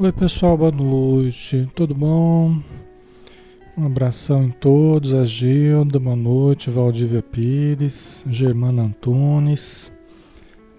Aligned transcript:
Oi 0.00 0.10
pessoal, 0.10 0.56
boa 0.56 0.72
noite, 0.72 1.70
tudo 1.76 1.94
bom? 1.94 2.58
Um 3.76 3.86
abração 3.86 4.44
em 4.44 4.50
todos, 4.50 5.12
a 5.12 5.22
Gilda, 5.26 5.98
boa 6.00 6.16
noite, 6.16 6.70
Valdívia 6.70 7.22
Pires, 7.22 8.24
Germana 8.26 8.84
Antunes, 8.84 9.92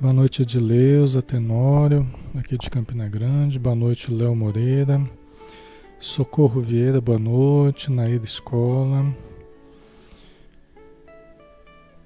boa 0.01 0.11
noite 0.11 0.41
Edileuza, 0.41 1.21
Tenório, 1.21 2.09
aqui 2.33 2.57
de 2.57 2.71
Campina 2.71 3.07
Grande, 3.07 3.59
boa 3.59 3.75
noite 3.75 4.11
Léo 4.11 4.35
Moreira, 4.35 4.99
Socorro 5.99 6.59
Vieira, 6.59 6.99
boa 6.99 7.19
noite, 7.19 7.91
Naíra 7.91 8.23
Escola, 8.23 9.15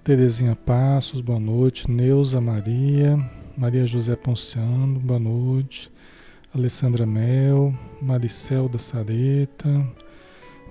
Terezinha 0.04 0.58
Passos, 0.58 1.22
boa 1.22 1.40
noite, 1.40 1.90
Neuza 1.90 2.42
Maria, 2.42 3.18
Maria 3.58 3.88
José 3.88 4.16
Ponciano, 4.18 5.00
boa 5.00 5.20
noite, 5.20 5.90
Alessandra 6.58 7.06
Mel, 7.06 7.72
Maricel 8.02 8.68
da 8.68 8.80
Sareta, 8.80 9.88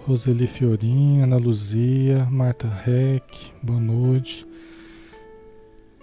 Roseli 0.04 0.48
Fiorinha, 0.48 1.22
Ana 1.22 1.36
Luzia, 1.36 2.24
Marta 2.28 2.66
Reck, 2.66 3.52
boa 3.62 3.78
noite. 3.78 4.44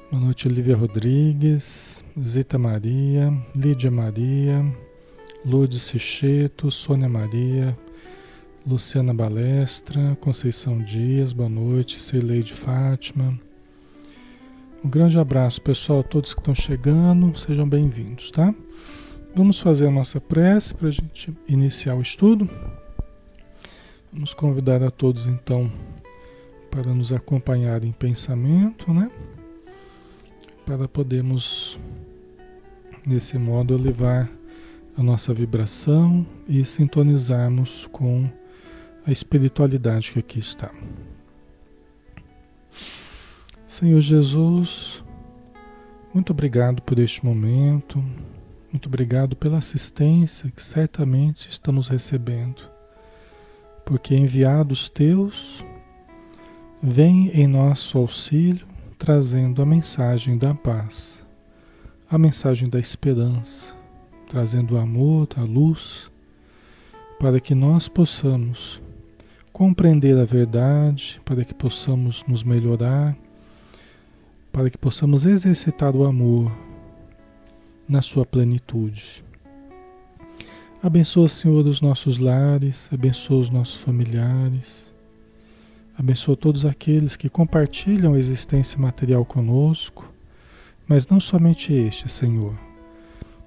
Boa 0.09 0.23
noite, 0.23 0.47
Olivia 0.47 0.77
Rodrigues, 0.77 2.01
Zita 2.17 2.57
Maria, 2.57 3.33
Lídia 3.53 3.91
Maria, 3.91 4.65
Lourdes 5.45 5.83
Sicheto, 5.83 6.71
Sônia 6.71 7.09
Maria, 7.09 7.77
Luciana 8.65 9.13
Balestra, 9.13 10.17
Conceição 10.21 10.81
Dias, 10.81 11.33
boa 11.33 11.49
noite, 11.49 12.01
Cirleide 12.01 12.53
Fátima. 12.53 13.37
Um 14.81 14.89
grande 14.89 15.19
abraço, 15.19 15.61
pessoal, 15.61 16.03
todos 16.03 16.33
que 16.33 16.39
estão 16.39 16.55
chegando, 16.55 17.37
sejam 17.37 17.67
bem-vindos, 17.67 18.31
tá? 18.31 18.55
Vamos 19.35 19.59
fazer 19.59 19.87
a 19.87 19.91
nossa 19.91 20.21
prece 20.21 20.75
para 20.75 20.89
a 20.89 20.91
gente 20.91 21.33
iniciar 21.47 21.95
o 21.95 22.01
estudo. 22.03 22.47
Vamos 24.11 24.31
convidar 24.31 24.83
a 24.83 24.91
todos 24.91 25.25
então 25.25 25.71
para 26.69 26.93
nos 26.93 27.11
acompanhar 27.11 27.83
em 27.83 27.91
pensamento, 27.91 28.93
né? 28.93 29.09
Para 30.67 30.87
podermos, 30.87 31.79
desse 33.03 33.39
modo, 33.39 33.73
elevar 33.73 34.29
a 34.95 35.01
nossa 35.01 35.33
vibração 35.33 36.23
e 36.47 36.63
sintonizarmos 36.63 37.87
com 37.91 38.29
a 39.03 39.11
espiritualidade 39.11 40.11
que 40.11 40.19
aqui 40.19 40.37
está. 40.37 40.69
Senhor 43.65 43.99
Jesus, 43.99 45.03
muito 46.13 46.29
obrigado 46.29 46.83
por 46.83 46.99
este 46.99 47.25
momento. 47.25 48.03
Muito 48.73 48.87
obrigado 48.87 49.35
pela 49.35 49.59
assistência 49.59 50.49
que 50.49 50.63
certamente 50.63 51.47
estamos 51.47 51.87
recebendo, 51.87 52.67
porque 53.85 54.15
enviados 54.15 54.89
teus, 54.89 55.63
vem 56.81 57.29
em 57.39 57.45
nosso 57.45 57.99
auxílio 57.99 58.65
trazendo 58.97 59.61
a 59.61 59.65
mensagem 59.65 60.39
da 60.39 60.55
paz, 60.55 61.23
a 62.09 62.17
mensagem 62.17 62.67
da 62.67 62.79
esperança, 62.79 63.75
trazendo 64.27 64.73
o 64.73 64.79
amor, 64.79 65.27
a 65.37 65.43
luz, 65.43 66.09
para 67.19 67.39
que 67.39 67.53
nós 67.53 67.87
possamos 67.87 68.81
compreender 69.51 70.17
a 70.17 70.25
verdade, 70.25 71.21
para 71.23 71.45
que 71.45 71.53
possamos 71.53 72.23
nos 72.27 72.43
melhorar, 72.43 73.15
para 74.51 74.67
que 74.71 74.79
possamos 74.79 75.27
exercitar 75.27 75.95
o 75.95 76.05
amor 76.05 76.51
na 77.93 78.01
sua 78.01 78.25
plenitude. 78.25 79.23
Abençoa, 80.81 81.29
Senhor, 81.29 81.63
os 81.67 81.79
nossos 81.79 82.17
lares, 82.17 82.89
abençoa 82.91 83.37
os 83.37 83.51
nossos 83.51 83.83
familiares, 83.83 84.91
abençoa 85.95 86.35
todos 86.35 86.65
aqueles 86.65 87.15
que 87.15 87.29
compartilham 87.29 88.15
a 88.15 88.17
existência 88.17 88.79
material 88.79 89.23
conosco, 89.23 90.11
mas 90.87 91.07
não 91.07 91.19
somente 91.19 91.71
este, 91.71 92.09
Senhor. 92.09 92.55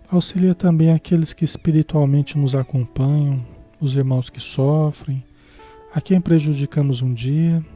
Auxilia 0.09 0.55
também 0.55 0.93
aqueles 0.93 1.32
que 1.32 1.44
espiritualmente 1.44 2.38
nos 2.38 2.55
acompanham, 2.55 3.44
os 3.81 3.97
irmãos 3.97 4.31
que 4.31 4.38
sofrem, 4.38 5.25
a 5.93 6.00
quem 6.00 6.20
prejudicamos 6.20 7.03
um 7.03 7.12
dia 7.12 7.67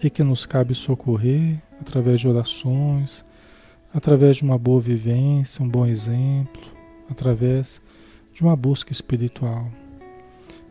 e 0.00 0.08
que 0.08 0.22
nos 0.22 0.46
cabe 0.46 0.72
socorrer 0.72 1.60
através 1.80 2.20
de 2.20 2.28
orações, 2.28 3.24
através 3.96 4.36
de 4.36 4.42
uma 4.42 4.58
boa 4.58 4.78
vivência, 4.78 5.64
um 5.64 5.68
bom 5.68 5.86
exemplo, 5.86 6.60
através 7.08 7.80
de 8.30 8.42
uma 8.42 8.54
busca 8.54 8.92
espiritual. 8.92 9.72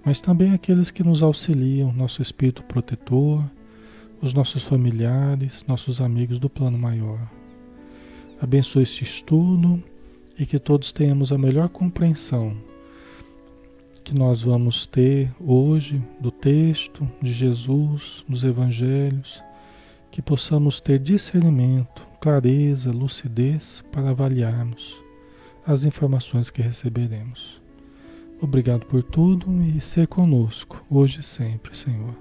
Mas 0.06 0.22
também 0.22 0.54
aqueles 0.54 0.92
que 0.92 1.04
nos 1.04 1.24
auxiliam, 1.24 1.92
nosso 1.92 2.22
espírito 2.22 2.62
protetor, 2.62 3.44
os 4.22 4.31
nossos 4.31 4.62
familiares, 4.62 5.66
nossos 5.68 6.00
amigos 6.00 6.38
do 6.38 6.48
plano 6.48 6.77
maior. 6.77 7.19
Abençoe 8.39 8.83
este 8.83 9.04
estudo 9.04 9.83
e 10.38 10.45
que 10.45 10.60
todos 10.60 10.94
tenhamos 10.94 11.31
a 11.31 11.38
melhor 11.38 11.69
compreensão 11.69 12.56
que 14.04 14.13
nós 14.13 14.44
vamos 14.44 14.86
ter 14.86 15.33
hoje 15.39 16.00
do 16.19 16.30
texto 16.30 17.10
de 17.19 17.33
Jesus, 17.33 18.24
dos 18.30 18.44
evangelhos, 18.44 19.44
que 20.12 20.21
possamos 20.21 20.80
ter 20.80 21.00
discernimento 21.00 22.05
clareza, 22.15 22.91
lucidez 22.91 23.83
para 23.91 24.09
avaliarmos 24.09 25.03
as 25.65 25.85
informações 25.85 26.50
que 26.50 26.62
receberemos. 26.62 27.62
Obrigado 28.41 28.85
por 28.85 29.01
tudo 29.01 29.62
e 29.63 29.79
ser 29.81 30.07
conosco, 30.07 30.83
hoje 30.89 31.21
e 31.21 31.23
sempre, 31.23 31.75
Senhor. 31.75 32.15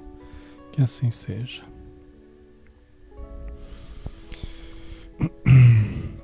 Que 0.72 0.80
assim 0.82 1.10
seja. 1.10 1.62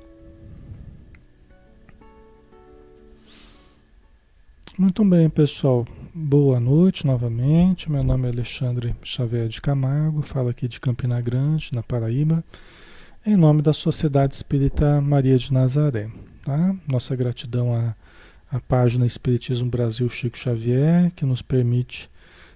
Muito 4.77 5.05
bem, 5.05 5.29
pessoal. 5.29 5.85
Boa 6.13 6.59
noite 6.59 7.05
novamente. 7.05 7.91
Meu 7.91 8.03
nome 8.03 8.27
é 8.27 8.31
Alexandre 8.31 8.95
Xavier 9.03 9.47
de 9.47 9.61
Camargo, 9.61 10.21
falo 10.21 10.49
aqui 10.49 10.67
de 10.67 10.79
Campina 10.79 11.21
Grande, 11.21 11.69
na 11.73 11.83
Paraíba 11.83 12.43
em 13.25 13.35
nome 13.35 13.61
da 13.61 13.71
Sociedade 13.71 14.33
Espírita 14.33 14.99
Maria 14.99 15.37
de 15.37 15.53
Nazaré. 15.53 16.09
Tá? 16.43 16.75
Nossa 16.87 17.15
gratidão 17.15 17.73
à, 17.75 17.95
à 18.51 18.59
página 18.59 19.05
Espiritismo 19.05 19.69
Brasil 19.69 20.09
Chico 20.09 20.37
Xavier, 20.37 21.11
que 21.15 21.23
nos 21.23 21.41
permite 21.41 22.09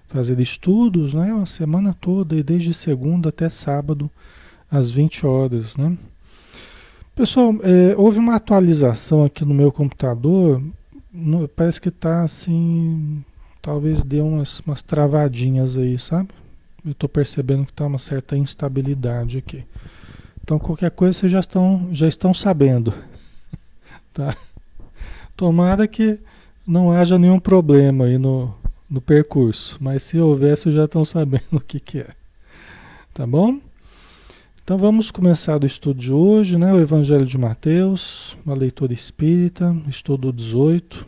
fazer 0.08 0.40
estudos 0.40 1.14
né, 1.14 1.32
uma 1.32 1.46
semana 1.46 1.94
toda, 1.94 2.34
e 2.34 2.42
desde 2.42 2.74
segunda 2.74 3.28
até 3.28 3.48
sábado, 3.48 4.10
às 4.68 4.90
20 4.90 5.24
horas. 5.24 5.76
Né? 5.76 5.96
Pessoal, 7.14 7.54
é, 7.62 7.94
houve 7.96 8.18
uma 8.18 8.34
atualização 8.34 9.24
aqui 9.24 9.44
no 9.44 9.54
meu 9.54 9.70
computador, 9.70 10.60
no, 11.12 11.46
parece 11.46 11.80
que 11.80 11.90
está 11.90 12.24
assim, 12.24 13.24
talvez 13.62 14.02
dê 14.02 14.20
umas, 14.20 14.60
umas 14.60 14.82
travadinhas 14.82 15.76
aí, 15.76 15.96
sabe? 15.98 16.30
Eu 16.84 16.92
estou 16.92 17.08
percebendo 17.08 17.64
que 17.64 17.72
está 17.72 17.86
uma 17.86 17.98
certa 17.98 18.36
instabilidade 18.36 19.38
aqui. 19.38 19.64
Então 20.46 20.60
qualquer 20.60 20.92
coisa 20.92 21.12
vocês 21.18 21.32
já 21.32 21.40
estão, 21.40 21.88
já 21.90 22.06
estão 22.06 22.32
sabendo. 22.32 22.94
Tá? 24.14 24.34
Tomara 25.36 25.86
que 25.86 26.18
não 26.66 26.90
haja 26.90 27.18
nenhum 27.18 27.38
problema 27.38 28.06
aí 28.06 28.16
no, 28.16 28.54
no 28.88 28.98
percurso, 28.98 29.76
mas 29.78 30.04
se 30.04 30.18
houver, 30.18 30.56
vocês 30.56 30.74
já 30.74 30.86
estão 30.86 31.04
sabendo 31.04 31.44
o 31.58 31.60
que, 31.60 31.78
que 31.78 31.98
é. 31.98 32.08
Tá 33.12 33.26
bom? 33.26 33.60
Então 34.64 34.78
vamos 34.78 35.10
começar 35.10 35.62
o 35.62 35.66
estudo 35.66 36.00
de 36.00 36.10
hoje, 36.10 36.56
né? 36.56 36.72
O 36.72 36.80
Evangelho 36.80 37.26
de 37.26 37.36
Mateus, 37.36 38.38
uma 38.46 38.54
leitura 38.54 38.94
espírita, 38.94 39.76
estudo 39.86 40.32
18. 40.32 41.06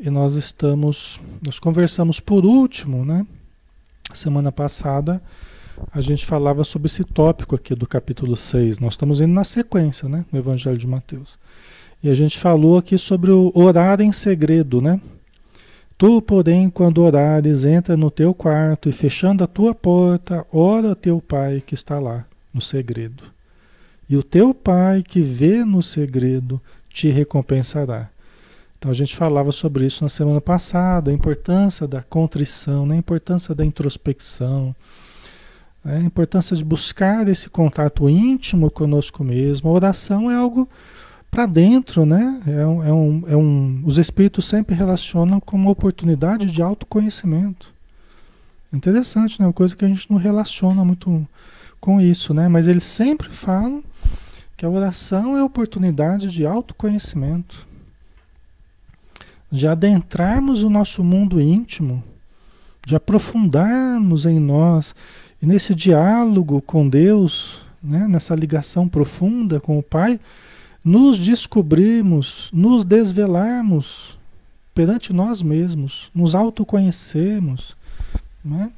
E 0.00 0.10
nós 0.10 0.34
estamos, 0.34 1.20
nós 1.46 1.60
conversamos 1.60 2.18
por 2.18 2.44
último, 2.44 3.04
né? 3.04 3.24
Semana 4.12 4.50
passada, 4.50 5.22
a 5.92 6.00
gente 6.00 6.26
falava 6.26 6.64
sobre 6.64 6.86
esse 6.86 7.04
tópico 7.04 7.54
aqui 7.54 7.74
do 7.74 7.86
capítulo 7.86 8.36
6. 8.36 8.78
Nós 8.78 8.94
estamos 8.94 9.20
indo 9.20 9.32
na 9.32 9.44
sequência, 9.44 10.08
né? 10.08 10.24
No 10.30 10.38
Evangelho 10.38 10.78
de 10.78 10.86
Mateus. 10.86 11.38
E 12.02 12.08
a 12.08 12.14
gente 12.14 12.38
falou 12.38 12.78
aqui 12.78 12.96
sobre 12.96 13.30
o 13.30 13.52
orar 13.54 14.00
em 14.00 14.12
segredo, 14.12 14.80
né? 14.80 15.00
Tu, 15.98 16.22
porém, 16.22 16.70
quando 16.70 17.02
orares, 17.02 17.64
entra 17.64 17.96
no 17.96 18.10
teu 18.10 18.32
quarto 18.32 18.88
e 18.88 18.92
fechando 18.92 19.44
a 19.44 19.46
tua 19.46 19.74
porta, 19.74 20.46
ora 20.50 20.96
teu 20.96 21.20
pai 21.20 21.62
que 21.64 21.74
está 21.74 21.98
lá, 21.98 22.24
no 22.54 22.60
segredo. 22.60 23.24
E 24.08 24.16
o 24.16 24.22
teu 24.22 24.54
pai 24.54 25.02
que 25.02 25.20
vê 25.20 25.62
no 25.64 25.82
segredo 25.82 26.60
te 26.88 27.08
recompensará. 27.08 28.08
Então 28.78 28.90
a 28.90 28.94
gente 28.94 29.14
falava 29.14 29.52
sobre 29.52 29.84
isso 29.84 30.02
na 30.02 30.08
semana 30.08 30.40
passada, 30.40 31.10
a 31.10 31.14
importância 31.14 31.86
da 31.86 32.02
contrição, 32.02 32.86
né? 32.86 32.94
a 32.94 32.98
importância 32.98 33.54
da 33.54 33.62
introspecção, 33.62 34.74
a 35.84 35.98
importância 35.98 36.56
de 36.56 36.64
buscar 36.64 37.26
esse 37.28 37.48
contato 37.48 38.08
íntimo 38.08 38.70
conosco 38.70 39.24
mesmo. 39.24 39.70
A 39.70 39.72
oração 39.72 40.30
é 40.30 40.34
algo 40.34 40.68
para 41.30 41.46
dentro, 41.46 42.04
né? 42.04 42.42
É 42.46 42.66
um, 42.66 42.82
é 42.82 42.92
um, 42.92 43.24
é 43.28 43.36
um, 43.36 43.82
os 43.84 43.98
espíritos 43.98 44.44
sempre 44.44 44.74
relacionam 44.74 45.40
com 45.40 45.56
uma 45.56 45.70
oportunidade 45.70 46.46
de 46.46 46.60
autoconhecimento. 46.60 47.72
Interessante, 48.72 49.40
né? 49.40 49.46
Uma 49.46 49.52
coisa 49.52 49.74
que 49.74 49.84
a 49.84 49.88
gente 49.88 50.10
não 50.10 50.18
relaciona 50.18 50.84
muito 50.84 51.26
com 51.80 52.00
isso, 52.00 52.34
né? 52.34 52.48
Mas 52.48 52.68
eles 52.68 52.84
sempre 52.84 53.28
falam 53.28 53.82
que 54.56 54.66
a 54.66 54.70
oração 54.70 55.36
é 55.36 55.42
oportunidade 55.42 56.30
de 56.30 56.44
autoconhecimento, 56.44 57.66
de 59.50 59.66
adentrarmos 59.66 60.62
o 60.62 60.68
nosso 60.68 61.02
mundo 61.02 61.40
íntimo, 61.40 62.04
de 62.84 62.94
aprofundarmos 62.94 64.26
em 64.26 64.38
nós 64.38 64.94
e 65.42 65.46
nesse 65.46 65.74
diálogo 65.74 66.60
com 66.60 66.88
Deus, 66.88 67.62
né? 67.82 68.06
nessa 68.06 68.34
ligação 68.34 68.88
profunda 68.88 69.58
com 69.58 69.78
o 69.78 69.82
Pai, 69.82 70.20
nos 70.84 71.18
descobrirmos, 71.18 72.50
nos 72.52 72.84
desvelarmos 72.84 74.18
perante 74.74 75.12
nós 75.12 75.42
mesmos, 75.42 76.10
nos 76.14 76.34
autoconhecermos. 76.34 77.76
Né? 78.44 78.70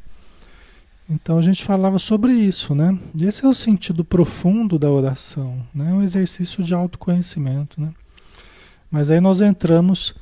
Então 1.09 1.39
a 1.39 1.43
gente 1.43 1.65
falava 1.65 1.99
sobre 1.99 2.33
isso, 2.33 2.75
né? 2.75 2.99
Esse 3.21 3.45
é 3.45 3.49
o 3.49 3.55
sentido 3.55 4.05
profundo 4.05 4.79
da 4.79 4.91
oração, 4.91 5.61
né? 5.75 5.93
Um 5.93 6.01
exercício 6.01 6.65
de 6.65 6.73
autoconhecimento, 6.73 7.81
né? 7.81 7.93
Mas 8.91 9.11
aí 9.11 9.21
nós 9.21 9.41
entramos, 9.41 10.15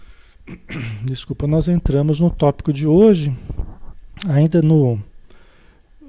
desculpa, 1.05 1.47
nós 1.47 1.69
entramos 1.69 2.19
no 2.19 2.29
tópico 2.29 2.73
de 2.73 2.87
hoje, 2.87 3.37
ainda 4.27 4.61
no, 4.61 5.01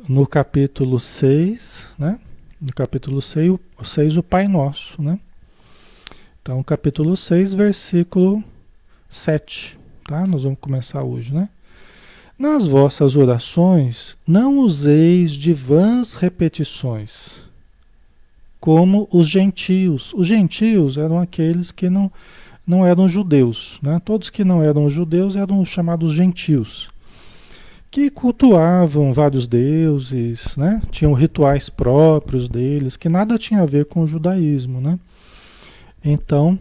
no 0.07 0.25
capítulo 0.25 1.00
6, 1.00 1.94
né? 1.98 2.19
No 2.59 2.74
capítulo 2.74 3.21
6, 3.21 3.57
6 3.83 4.18
o 4.18 4.24
Pai 4.24 4.48
Nosso, 4.48 5.01
né? 5.01 5.19
Então, 6.42 6.62
capítulo 6.63 7.15
6, 7.15 7.53
versículo 7.53 8.44
7, 9.07 9.77
tá? 10.07 10.25
Nós 10.25 10.44
vamos 10.44 10.59
começar 10.59 11.03
hoje, 11.03 11.33
né? 11.33 11.50
Nas 12.38 12.65
vossas 12.65 13.15
orações, 13.15 14.18
não 14.25 14.57
useis 14.57 15.31
de 15.31 15.53
vãs 15.53 16.15
repetições, 16.15 17.44
como 18.59 19.07
os 19.12 19.27
gentios. 19.27 20.12
Os 20.15 20.27
gentios 20.27 20.97
eram 20.97 21.19
aqueles 21.19 21.71
que 21.71 21.88
não, 21.88 22.12
não 22.65 22.83
eram 22.83 23.07
judeus. 23.07 23.77
Né? 23.83 24.01
Todos 24.04 24.31
que 24.31 24.44
não 24.44 24.63
eram 24.63 24.89
judeus 24.89 25.36
eram 25.36 25.63
chamados 25.63 26.13
gentios, 26.13 26.90
que 27.92 28.10
cultuavam 28.10 29.12
vários 29.12 29.45
deuses, 29.45 30.56
né? 30.56 30.81
tinham 30.90 31.14
rituais 31.14 31.69
próprios 31.69 32.48
deles, 32.48 32.95
que 32.95 33.10
nada 33.10 33.38
tinha 33.38 33.62
a 33.62 33.66
ver 33.66 33.86
com 33.86 34.02
o 34.02 34.07
judaísmo. 34.07 34.80
Né? 34.80 34.98
Então, 36.04 36.57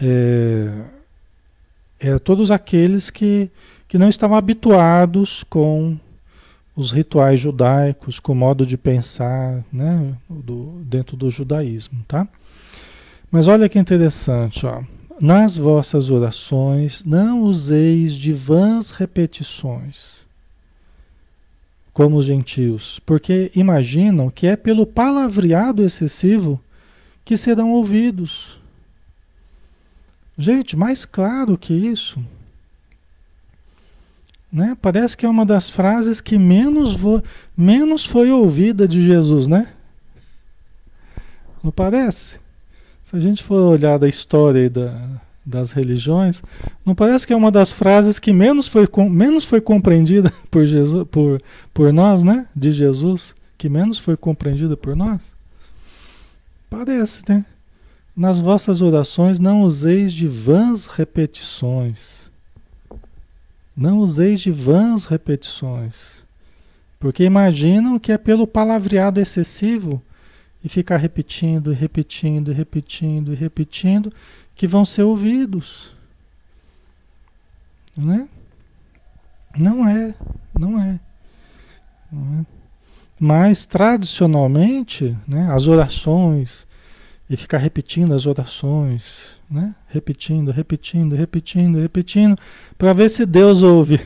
é, 0.00 0.72
é, 2.00 2.18
todos 2.18 2.50
aqueles 2.50 3.10
que 3.10 3.50
que 3.88 3.98
não 3.98 4.08
estavam 4.08 4.36
habituados 4.36 5.44
com 5.44 5.96
os 6.74 6.90
rituais 6.90 7.40
judaicos, 7.40 8.20
com 8.20 8.32
o 8.32 8.36
modo 8.36 8.66
de 8.66 8.76
pensar 8.76 9.64
né, 9.72 10.14
do, 10.28 10.82
dentro 10.84 11.16
do 11.16 11.30
judaísmo, 11.30 12.04
tá? 12.06 12.28
Mas 13.30 13.48
olha 13.48 13.68
que 13.68 13.78
interessante, 13.78 14.66
ó. 14.66 14.82
Nas 15.20 15.56
vossas 15.56 16.10
orações 16.10 17.02
não 17.02 17.42
useis 17.42 18.12
de 18.12 18.34
vãs 18.34 18.90
repetições, 18.90 20.26
como 21.92 22.18
os 22.18 22.26
gentios, 22.26 23.00
porque 23.06 23.50
imaginam 23.54 24.28
que 24.28 24.46
é 24.46 24.56
pelo 24.56 24.86
palavreado 24.86 25.82
excessivo 25.82 26.60
que 27.24 27.34
serão 27.34 27.72
ouvidos. 27.72 28.60
Gente, 30.36 30.76
mais 30.76 31.06
claro 31.06 31.56
que 31.56 31.72
isso. 31.72 32.22
Né? 34.52 34.76
Parece 34.80 35.16
que 35.16 35.24
é 35.24 35.28
uma 35.28 35.46
das 35.46 35.70
frases 35.70 36.20
que 36.20 36.38
menos, 36.38 36.94
vo, 36.94 37.22
menos 37.56 38.04
foi 38.04 38.30
ouvida 38.30 38.86
de 38.86 39.04
Jesus, 39.04 39.48
né? 39.48 39.72
Não 41.64 41.72
parece? 41.72 42.38
Se 43.06 43.14
a 43.14 43.20
gente 43.20 43.40
for 43.44 43.72
olhar 43.72 44.00
da 44.00 44.08
história 44.08 44.68
da, 44.68 45.08
das 45.44 45.70
religiões, 45.70 46.42
não 46.84 46.92
parece 46.92 47.24
que 47.24 47.32
é 47.32 47.36
uma 47.36 47.52
das 47.52 47.70
frases 47.70 48.18
que 48.18 48.32
menos 48.32 48.66
foi, 48.66 48.88
menos 49.08 49.44
foi 49.44 49.60
compreendida 49.60 50.32
por, 50.50 50.66
Jesus, 50.66 51.06
por, 51.08 51.40
por 51.72 51.92
nós, 51.92 52.24
né? 52.24 52.48
De 52.52 52.72
Jesus, 52.72 53.32
que 53.56 53.68
menos 53.68 54.00
foi 54.00 54.16
compreendida 54.16 54.76
por 54.76 54.96
nós? 54.96 55.36
Parece, 56.68 57.22
né? 57.28 57.44
Nas 58.16 58.40
vossas 58.40 58.82
orações 58.82 59.38
não 59.38 59.62
useis 59.62 60.12
de 60.12 60.26
vãs 60.26 60.86
repetições 60.86 62.26
não 63.76 63.98
useis 63.98 64.40
de 64.40 64.50
vãs 64.50 65.04
repetições, 65.04 66.24
porque 66.98 67.24
imaginam 67.24 67.98
que 67.98 68.10
é 68.10 68.16
pelo 68.16 68.46
palavreado 68.46 69.20
excessivo 69.20 70.02
e 70.66 70.68
ficar 70.68 70.96
repetindo, 70.96 71.70
repetindo, 71.70 72.52
repetindo, 72.52 73.34
repetindo 73.34 74.12
que 74.52 74.66
vão 74.66 74.84
ser 74.84 75.04
ouvidos. 75.04 75.94
Né? 77.96 78.28
Não 79.56 79.88
é, 79.88 80.12
não 80.58 80.76
é. 80.76 80.98
Não 82.10 82.40
é. 82.40 82.46
Mas 83.18 83.64
tradicionalmente, 83.64 85.16
né, 85.24 85.48
as 85.52 85.68
orações 85.68 86.66
e 87.30 87.36
ficar 87.36 87.58
repetindo 87.58 88.12
as 88.12 88.26
orações, 88.26 89.38
né? 89.48 89.72
Repetindo, 89.86 90.50
repetindo, 90.50 91.14
repetindo, 91.14 91.78
repetindo, 91.78 92.36
para 92.76 92.92
ver 92.92 93.08
se 93.08 93.24
Deus 93.24 93.62
ouve. 93.62 94.04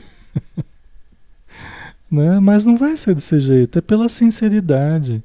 né? 2.13 2.39
Mas 2.39 2.67
não 2.67 2.77
vai 2.77 2.99
ser 2.99 3.15
desse 3.15 3.41
jeito, 3.41 3.79
é 3.79 3.83
pela 3.83 4.11
sinceridade. 4.11 5.25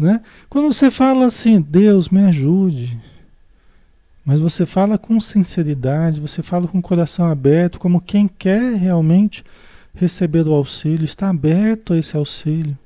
Né? 0.00 0.22
Quando 0.48 0.72
você 0.72 0.90
fala 0.90 1.26
assim, 1.26 1.60
Deus 1.60 2.08
me 2.08 2.24
ajude, 2.24 2.98
mas 4.24 4.40
você 4.40 4.64
fala 4.64 4.96
com 4.96 5.20
sinceridade, 5.20 6.22
você 6.22 6.42
fala 6.42 6.66
com 6.66 6.78
o 6.78 6.82
coração 6.82 7.26
aberto, 7.26 7.78
como 7.78 8.00
quem 8.00 8.26
quer 8.26 8.76
realmente 8.76 9.44
receber 9.94 10.48
o 10.48 10.54
auxílio, 10.54 11.04
está 11.04 11.28
aberto 11.28 11.92
a 11.92 11.98
esse 11.98 12.16
auxílio. 12.16 12.78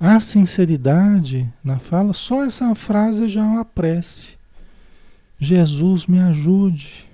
A 0.00 0.18
sinceridade 0.18 1.48
na 1.62 1.78
fala, 1.78 2.12
só 2.12 2.44
essa 2.44 2.74
frase 2.74 3.28
já 3.28 3.42
é 3.42 3.44
uma 3.44 3.64
prece. 3.64 4.34
Jesus 5.38 6.06
me 6.06 6.18
ajude. 6.18 7.06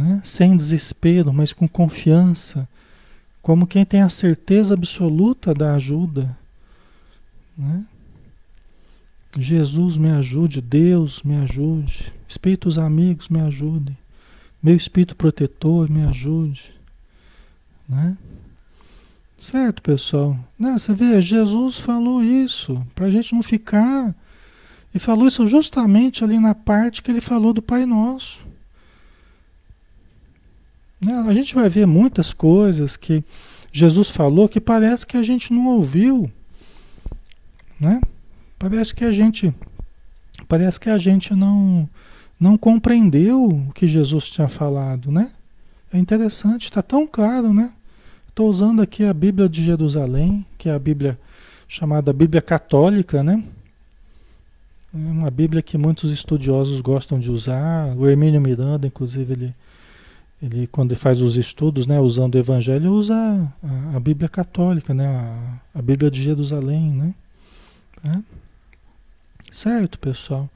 Né? 0.00 0.22
Sem 0.24 0.56
desespero, 0.56 1.34
mas 1.34 1.52
com 1.52 1.68
confiança, 1.68 2.66
como 3.42 3.66
quem 3.66 3.84
tem 3.84 4.00
a 4.00 4.08
certeza 4.08 4.72
absoluta 4.72 5.52
da 5.52 5.74
ajuda. 5.74 6.34
Né? 7.56 7.84
Jesus 9.38 9.96
me 9.96 10.10
ajude, 10.10 10.60
Deus 10.60 11.22
me 11.22 11.36
ajude, 11.36 12.12
espíritos 12.28 12.78
amigos 12.78 13.28
me 13.28 13.40
ajudem, 13.40 13.96
meu 14.62 14.74
espírito 14.74 15.14
protetor 15.14 15.90
me 15.90 16.04
ajude. 16.04 16.74
Né? 17.88 18.16
Certo, 19.38 19.82
pessoal? 19.82 20.38
Né? 20.58 20.78
Você 20.78 20.94
vê, 20.94 21.20
Jesus 21.20 21.78
falou 21.78 22.22
isso, 22.22 22.84
para 22.94 23.06
a 23.06 23.10
gente 23.10 23.34
não 23.34 23.42
ficar 23.42 24.14
e 24.94 24.98
falou 24.98 25.28
isso 25.28 25.46
justamente 25.46 26.24
ali 26.24 26.38
na 26.38 26.54
parte 26.54 27.02
que 27.02 27.10
ele 27.10 27.20
falou 27.20 27.52
do 27.52 27.60
Pai 27.60 27.84
Nosso. 27.84 28.46
Né? 31.04 31.12
A 31.26 31.34
gente 31.34 31.54
vai 31.54 31.68
ver 31.68 31.86
muitas 31.86 32.32
coisas 32.32 32.96
que 32.96 33.22
Jesus 33.70 34.08
falou 34.08 34.48
que 34.48 34.60
parece 34.60 35.06
que 35.06 35.18
a 35.18 35.22
gente 35.22 35.52
não 35.52 35.66
ouviu. 35.66 36.30
Né? 37.78 38.00
Parece 38.58 38.94
que 38.94 39.04
a 39.04 39.12
gente 39.12 39.52
parece 40.48 40.78
que 40.78 40.90
a 40.90 40.98
gente 40.98 41.34
não 41.34 41.88
não 42.38 42.58
compreendeu 42.58 43.46
o 43.46 43.72
que 43.72 43.88
Jesus 43.88 44.28
tinha 44.28 44.48
falado, 44.48 45.10
né? 45.10 45.30
É 45.92 45.98
interessante, 45.98 46.64
está 46.64 46.82
tão 46.82 47.06
claro, 47.06 47.52
né? 47.52 47.72
Estou 48.28 48.50
usando 48.50 48.82
aqui 48.82 49.04
a 49.04 49.14
Bíblia 49.14 49.48
de 49.48 49.64
Jerusalém, 49.64 50.44
que 50.58 50.68
é 50.68 50.74
a 50.74 50.78
Bíblia 50.78 51.18
chamada 51.66 52.12
Bíblia 52.12 52.42
Católica, 52.42 53.22
né? 53.22 53.42
É 54.94 55.10
uma 55.10 55.30
Bíblia 55.30 55.62
que 55.62 55.76
muitos 55.76 56.10
estudiosos 56.10 56.80
gostam 56.80 57.18
de 57.18 57.30
usar. 57.30 57.94
O 57.96 58.08
Hermínio 58.08 58.40
Miranda, 58.40 58.86
inclusive, 58.86 59.32
ele, 59.32 59.54
ele 60.42 60.66
quando 60.66 60.92
ele 60.92 61.00
faz 61.00 61.20
os 61.20 61.36
estudos, 61.36 61.86
né, 61.86 62.00
usando 62.00 62.34
o 62.34 62.38
Evangelho, 62.38 62.92
usa 62.92 63.14
a, 63.14 63.96
a 63.96 64.00
Bíblia 64.00 64.28
católica, 64.28 64.94
né, 64.94 65.06
a, 65.06 65.78
a, 65.78 65.82
Bíblia 65.82 66.10
de 66.10 66.22
Jerusalém, 66.22 66.90
né? 66.90 67.14
É? 68.06 68.18
Certo, 69.50 69.98
pessoal? 69.98 70.48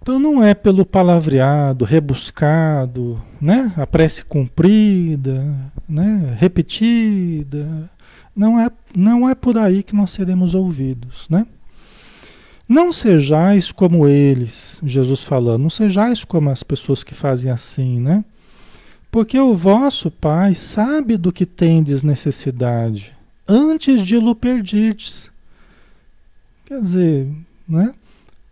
Então 0.00 0.18
não 0.18 0.44
é 0.44 0.52
pelo 0.52 0.84
palavreado, 0.84 1.84
rebuscado, 1.84 3.22
né? 3.40 3.72
A 3.76 3.86
prece 3.86 4.22
cumprida, 4.22 5.54
né? 5.88 6.36
Repetida. 6.38 7.90
Não 8.36 8.60
é, 8.60 8.70
não 8.94 9.28
é 9.28 9.34
por 9.34 9.56
aí 9.56 9.82
que 9.82 9.96
nós 9.96 10.10
seremos 10.10 10.54
ouvidos, 10.54 11.26
né? 11.30 11.46
Não 12.68 12.92
sejais 12.92 13.70
como 13.70 14.06
eles, 14.06 14.80
Jesus 14.82 15.22
falando, 15.22 15.62
não 15.62 15.70
sejais 15.70 16.24
como 16.24 16.50
as 16.50 16.62
pessoas 16.62 17.04
que 17.04 17.14
fazem 17.14 17.50
assim, 17.50 18.00
né? 18.00 18.24
Porque 19.10 19.38
o 19.38 19.54
vosso 19.54 20.10
Pai 20.10 20.54
sabe 20.54 21.16
do 21.16 21.32
que 21.32 21.46
tendes 21.46 22.02
necessidade, 22.02 23.14
antes 23.46 24.04
de 24.06 24.18
lo 24.18 24.34
perdirdes. 24.34 25.30
Quer 26.64 26.80
dizer, 26.80 27.28
né? 27.68 27.94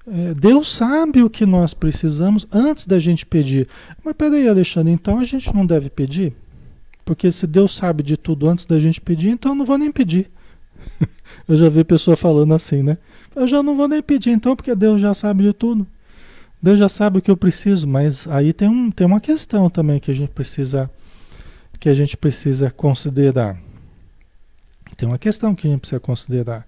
É, 0.06 0.34
Deus 0.34 0.74
sabe 0.74 1.22
o 1.22 1.30
que 1.30 1.46
nós 1.46 1.72
precisamos 1.72 2.46
antes 2.52 2.86
da 2.86 2.98
gente 2.98 3.24
pedir. 3.24 3.68
Mas 4.04 4.14
peraí, 4.14 4.48
Alexandre, 4.48 4.92
então 4.92 5.18
a 5.18 5.24
gente 5.24 5.54
não 5.54 5.64
deve 5.64 5.88
pedir? 5.88 6.34
Porque 7.04 7.30
se 7.30 7.46
Deus 7.46 7.74
sabe 7.74 8.02
de 8.02 8.16
tudo 8.16 8.48
antes 8.48 8.64
da 8.64 8.80
gente 8.80 9.00
pedir, 9.00 9.28
então 9.28 9.52
eu 9.52 9.56
não 9.56 9.64
vou 9.64 9.78
nem 9.78 9.92
pedir. 9.92 10.30
eu 11.48 11.56
já 11.56 11.68
vi 11.68 11.84
pessoa 11.84 12.16
falando 12.16 12.52
assim, 12.54 12.82
né? 12.82 12.98
Eu 13.34 13.46
já 13.46 13.62
não 13.62 13.76
vou 13.76 13.88
nem 13.88 14.02
pedir 14.02 14.30
então, 14.30 14.56
porque 14.56 14.74
Deus 14.74 15.00
já 15.00 15.14
sabe 15.14 15.44
de 15.44 15.52
tudo. 15.52 15.86
Deus 16.60 16.78
já 16.78 16.88
sabe 16.88 17.18
o 17.18 17.22
que 17.22 17.30
eu 17.30 17.36
preciso, 17.36 17.88
mas 17.88 18.26
aí 18.28 18.52
tem, 18.52 18.68
um, 18.68 18.90
tem 18.90 19.06
uma 19.06 19.20
questão 19.20 19.68
também 19.68 19.98
que 19.98 20.10
a 20.10 20.14
gente 20.14 20.30
precisa 20.30 20.90
que 21.80 21.88
a 21.88 21.94
gente 21.94 22.16
precisa 22.16 22.70
considerar. 22.70 23.58
Tem 24.96 25.08
uma 25.08 25.18
questão 25.18 25.52
que 25.52 25.66
a 25.66 25.70
gente 25.70 25.80
precisa 25.80 25.98
considerar. 25.98 26.64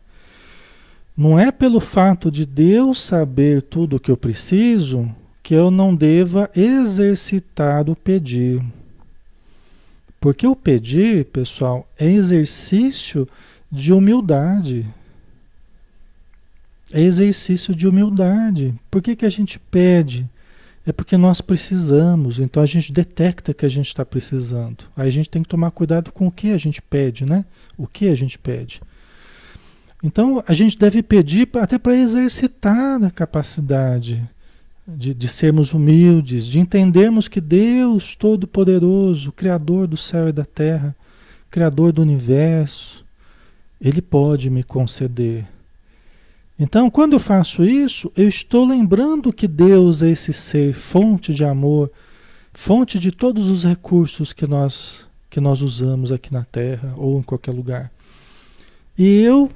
Não 1.16 1.38
é 1.38 1.52
pelo 1.52 1.78
fato 1.78 2.30
de 2.30 2.44
Deus 2.44 3.00
saber 3.00 3.62
tudo 3.62 3.97
o 3.97 4.00
que 4.00 4.11
eu 4.11 4.16
preciso 4.16 5.09
que 5.44 5.54
eu 5.54 5.71
não 5.71 5.94
deva 5.94 6.50
exercitar 6.56 7.90
o 7.90 7.94
pedir. 7.94 8.64
Porque 10.18 10.47
o 10.47 10.56
pedir, 10.56 11.26
pessoal, 11.26 11.87
é 11.99 12.11
exercício 12.11 13.28
de 13.71 13.92
humildade. 13.92 14.87
É 16.90 17.00
exercício 17.02 17.75
de 17.75 17.87
humildade. 17.87 18.75
Por 18.90 19.02
que, 19.02 19.14
que 19.14 19.26
a 19.26 19.30
gente 19.30 19.59
pede? 19.59 20.26
É 20.87 20.92
porque 20.92 21.16
nós 21.18 21.42
precisamos, 21.42 22.38
então 22.38 22.62
a 22.62 22.66
gente 22.66 22.90
detecta 22.90 23.52
que 23.52 23.66
a 23.66 23.71
gente 23.71 23.88
está 23.88 24.04
precisando. 24.04 24.85
Aí 24.97 25.09
a 25.09 25.12
gente 25.12 25.28
tem 25.28 25.42
que 25.42 25.49
tomar 25.49 25.71
cuidado 25.73 26.11
com 26.11 26.26
o 26.26 26.33
que 26.33 26.52
a 26.52 26.59
gente 26.59 26.80
pede, 26.80 27.26
né? 27.26 27.44
O 27.76 27.87
que 27.87 28.09
a 28.09 28.14
gente 28.14 28.38
pede. 28.38 28.80
Então 30.04 30.44
a 30.46 30.52
gente 30.52 30.78
deve 30.78 31.02
pedir 31.02 31.49
até 31.54 31.78
para 31.78 31.96
exercitar 31.96 33.02
a 33.02 33.11
capacidade 33.11 34.23
de, 34.87 35.14
de 35.14 35.28
sermos 35.28 35.73
humildes, 35.73 36.44
de 36.44 36.61
entendermos 36.61 37.26
que 37.26 37.40
Deus 37.40 38.14
Todo-Poderoso, 38.14 39.32
Criador 39.32 39.87
do 39.87 39.96
céu 39.96 40.28
e 40.28 40.32
da 40.32 40.44
terra, 40.44 40.94
Criador 41.50 41.90
do 41.90 42.02
universo, 42.02 43.04
Ele 43.80 44.02
pode 44.02 44.50
me 44.50 44.62
conceder 44.62 45.46
então, 46.58 46.88
quando 46.88 47.14
eu 47.14 47.20
faço 47.20 47.64
isso, 47.64 48.12
eu 48.16 48.28
estou 48.28 48.64
lembrando 48.64 49.32
que 49.32 49.49
Deus 49.49 50.02
é 50.02 50.11
esse 50.11 50.32
ser, 50.32 50.73
fonte 50.73 51.34
de 51.34 51.44
amor, 51.44 51.90
fonte 52.52 52.99
de 52.99 53.11
todos 53.11 53.50
os 53.50 53.64
recursos 53.64 54.32
que 54.32 54.46
nós, 54.46 55.08
que 55.28 55.40
nós 55.40 55.61
usamos 55.61 56.12
aqui 56.12 56.32
na 56.32 56.44
Terra 56.44 56.94
ou 56.96 57.18
em 57.18 57.23
qualquer 57.23 57.50
lugar. 57.50 57.90
E 58.96 59.04
eu, 59.20 59.50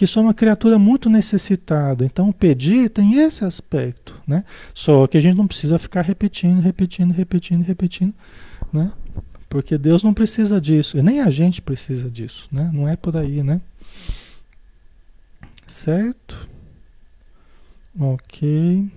que 0.00 0.06
sou 0.06 0.22
uma 0.22 0.32
criatura 0.32 0.78
muito 0.78 1.10
necessitada, 1.10 2.06
então 2.06 2.32
pedir 2.32 2.88
tem 2.88 3.16
esse 3.18 3.44
aspecto, 3.44 4.18
né? 4.26 4.46
Só 4.72 5.06
que 5.06 5.18
a 5.18 5.20
gente 5.20 5.36
não 5.36 5.46
precisa 5.46 5.78
ficar 5.78 6.00
repetindo, 6.00 6.58
repetindo, 6.58 7.12
repetindo, 7.12 7.62
repetindo, 7.62 8.14
né? 8.72 8.94
Porque 9.46 9.76
Deus 9.76 10.02
não 10.02 10.14
precisa 10.14 10.58
disso, 10.58 10.96
e 10.96 11.02
nem 11.02 11.20
a 11.20 11.28
gente 11.28 11.60
precisa 11.60 12.08
disso, 12.08 12.48
né? 12.50 12.70
Não 12.72 12.88
é 12.88 12.96
por 12.96 13.14
aí, 13.14 13.42
né? 13.42 13.60
Certo? 15.66 16.48
Ok. 18.00 18.88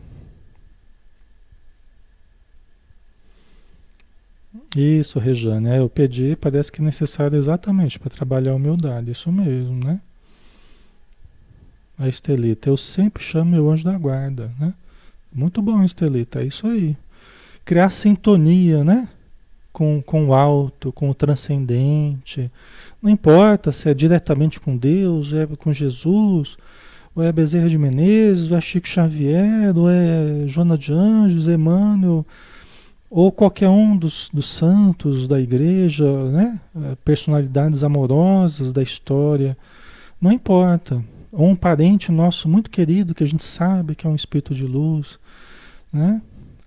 Isso, 4.74 5.20
Rejane. 5.20 5.68
É, 5.68 5.80
eu 5.80 5.90
pedi, 5.90 6.38
parece 6.38 6.72
que 6.72 6.82
é 6.82 6.86
necessário 6.86 7.38
exatamente 7.38 8.00
para 8.00 8.10
trabalhar 8.10 8.54
a 8.54 8.56
humildade. 8.56 9.12
Isso 9.12 9.30
mesmo, 9.34 9.84
né? 9.84 10.00
A 12.04 12.10
Estelita, 12.10 12.68
eu 12.68 12.76
sempre 12.76 13.24
chamo 13.24 13.52
meu 13.52 13.72
anjo 13.72 13.86
da 13.86 13.98
guarda, 13.98 14.52
né? 14.60 14.74
Muito 15.34 15.62
bom, 15.62 15.82
Estelita, 15.86 16.42
é 16.42 16.46
isso 16.46 16.68
aí. 16.68 16.98
Criar 17.64 17.90
sintonia, 17.92 18.84
né? 18.84 19.08
Com, 19.72 20.02
com 20.02 20.28
o 20.28 20.34
alto, 20.34 20.92
com 20.92 21.10
o 21.10 21.14
transcendente, 21.14 22.52
não 23.02 23.10
importa 23.10 23.72
se 23.72 23.90
é 23.90 23.94
diretamente 23.94 24.60
com 24.60 24.76
Deus, 24.76 25.32
é 25.32 25.48
com 25.48 25.72
Jesus, 25.72 26.58
ou 27.16 27.24
é 27.24 27.32
Bezerra 27.32 27.70
de 27.70 27.78
Menezes, 27.78 28.52
ou 28.52 28.58
é 28.58 28.62
Chico 28.62 28.88
Xavier, 28.88 29.72
ou 29.74 29.90
é 29.90 30.46
Joana 30.46 30.78
de 30.78 30.92
Anjos, 30.92 31.48
Emmanuel, 31.48 32.26
ou 33.10 33.32
qualquer 33.32 33.70
um 33.70 33.96
dos, 33.96 34.30
dos 34.34 34.50
santos 34.50 35.26
da 35.26 35.40
igreja, 35.40 36.12
né? 36.32 36.60
É, 36.76 36.96
personalidades 37.06 37.82
amorosas 37.82 38.74
da 38.74 38.84
história, 38.84 39.58
não 40.20 40.34
importa. 40.34 41.02
Ou 41.34 41.50
um 41.50 41.56
parente 41.56 42.12
nosso 42.12 42.48
muito 42.48 42.70
querido 42.70 43.16
que 43.16 43.24
a 43.24 43.28
gente 43.28 43.44
sabe 43.44 43.96
que 43.96 44.06
é 44.06 44.10
um 44.10 44.16
espírito 44.16 44.54
de 44.54 44.66
luz, 44.66 45.18
né? 45.92 46.22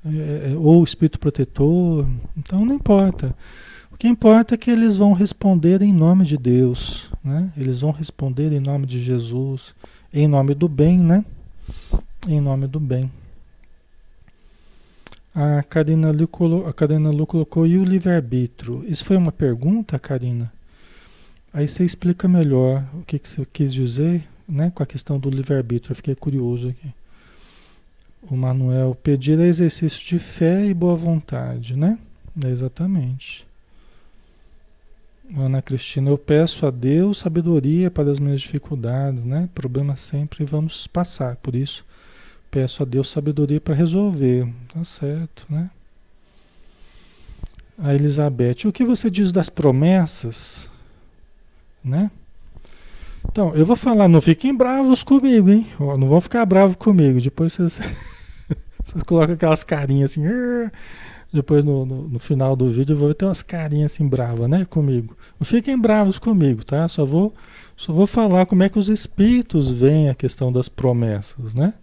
É, 0.05 0.53
é 0.53 0.57
ou 0.57 0.83
espírito 0.83 1.21
protetor, 1.21 2.07
então 2.37 2.65
não 2.65 2.75
importa. 2.75 3.35
O 3.93 3.97
que 3.97 4.09
importa 4.09 4.55
é 4.55 4.59
que 4.59 4.71
eles 4.71 4.97
vão 4.97 5.13
responder 5.13 5.83
em 5.83 5.93
nome 5.93 6.25
de 6.25 6.37
Deus, 6.37 7.11
né? 7.23 7.53
Eles 7.57 7.81
vão 7.81 7.93
responder 7.93 8.53
em 8.53 8.59
nome 8.59 8.87
de 8.87 9.01
Jesus, 9.01 9.73
em 10.13 10.27
nome 10.27 10.53
do 10.53 10.69
bem, 10.69 10.99
né? 10.99 11.25
Em 12.29 12.41
nome 12.41 12.67
do 12.67 12.81
bem. 12.81 13.11
A 15.33 15.63
Karina 15.63 16.11
Lu, 16.11 16.67
a 16.67 16.73
Karina 16.73 17.11
Lu 17.11 17.25
colocou, 17.25 17.67
e 17.67 17.79
o 17.79 17.85
livre-arbítrio? 17.85 18.85
Isso 18.89 19.05
foi 19.05 19.17
uma 19.17 19.31
pergunta, 19.31 19.97
Karina? 19.97 20.53
Aí 21.53 21.69
você 21.69 21.85
explica 21.85 22.27
melhor 22.27 22.85
o 22.95 23.03
que, 23.03 23.19
que 23.19 23.29
você 23.29 23.47
quis 23.47 23.73
dizer, 23.73 24.27
né? 24.49 24.71
Com 24.75 24.83
a 24.83 24.87
questão 24.87 25.19
do 25.19 25.31
livre-arbítrio, 25.31 25.95
fiquei 25.95 26.15
curioso 26.15 26.69
aqui. 26.69 26.93
O 28.23 28.37
Manuel, 28.37 28.97
pedir 29.03 29.39
é 29.39 29.47
exercício 29.47 30.05
de 30.05 30.19
fé 30.19 30.65
e 30.65 30.75
boa 30.75 30.97
vontade, 30.97 31.77
né? 31.77 31.99
É 32.45 32.49
exatamente. 32.49 33.47
Ana 35.37 35.61
Cristina, 35.61 36.11
eu 36.11 36.19
peço 36.19 36.67
a 36.67 36.71
Deus 36.71 37.19
sabedoria 37.19 37.91
para 37.91 38.11
as 38.11 38.19
minhas 38.19 38.41
dificuldades, 38.41 39.25
né? 39.25 39.49
Problemas 39.55 40.01
sempre 40.01 40.45
vamos 40.45 40.87
passar, 40.87 41.37
por 41.37 41.55
isso 41.55 41.85
peço 42.57 42.83
a 42.83 42.87
Deus 42.87 43.11
sabedoria 43.11 43.61
para 43.61 43.75
resolver, 43.75 44.49
tá 44.73 44.83
certo, 44.83 45.45
né? 45.49 45.71
A 47.79 47.95
Elizabeth, 47.95 48.67
o 48.67 48.73
que 48.73 48.83
você 48.83 49.11
diz 49.11 49.31
das 49.31 49.51
promessas, 49.51 50.71
né? 51.85 52.11
Então, 53.31 53.55
eu 53.55 53.67
vou 53.67 53.77
falar, 53.77 54.09
não 54.09 54.21
fiquem 54.21 54.55
bravos 54.55 55.03
comigo, 55.03 55.51
hein? 55.51 55.67
Não 55.79 56.09
vão 56.09 56.21
ficar 56.21 56.45
bravos 56.47 56.77
comigo, 56.77 57.21
depois 57.21 57.53
vocês, 57.53 57.81
vocês 58.83 59.03
colocam 59.03 59.35
aquelas 59.35 59.63
carinhas 59.63 60.13
assim, 60.13 60.23
depois 61.33 61.65
no, 61.65 61.85
no, 61.85 62.09
no, 62.09 62.19
final 62.19 62.57
do 62.57 62.69
vídeo 62.69 62.95
eu 62.95 62.99
vou 62.99 63.13
ter 63.13 63.25
umas 63.25 63.43
carinhas 63.43 63.93
assim 63.93 64.07
bravas, 64.09 64.49
né, 64.49 64.65
comigo. 64.65 65.17
Não 65.39 65.45
fiquem 65.45 65.79
bravos 65.79 66.19
comigo, 66.19 66.65
tá? 66.65 66.89
Só 66.89 67.05
vou, 67.05 67.35
só 67.77 67.93
vou 67.93 68.07
falar 68.07 68.47
como 68.47 68.63
é 68.63 68.69
que 68.69 68.79
os 68.79 68.89
espíritos 68.89 69.71
veem 69.71 70.09
a 70.09 70.15
questão 70.15 70.51
das 70.51 70.69
promessas, 70.69 71.55
né? 71.55 71.75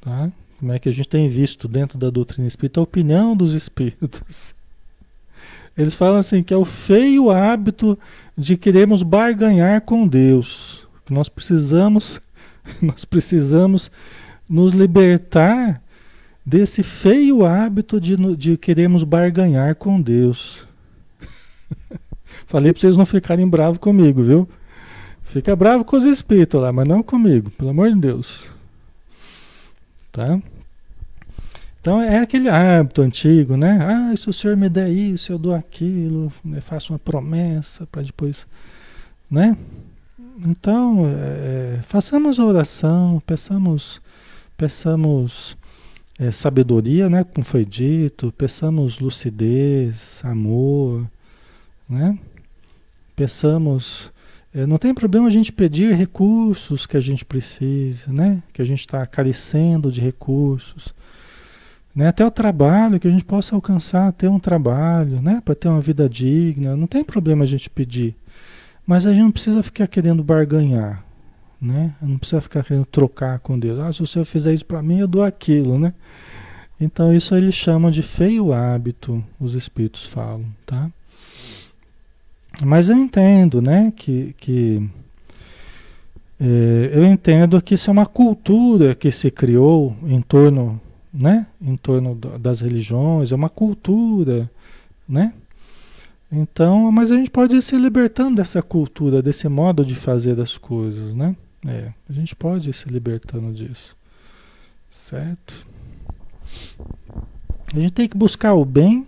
Tá? 0.00 0.30
Como 0.60 0.72
é 0.72 0.78
que 0.78 0.88
a 0.88 0.92
gente 0.92 1.08
tem 1.08 1.28
visto 1.28 1.66
dentro 1.66 1.98
da 1.98 2.08
doutrina 2.08 2.46
espírita 2.46 2.78
a 2.78 2.84
opinião 2.84 3.36
dos 3.36 3.52
espíritos. 3.54 4.54
Eles 5.76 5.94
falam 5.94 6.18
assim 6.18 6.42
que 6.42 6.52
é 6.52 6.56
o 6.56 6.64
feio 6.64 7.30
hábito 7.30 7.98
de 8.36 8.56
queremos 8.56 9.02
barganhar 9.02 9.80
com 9.82 10.06
Deus. 10.06 10.86
Nós 11.08 11.28
precisamos, 11.28 12.20
nós 12.82 13.04
precisamos 13.04 13.90
nos 14.48 14.74
libertar 14.74 15.82
desse 16.44 16.82
feio 16.82 17.44
hábito 17.44 18.00
de, 18.00 18.16
de 18.36 18.56
queremos 18.56 19.02
barganhar 19.04 19.74
com 19.76 20.00
Deus. 20.00 20.66
Falei 22.46 22.72
para 22.72 22.80
vocês 22.80 22.96
não 22.96 23.06
ficarem 23.06 23.48
bravos 23.48 23.78
comigo, 23.78 24.22
viu? 24.22 24.48
Fica 25.22 25.56
bravo 25.56 25.84
com 25.84 25.96
os 25.96 26.04
espíritos 26.04 26.60
lá, 26.60 26.70
mas 26.72 26.86
não 26.86 27.02
comigo, 27.02 27.50
pelo 27.52 27.70
amor 27.70 27.90
de 27.90 27.96
Deus. 27.96 28.50
Tá? 30.10 30.38
Então 31.82 32.00
é 32.00 32.20
aquele 32.20 32.48
hábito 32.48 33.02
antigo, 33.02 33.56
né? 33.56 33.76
Ah, 33.82 34.16
se 34.16 34.30
o 34.30 34.32
senhor 34.32 34.56
me 34.56 34.68
der 34.68 34.88
isso, 34.88 35.32
eu 35.32 35.38
dou 35.38 35.52
aquilo, 35.52 36.32
eu 36.54 36.62
faço 36.62 36.92
uma 36.92 36.98
promessa 36.98 37.84
para 37.88 38.02
depois, 38.02 38.46
né? 39.28 39.56
Então, 40.46 41.06
é, 41.08 41.80
façamos 41.88 42.38
oração, 42.38 43.20
peçamos, 43.26 44.00
peçamos 44.56 45.56
é, 46.20 46.30
sabedoria, 46.30 47.10
né? 47.10 47.24
Como 47.24 47.44
foi 47.44 47.64
dito, 47.64 48.32
peçamos 48.38 49.00
lucidez, 49.00 50.20
amor, 50.24 51.04
né? 51.88 52.16
Peçamos 53.16 54.12
É, 54.54 54.66
não 54.66 54.78
tem 54.78 54.94
problema 54.94 55.28
a 55.28 55.30
gente 55.30 55.50
pedir 55.50 55.94
recursos 55.94 56.86
que 56.86 56.96
a 56.96 57.00
gente 57.00 57.24
precisa, 57.24 58.12
né? 58.12 58.42
Que 58.52 58.62
a 58.62 58.64
gente 58.64 58.80
está 58.80 59.04
carecendo 59.06 59.90
de 59.90 60.00
recursos. 60.00 60.94
Né? 61.94 62.08
Até 62.08 62.24
o 62.24 62.30
trabalho, 62.30 62.98
que 62.98 63.06
a 63.06 63.10
gente 63.10 63.24
possa 63.24 63.54
alcançar, 63.54 64.12
ter 64.12 64.28
um 64.28 64.38
trabalho, 64.38 65.20
né? 65.20 65.42
Para 65.44 65.54
ter 65.54 65.68
uma 65.68 65.80
vida 65.80 66.08
digna. 66.08 66.76
Não 66.76 66.86
tem 66.86 67.04
problema 67.04 67.44
a 67.44 67.46
gente 67.46 67.68
pedir. 67.68 68.16
Mas 68.86 69.06
a 69.06 69.12
gente 69.12 69.24
não 69.24 69.30
precisa 69.30 69.62
ficar 69.62 69.86
querendo 69.86 70.24
barganhar, 70.24 71.04
né? 71.60 71.94
Não 72.00 72.18
precisa 72.18 72.40
ficar 72.40 72.64
querendo 72.64 72.86
trocar 72.86 73.38
com 73.38 73.58
Deus. 73.58 73.78
Ah, 73.78 73.92
se 73.92 74.00
você 74.00 74.24
fizer 74.24 74.54
isso 74.54 74.64
para 74.64 74.82
mim, 74.82 74.98
eu 74.98 75.06
dou 75.06 75.22
aquilo, 75.22 75.78
né? 75.78 75.92
Então 76.80 77.14
isso 77.14 77.34
eles 77.36 77.54
chamam 77.54 77.90
de 77.90 78.02
feio 78.02 78.52
hábito, 78.52 79.22
os 79.38 79.54
espíritos 79.54 80.04
falam, 80.04 80.46
tá? 80.66 80.90
Mas 82.64 82.88
eu 82.88 82.96
entendo, 82.96 83.62
né, 83.62 83.92
que, 83.94 84.34
que 84.38 84.90
é, 86.40 86.90
eu 86.92 87.04
entendo 87.06 87.62
que 87.62 87.74
isso 87.74 87.88
é 87.88 87.92
uma 87.92 88.04
cultura 88.04 88.94
que 88.94 89.10
se 89.12 89.30
criou 89.30 89.96
em 90.04 90.20
torno, 90.20 90.80
né, 91.12 91.46
em 91.60 91.76
torno 91.76 92.14
das 92.14 92.60
religiões, 92.60 93.32
é 93.32 93.34
uma 93.34 93.50
cultura, 93.50 94.50
né? 95.08 95.34
Então, 96.30 96.90
mas 96.90 97.12
a 97.12 97.16
gente 97.16 97.30
pode 97.30 97.54
ir 97.56 97.62
se 97.62 97.76
libertando 97.76 98.36
dessa 98.36 98.62
cultura, 98.62 99.22
desse 99.22 99.46
modo 99.48 99.84
de 99.84 99.94
fazer 99.94 100.40
as 100.40 100.56
coisas, 100.56 101.14
né? 101.14 101.36
É, 101.66 101.92
a 102.08 102.12
gente 102.12 102.34
pode 102.34 102.70
ir 102.70 102.72
se 102.72 102.88
libertando 102.88 103.52
disso, 103.52 103.96
certo? 104.88 105.66
A 107.74 107.78
gente 107.78 107.92
tem 107.92 108.08
que 108.08 108.16
buscar 108.16 108.54
o 108.54 108.64
bem 108.64 109.06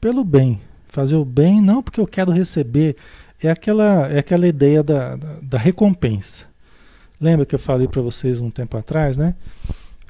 pelo 0.00 0.24
bem, 0.24 0.60
Fazer 0.92 1.16
o 1.16 1.24
bem 1.24 1.58
não 1.62 1.82
porque 1.82 1.98
eu 1.98 2.06
quero 2.06 2.30
receber, 2.30 2.96
é 3.42 3.50
aquela, 3.50 4.08
é 4.08 4.18
aquela 4.18 4.46
ideia 4.46 4.82
da, 4.82 5.16
da, 5.16 5.36
da 5.40 5.58
recompensa. 5.58 6.44
Lembra 7.18 7.46
que 7.46 7.54
eu 7.54 7.58
falei 7.58 7.88
para 7.88 8.02
vocês 8.02 8.40
um 8.40 8.50
tempo 8.50 8.76
atrás, 8.76 9.16
né? 9.16 9.34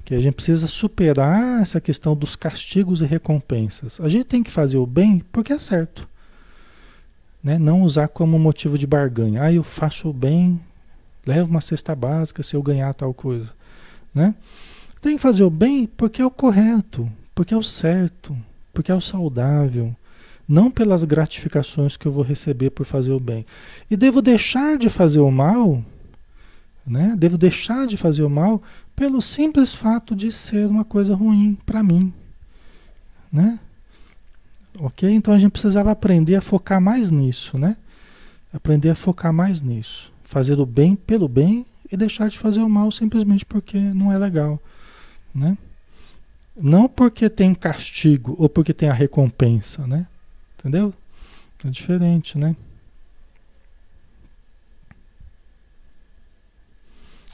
Que 0.04 0.14
a 0.14 0.20
gente 0.20 0.34
precisa 0.34 0.66
superar 0.66 1.62
essa 1.62 1.80
questão 1.80 2.16
dos 2.16 2.34
castigos 2.34 3.00
e 3.00 3.06
recompensas. 3.06 4.00
A 4.00 4.08
gente 4.08 4.24
tem 4.24 4.42
que 4.42 4.50
fazer 4.50 4.76
o 4.76 4.86
bem 4.86 5.22
porque 5.30 5.52
é 5.52 5.58
certo. 5.58 6.08
Né? 7.42 7.58
Não 7.58 7.82
usar 7.82 8.08
como 8.08 8.38
motivo 8.38 8.76
de 8.76 8.86
barganha. 8.86 9.42
Ah, 9.42 9.52
eu 9.52 9.62
faço 9.62 10.08
o 10.08 10.12
bem, 10.12 10.60
levo 11.26 11.50
uma 11.50 11.60
cesta 11.60 11.94
básica 11.94 12.42
se 12.42 12.54
eu 12.54 12.62
ganhar 12.62 12.92
tal 12.94 13.14
coisa. 13.14 13.52
Né? 14.14 14.34
Tem 15.00 15.16
que 15.16 15.22
fazer 15.22 15.42
o 15.42 15.50
bem 15.50 15.86
porque 15.86 16.22
é 16.22 16.26
o 16.26 16.30
correto, 16.30 17.10
porque 17.34 17.54
é 17.54 17.56
o 17.56 17.62
certo, 17.62 18.36
porque 18.72 18.92
é 18.92 18.94
o 18.94 19.00
saudável, 19.00 19.94
não 20.46 20.70
pelas 20.70 21.04
gratificações 21.04 21.96
que 21.96 22.06
eu 22.06 22.12
vou 22.12 22.22
receber 22.22 22.70
por 22.70 22.84
fazer 22.86 23.12
o 23.12 23.20
bem. 23.20 23.46
E 23.90 23.96
devo 23.96 24.20
deixar 24.20 24.76
de 24.76 24.88
fazer 24.88 25.20
o 25.20 25.30
mal, 25.30 25.82
né? 26.86 27.14
Devo 27.16 27.38
deixar 27.38 27.86
de 27.86 27.96
fazer 27.96 28.22
o 28.22 28.30
mal 28.30 28.62
pelo 28.94 29.20
simples 29.20 29.74
fato 29.74 30.14
de 30.14 30.30
ser 30.30 30.66
uma 30.66 30.84
coisa 30.84 31.14
ruim 31.14 31.58
para 31.66 31.82
mim, 31.82 32.12
né? 33.32 33.58
Ok? 34.78 35.10
Então 35.10 35.34
a 35.34 35.38
gente 35.38 35.52
precisava 35.52 35.90
aprender 35.90 36.36
a 36.36 36.40
focar 36.40 36.80
mais 36.80 37.10
nisso, 37.10 37.58
né? 37.58 37.76
Aprender 38.52 38.90
a 38.90 38.94
focar 38.94 39.32
mais 39.32 39.60
nisso. 39.60 40.12
Fazer 40.24 40.58
o 40.58 40.66
bem 40.66 40.94
pelo 40.94 41.28
bem 41.28 41.66
e 41.90 41.96
deixar 41.96 42.28
de 42.28 42.38
fazer 42.38 42.60
o 42.60 42.68
mal 42.68 42.90
simplesmente 42.90 43.44
porque 43.44 43.78
não 43.78 44.10
é 44.10 44.18
legal, 44.18 44.60
né? 45.34 45.56
Não 46.56 46.88
porque 46.88 47.28
tem 47.28 47.54
castigo 47.54 48.34
ou 48.38 48.48
porque 48.48 48.72
tem 48.72 48.88
a 48.88 48.94
recompensa, 48.94 49.86
né? 49.86 50.06
Entendeu? 50.58 50.92
É 51.64 51.68
diferente, 51.68 52.38
né? 52.38 52.56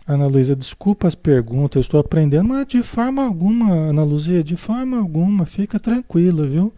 Ana 0.08 0.26
Luísa, 0.26 0.56
desculpa 0.56 1.06
as 1.06 1.14
perguntas, 1.14 1.76
eu 1.76 1.80
estou 1.82 2.00
aprendendo, 2.00 2.48
mas 2.48 2.66
de 2.66 2.82
forma 2.82 3.22
alguma, 3.22 3.70
Ana 3.70 4.02
Luzia, 4.02 4.42
de 4.42 4.56
forma 4.56 4.96
alguma, 4.96 5.44
fica 5.44 5.78
tranquila, 5.78 6.46
viu? 6.46 6.72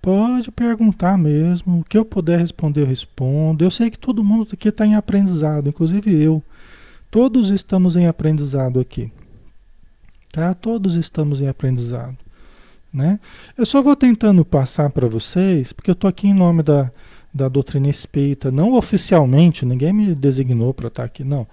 Pode 0.00 0.50
perguntar 0.50 1.18
mesmo, 1.18 1.80
o 1.80 1.84
que 1.84 1.98
eu 1.98 2.06
puder 2.06 2.38
responder 2.38 2.80
eu 2.80 2.86
respondo. 2.86 3.62
Eu 3.62 3.70
sei 3.70 3.90
que 3.90 3.98
todo 3.98 4.24
mundo 4.24 4.48
aqui 4.50 4.68
está 4.68 4.86
em 4.86 4.94
aprendizado, 4.94 5.68
inclusive 5.68 6.10
eu. 6.22 6.42
Todos 7.10 7.50
estamos 7.50 7.96
em 7.96 8.06
aprendizado 8.06 8.80
aqui. 8.80 9.12
Tá? 10.32 10.54
Todos 10.54 10.94
estamos 10.96 11.42
em 11.42 11.48
aprendizado. 11.48 12.16
Né? 12.92 13.20
Eu 13.58 13.66
só 13.66 13.82
vou 13.82 13.94
tentando 13.94 14.42
passar 14.42 14.88
para 14.88 15.06
vocês, 15.06 15.70
porque 15.72 15.90
eu 15.90 15.94
estou 15.94 16.08
aqui 16.08 16.28
em 16.28 16.34
nome 16.34 16.62
da, 16.62 16.90
da 17.32 17.48
doutrina 17.48 17.88
espírita, 17.88 18.50
não 18.50 18.72
oficialmente, 18.74 19.66
ninguém 19.66 19.92
me 19.92 20.14
designou 20.14 20.72
para 20.72 20.88
estar 20.88 21.04
aqui, 21.04 21.24
não. 21.24 21.46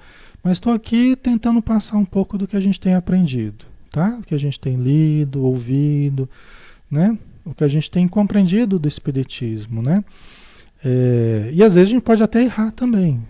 Mas 0.43 0.53
estou 0.53 0.73
aqui 0.73 1.15
tentando 1.15 1.61
passar 1.61 1.97
um 1.97 2.05
pouco 2.05 2.37
do 2.37 2.47
que 2.47 2.57
a 2.57 2.59
gente 2.59 2.79
tem 2.79 2.95
aprendido, 2.95 3.65
tá? 3.91 4.17
O 4.19 4.23
que 4.23 4.33
a 4.33 4.39
gente 4.39 4.59
tem 4.59 4.75
lido, 4.75 5.43
ouvido, 5.43 6.27
né? 6.89 7.17
O 7.45 7.53
que 7.53 7.63
a 7.63 7.67
gente 7.67 7.89
tem 7.89 8.07
compreendido 8.07 8.79
do 8.79 8.87
espiritismo, 8.87 9.81
né? 9.81 10.03
É, 10.83 11.51
e 11.53 11.63
às 11.63 11.75
vezes 11.75 11.89
a 11.89 11.93
gente 11.93 12.03
pode 12.03 12.23
até 12.23 12.41
errar 12.41 12.71
também, 12.71 13.21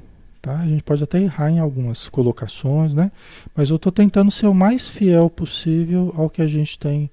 tá? 0.42 0.58
A 0.60 0.66
gente 0.66 0.84
pode 0.84 1.04
até 1.04 1.22
errar 1.22 1.52
em 1.52 1.60
algumas 1.60 2.08
colocações, 2.08 2.94
né? 2.94 3.12
Mas 3.54 3.70
eu 3.70 3.76
estou 3.76 3.92
tentando 3.92 4.32
ser 4.32 4.48
o 4.48 4.54
mais 4.54 4.88
fiel 4.88 5.30
possível 5.30 6.14
ao 6.16 6.30
que 6.30 6.42
a 6.42 6.48
gente 6.48 6.80
tem 6.80 7.10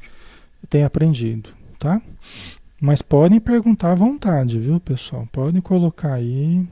tem 0.68 0.84
aprendido, 0.84 1.50
tá? 1.78 2.00
Mas 2.80 3.02
podem 3.02 3.40
perguntar 3.40 3.92
à 3.92 3.94
vontade, 3.94 4.58
viu, 4.58 4.78
pessoal? 4.78 5.26
Podem 5.32 5.60
colocar 5.60 6.14
aí 6.14 6.66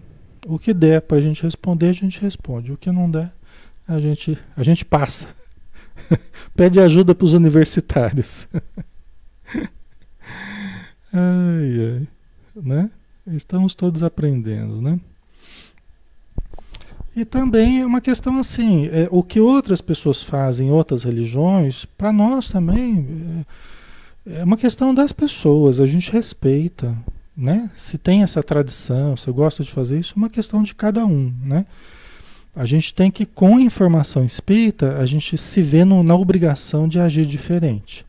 o 0.46 0.58
que 0.58 0.72
der 0.72 1.02
para 1.02 1.18
a 1.18 1.20
gente 1.20 1.42
responder, 1.42 1.88
a 1.88 1.92
gente 1.92 2.20
responde. 2.20 2.72
O 2.72 2.76
que 2.76 2.90
não 2.90 3.10
der, 3.10 3.32
a 3.86 3.98
gente, 3.98 4.38
a 4.56 4.62
gente 4.62 4.84
passa. 4.84 5.28
Pede 6.54 6.80
ajuda 6.80 7.14
para 7.14 7.24
os 7.24 7.34
universitários. 7.34 8.46
ai, 11.12 11.98
ai, 11.98 12.08
né? 12.54 12.90
Estamos 13.26 13.74
todos 13.74 14.04
aprendendo, 14.04 14.80
né? 14.80 15.00
E 17.14 17.24
também 17.24 17.80
é 17.80 17.86
uma 17.86 18.00
questão 18.00 18.38
assim, 18.38 18.86
é, 18.86 19.08
o 19.10 19.22
que 19.22 19.40
outras 19.40 19.80
pessoas 19.80 20.22
fazem 20.22 20.68
em 20.68 20.70
outras 20.70 21.02
religiões, 21.02 21.86
para 21.86 22.12
nós 22.12 22.50
também 22.50 23.44
é, 24.26 24.40
é 24.40 24.44
uma 24.44 24.56
questão 24.56 24.94
das 24.94 25.12
pessoas, 25.12 25.80
a 25.80 25.86
gente 25.86 26.12
respeita, 26.12 26.94
né? 27.36 27.70
Se 27.74 27.98
tem 27.98 28.22
essa 28.22 28.42
tradição, 28.42 29.16
se 29.16 29.30
gosta 29.30 29.62
de 29.62 29.70
fazer 29.70 29.98
isso, 29.98 30.14
é 30.14 30.18
uma 30.18 30.30
questão 30.30 30.62
de 30.62 30.74
cada 30.74 31.04
um, 31.04 31.32
né? 31.44 31.66
A 32.54 32.64
gente 32.64 32.94
tem 32.94 33.10
que, 33.10 33.26
com 33.26 33.56
a 33.56 33.60
informação 33.60 34.24
espírita, 34.24 34.96
a 34.96 35.04
gente 35.04 35.36
se 35.36 35.60
vê 35.60 35.84
no, 35.84 36.02
na 36.02 36.14
obrigação 36.14 36.88
de 36.88 36.98
agir 36.98 37.26
diferente, 37.26 38.06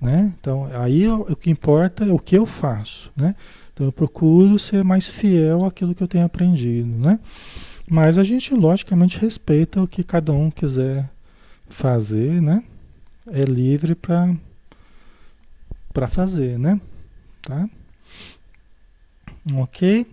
né? 0.00 0.32
Então, 0.40 0.66
aí 0.72 1.06
o, 1.06 1.26
o 1.28 1.36
que 1.36 1.50
importa 1.50 2.06
é 2.06 2.12
o 2.12 2.18
que 2.18 2.36
eu 2.36 2.46
faço, 2.46 3.12
né? 3.14 3.34
Então, 3.74 3.86
eu 3.86 3.92
procuro 3.92 4.58
ser 4.58 4.82
mais 4.82 5.06
fiel 5.06 5.64
àquilo 5.64 5.94
que 5.94 6.02
eu 6.02 6.08
tenho 6.08 6.24
aprendido, 6.24 6.88
né? 6.88 7.20
Mas 7.88 8.16
a 8.16 8.24
gente, 8.24 8.54
logicamente, 8.54 9.18
respeita 9.18 9.82
o 9.82 9.88
que 9.88 10.02
cada 10.02 10.32
um 10.32 10.50
quiser 10.50 11.10
fazer, 11.68 12.40
né? 12.40 12.62
É 13.26 13.44
livre 13.44 13.94
para 13.94 14.34
para 15.92 16.08
fazer, 16.08 16.58
né? 16.58 16.80
Tá? 17.42 17.68
Ok? 19.54 20.06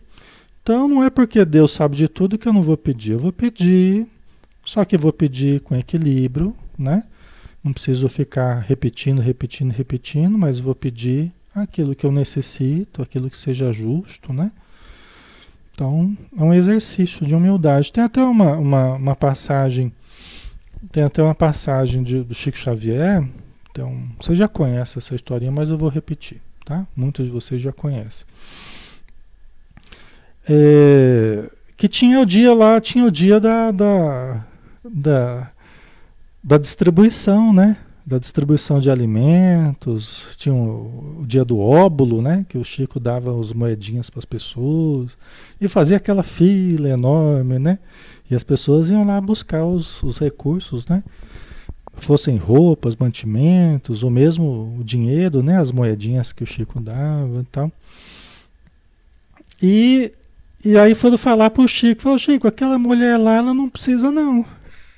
Então 0.62 0.88
não 0.88 1.04
é 1.04 1.10
porque 1.10 1.44
Deus 1.46 1.72
sabe 1.72 1.96
de 1.96 2.08
tudo 2.08 2.38
que 2.38 2.48
eu 2.48 2.54
não 2.54 2.62
vou 2.62 2.78
pedir. 2.78 3.14
Eu 3.14 3.20
vou 3.20 3.32
pedir, 3.32 4.08
só 4.64 4.86
que 4.86 4.98
vou 4.98 5.14
pedir 5.14 5.62
com 5.62 5.76
equilíbrio, 5.76 6.56
né? 6.78 7.04
Não 7.64 7.74
preciso 7.74 8.08
ficar 8.08 8.60
repetindo, 8.60 9.22
repetindo, 9.22 9.72
repetindo, 9.72 10.38
mas 10.38 10.60
vou 10.60 10.76
pedir 10.76 11.32
aquilo 11.54 11.96
que 11.96 12.06
eu 12.06 12.12
necessito, 12.12 13.02
aquilo 13.02 13.30
que 13.30 13.38
seja 13.38 13.74
justo, 13.74 14.32
né? 14.32 14.52
Então, 15.74 16.16
é 16.38 16.44
um 16.44 16.54
exercício 16.54 17.26
de 17.26 17.34
humildade. 17.34 17.92
Tem 17.92 18.04
até 18.04 18.22
uma, 18.22 18.58
uma, 18.58 18.94
uma 18.96 19.16
passagem, 19.16 19.92
tem 20.92 21.04
até 21.04 21.22
uma 21.24 21.36
passagem 21.36 22.04
de, 22.04 22.22
do 22.22 22.34
Chico 22.34 22.58
Xavier, 22.58 23.26
então, 23.72 24.10
você 24.20 24.36
já 24.36 24.48
conhece 24.48 24.98
essa 24.98 25.16
historinha, 25.16 25.52
mas 25.52 25.70
eu 25.70 25.78
vou 25.78 25.90
repetir, 25.90 26.42
tá? 26.66 26.86
Muitos 26.96 27.26
de 27.26 27.32
vocês 27.32 27.62
já 27.62 27.72
conhecem. 27.72 28.26
É, 30.50 31.48
que 31.78 31.88
tinha 31.88 32.20
o 32.20 32.26
dia 32.26 32.54
lá, 32.56 32.82
tinha 32.82 33.06
o 33.06 33.12
dia 33.12 33.40
da, 33.40 33.72
da, 33.72 34.46
da, 34.84 35.52
da 36.44 36.58
distribuição, 36.58 37.54
né? 37.54 37.78
Da 38.04 38.18
distribuição 38.18 38.80
de 38.80 38.90
alimentos, 38.90 40.36
tinha 40.38 40.56
o, 40.56 41.20
o, 41.22 41.26
dia 41.28 41.46
do 41.46 41.60
óbulo, 41.60 42.20
né? 42.20 42.48
Que 42.50 42.58
o 42.58 42.64
Chico 42.64 43.00
dava 43.00 43.40
as 43.40 43.54
moedinhas 43.54 44.10
para 44.10 44.18
as 44.18 44.26
pessoas 44.26 45.16
e 45.62 45.68
fazia 45.68 45.98
aquela 45.98 46.24
fila 46.24 46.90
enorme, 46.90 47.60
né? 47.60 47.78
E 48.30 48.34
as 48.34 48.44
pessoas 48.44 48.90
iam 48.90 49.06
lá 49.06 49.22
buscar 49.22 49.64
os, 49.64 50.02
os 50.02 50.18
recursos, 50.18 50.88
né? 50.88 51.04
fossem 52.00 52.38
roupas, 52.38 52.96
mantimentos, 52.96 54.04
ou 54.04 54.10
mesmo 54.10 54.78
o 54.80 54.84
dinheiro, 54.86 55.44
né, 55.44 55.58
as 55.58 55.70
moedinhas 55.70 56.32
que 56.32 56.44
o 56.44 56.48
Chico 56.48 56.80
dava 56.80 57.42
e 57.42 57.46
tal. 57.52 57.72
E 59.62 60.14
E 60.64 60.78
aí 60.78 60.94
foram 60.94 61.18
falar 61.18 61.50
pro 61.52 61.68
Chico, 61.68 62.02
falou, 62.02 62.18
Chico, 62.18 62.48
aquela 62.48 62.78
mulher 62.78 63.18
lá, 63.18 63.36
ela 63.38 63.54
não 63.54 63.70
precisa 63.70 64.12
não. 64.12 64.46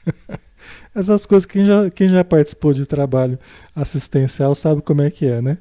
Essas 0.94 1.26
coisas, 1.26 1.46
quem 1.46 1.66
já, 1.66 1.90
quem 1.90 2.10
já 2.10 2.24
participou 2.24 2.74
de 2.74 2.86
trabalho 2.86 3.38
assistencial 3.76 4.56
sabe 4.56 4.82
como 4.82 5.02
é 5.02 5.12
que 5.12 5.26
é, 5.26 5.42
né? 5.42 5.58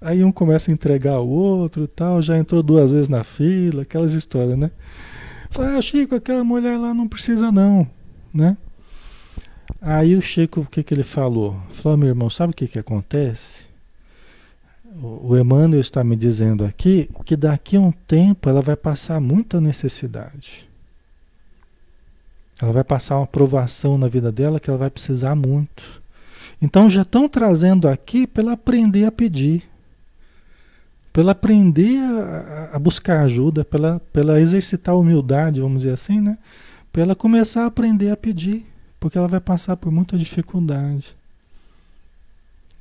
Aí 0.00 0.22
um 0.22 0.30
começa 0.30 0.70
a 0.70 0.74
entregar 0.74 1.18
o 1.20 1.28
outro 1.28 1.88
tal, 1.88 2.22
já 2.22 2.38
entrou 2.38 2.62
duas 2.62 2.92
vezes 2.92 3.08
na 3.08 3.24
fila, 3.24 3.82
aquelas 3.82 4.12
histórias, 4.12 4.56
né? 4.56 4.70
Fala, 5.50 5.76
ah, 5.76 5.82
Chico, 5.82 6.14
aquela 6.14 6.44
mulher 6.44 6.78
lá 6.78 6.92
não 6.92 7.08
precisa 7.08 7.50
não, 7.50 7.88
né? 8.32 8.56
Aí 9.80 10.14
o 10.14 10.22
Chico, 10.22 10.60
o 10.60 10.66
que 10.66 10.82
que 10.82 10.92
ele 10.92 11.02
falou? 11.02 11.56
Falou, 11.70 11.96
meu 11.96 12.08
irmão, 12.08 12.28
sabe 12.28 12.52
o 12.52 12.56
que 12.56 12.68
que 12.68 12.78
acontece? 12.78 13.67
O, 15.00 15.36
Emmanuel 15.36 15.80
está 15.80 16.02
me 16.02 16.16
dizendo 16.16 16.64
aqui 16.64 17.08
que 17.24 17.36
daqui 17.36 17.76
a 17.76 17.80
um 17.80 17.92
tempo 17.92 18.48
ela 18.48 18.60
vai 18.60 18.74
passar 18.74 19.20
muita 19.20 19.60
necessidade. 19.60 20.68
Ela 22.60 22.72
vai 22.72 22.82
passar 22.82 23.18
uma 23.18 23.26
provação 23.26 23.96
na 23.96 24.08
vida 24.08 24.32
dela 24.32 24.58
que 24.58 24.68
ela 24.68 24.78
vai 24.78 24.90
precisar 24.90 25.36
muito. 25.36 26.02
Então 26.60 26.90
já 26.90 27.02
estão 27.02 27.28
trazendo 27.28 27.86
aqui 27.86 28.26
para 28.26 28.42
ela 28.42 28.52
aprender 28.52 29.04
a 29.04 29.12
pedir. 29.12 29.62
Para 31.12 31.22
ela 31.22 31.32
aprender 31.32 31.98
a, 32.00 32.70
a, 32.72 32.78
buscar 32.78 33.20
ajuda, 33.20 33.64
para 33.64 34.00
ela 34.14 34.40
exercitar 34.40 34.94
a 34.94 34.98
humildade, 34.98 35.60
vamos 35.60 35.82
dizer 35.82 35.94
assim, 35.94 36.20
né? 36.20 36.36
Para 36.92 37.02
ela 37.02 37.14
começar 37.14 37.62
a 37.62 37.66
aprender 37.66 38.10
a 38.10 38.16
pedir. 38.16 38.66
Porque 38.98 39.16
ela 39.16 39.28
vai 39.28 39.38
passar 39.38 39.76
por 39.76 39.92
muita 39.92 40.18
dificuldade. 40.18 41.14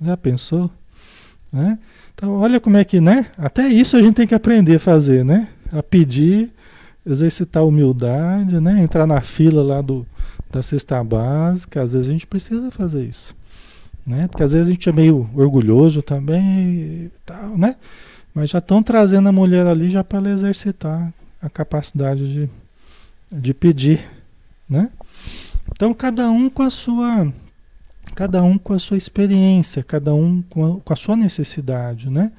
Já 0.01 0.17
pensou? 0.17 0.71
Né? 1.51 1.77
Então 2.17 2.33
olha 2.39 2.59
como 2.59 2.77
é 2.77 2.83
que, 2.83 2.99
né? 2.99 3.27
Até 3.37 3.67
isso 3.67 3.95
a 3.95 4.01
gente 4.01 4.15
tem 4.15 4.25
que 4.25 4.33
aprender 4.33 4.77
a 4.77 4.79
fazer, 4.79 5.23
né? 5.23 5.49
A 5.71 5.83
pedir 5.83 6.51
exercitar 7.05 7.63
humildade, 7.63 8.59
né? 8.59 8.81
Entrar 8.81 9.05
na 9.05 9.21
fila 9.21 9.61
lá 9.61 9.81
do, 9.83 10.03
da 10.51 10.63
cesta 10.63 11.03
básica, 11.03 11.79
às 11.79 11.93
vezes 11.93 12.09
a 12.09 12.11
gente 12.11 12.25
precisa 12.25 12.71
fazer 12.71 13.05
isso, 13.05 13.35
né? 14.03 14.27
Porque 14.27 14.41
às 14.41 14.51
vezes 14.51 14.67
a 14.67 14.71
gente 14.71 14.89
é 14.89 14.91
meio 14.91 15.29
orgulhoso 15.35 16.01
também, 16.01 17.11
tal, 17.23 17.55
né? 17.55 17.75
Mas 18.33 18.49
já 18.49 18.57
estão 18.57 18.81
trazendo 18.81 19.29
a 19.29 19.31
mulher 19.31 19.67
ali 19.67 19.87
já 19.87 20.03
para 20.03 20.27
exercitar 20.27 21.13
a 21.39 21.49
capacidade 21.51 22.33
de, 22.33 22.49
de 23.31 23.53
pedir, 23.53 24.09
né? 24.67 24.89
Então 25.71 25.93
cada 25.93 26.31
um 26.31 26.49
com 26.49 26.63
a 26.63 26.69
sua 26.71 27.31
cada 28.17 28.41
um 28.41 28.57
com 28.57 28.73
a 28.73 28.79
sua 28.79 28.97
experiência, 28.97 29.83
cada 29.83 30.11
um 30.11 30.41
com 30.41 30.65
a, 30.65 30.81
com 30.81 30.91
a 30.91 30.95
sua 30.95 31.15
necessidade, 31.15 32.09
né? 32.09 32.31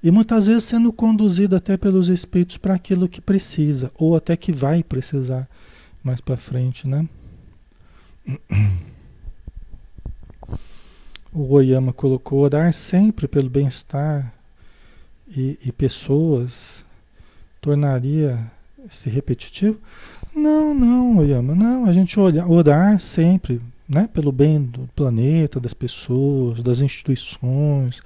E 0.00 0.12
muitas 0.12 0.46
vezes 0.46 0.62
sendo 0.62 0.92
conduzido 0.92 1.56
até 1.56 1.76
pelos 1.76 2.08
espíritos 2.08 2.56
para 2.56 2.74
aquilo 2.74 3.08
que 3.08 3.20
precisa, 3.20 3.90
ou 3.96 4.14
até 4.14 4.36
que 4.36 4.52
vai 4.52 4.80
precisar 4.84 5.48
mais 6.04 6.20
para 6.20 6.36
frente, 6.36 6.86
né? 6.86 7.04
O 11.30 11.52
Oyama 11.52 11.92
colocou 11.92 12.38
orar 12.40 12.72
sempre 12.72 13.28
pelo 13.28 13.50
bem-estar 13.50 14.32
e, 15.28 15.58
e 15.62 15.70
pessoas 15.70 16.84
tornaria 17.60 18.40
se 18.88 19.10
repetitivo? 19.10 19.78
Não, 20.34 20.72
não, 20.72 21.18
Oyama, 21.18 21.54
não. 21.54 21.84
A 21.84 21.92
gente 21.92 22.18
olhar, 22.18 22.48
orar 22.48 22.98
sempre, 22.98 23.60
né, 23.88 24.08
pelo 24.12 24.30
bem 24.30 24.62
do 24.62 24.88
planeta, 24.94 25.58
das 25.58 25.72
pessoas, 25.72 26.62
das 26.62 26.80
instituições, 26.80 28.02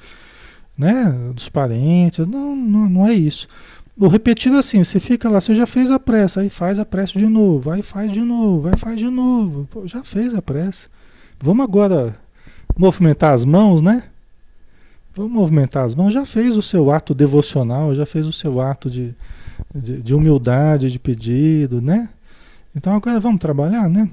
né, 0.79 1.13
dos 1.35 1.49
parentes. 1.49 2.27
Não, 2.27 2.55
não, 2.55 2.89
não 2.89 3.07
é 3.07 3.13
isso. 3.13 3.49
O 3.99 4.09
repetido 4.09 4.57
assim, 4.57 4.83
você 4.83 4.99
fica 4.99 5.29
lá, 5.29 5.41
você 5.41 5.55
já 5.55 5.67
fez 5.67 5.91
a 5.91 5.99
prece, 5.99 6.41
aí 6.41 6.49
faz 6.49 6.79
a 6.79 6.85
prece 6.85 7.19
de 7.19 7.27
novo, 7.27 7.71
aí 7.71 7.83
faz 7.83 8.11
de 8.13 8.23
novo, 8.23 8.69
aí 8.69 8.77
faz 8.77 8.99
de 8.99 9.11
novo. 9.11 9.69
Pô, 9.71 9.87
já 9.87 10.03
fez 10.03 10.35
a 10.35 10.41
prece. 10.41 10.89
Vamos 11.41 11.65
agora 11.65 12.17
movimentar 12.77 13.35
as 13.35 13.45
mãos, 13.45 13.83
né? 13.83 14.05
Vamos 15.15 15.33
movimentar 15.33 15.85
as 15.85 15.95
mãos. 15.95 16.13
Já 16.13 16.25
fez 16.25 16.57
o 16.57 16.63
seu 16.63 16.91
ato 16.91 17.13
devocional, 17.13 17.95
já 17.95 18.07
fez 18.07 18.27
o 18.27 18.33
seu 18.33 18.61
ato 18.61 18.89
de, 18.89 19.15
de, 19.75 20.01
de 20.01 20.15
humildade, 20.15 20.91
de 20.91 20.99
pedido, 20.99 21.83
né? 21.83 22.09
Então 22.75 22.95
agora 22.95 23.21
vamos 23.21 23.41
trabalhar, 23.41 23.91
né? 23.91 24.09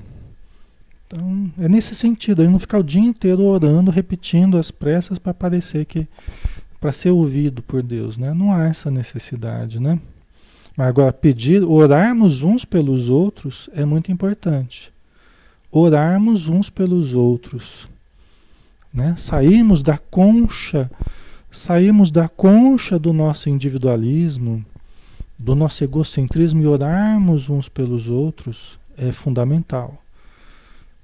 Então 1.09 1.51
é 1.57 1.67
nesse 1.67 1.95
sentido, 1.95 2.43
aí 2.43 2.47
não 2.47 2.59
ficar 2.59 2.77
o 2.77 2.83
dia 2.83 3.01
inteiro 3.01 3.41
orando, 3.41 3.89
repetindo 3.89 4.57
as 4.57 4.69
preces 4.69 5.17
para 5.17 5.33
parecer 5.33 5.85
que 5.85 6.07
para 6.79 6.91
ser 6.91 7.09
ouvido 7.09 7.63
por 7.63 7.81
Deus, 7.81 8.17
né? 8.17 8.31
Não 8.31 8.53
há 8.53 8.65
essa 8.65 8.91
necessidade, 8.91 9.79
né? 9.79 9.99
Mas 10.77 10.87
agora 10.87 11.11
pedir, 11.11 11.63
orarmos 11.63 12.43
uns 12.43 12.63
pelos 12.63 13.09
outros 13.09 13.69
é 13.73 13.83
muito 13.83 14.11
importante. 14.11 14.93
Orarmos 15.71 16.47
uns 16.47 16.69
pelos 16.69 17.15
outros, 17.15 17.89
né? 18.93 19.15
Sairmos 19.17 19.81
da 19.81 19.97
concha, 19.97 20.89
sairmos 21.49 22.11
da 22.11 22.29
concha 22.29 22.99
do 22.99 23.11
nosso 23.11 23.49
individualismo, 23.49 24.63
do 25.37 25.55
nosso 25.55 25.83
egocentrismo 25.83 26.61
e 26.61 26.67
orarmos 26.67 27.49
uns 27.49 27.67
pelos 27.67 28.09
outros 28.09 28.77
é 28.95 29.11
fundamental. 29.11 29.97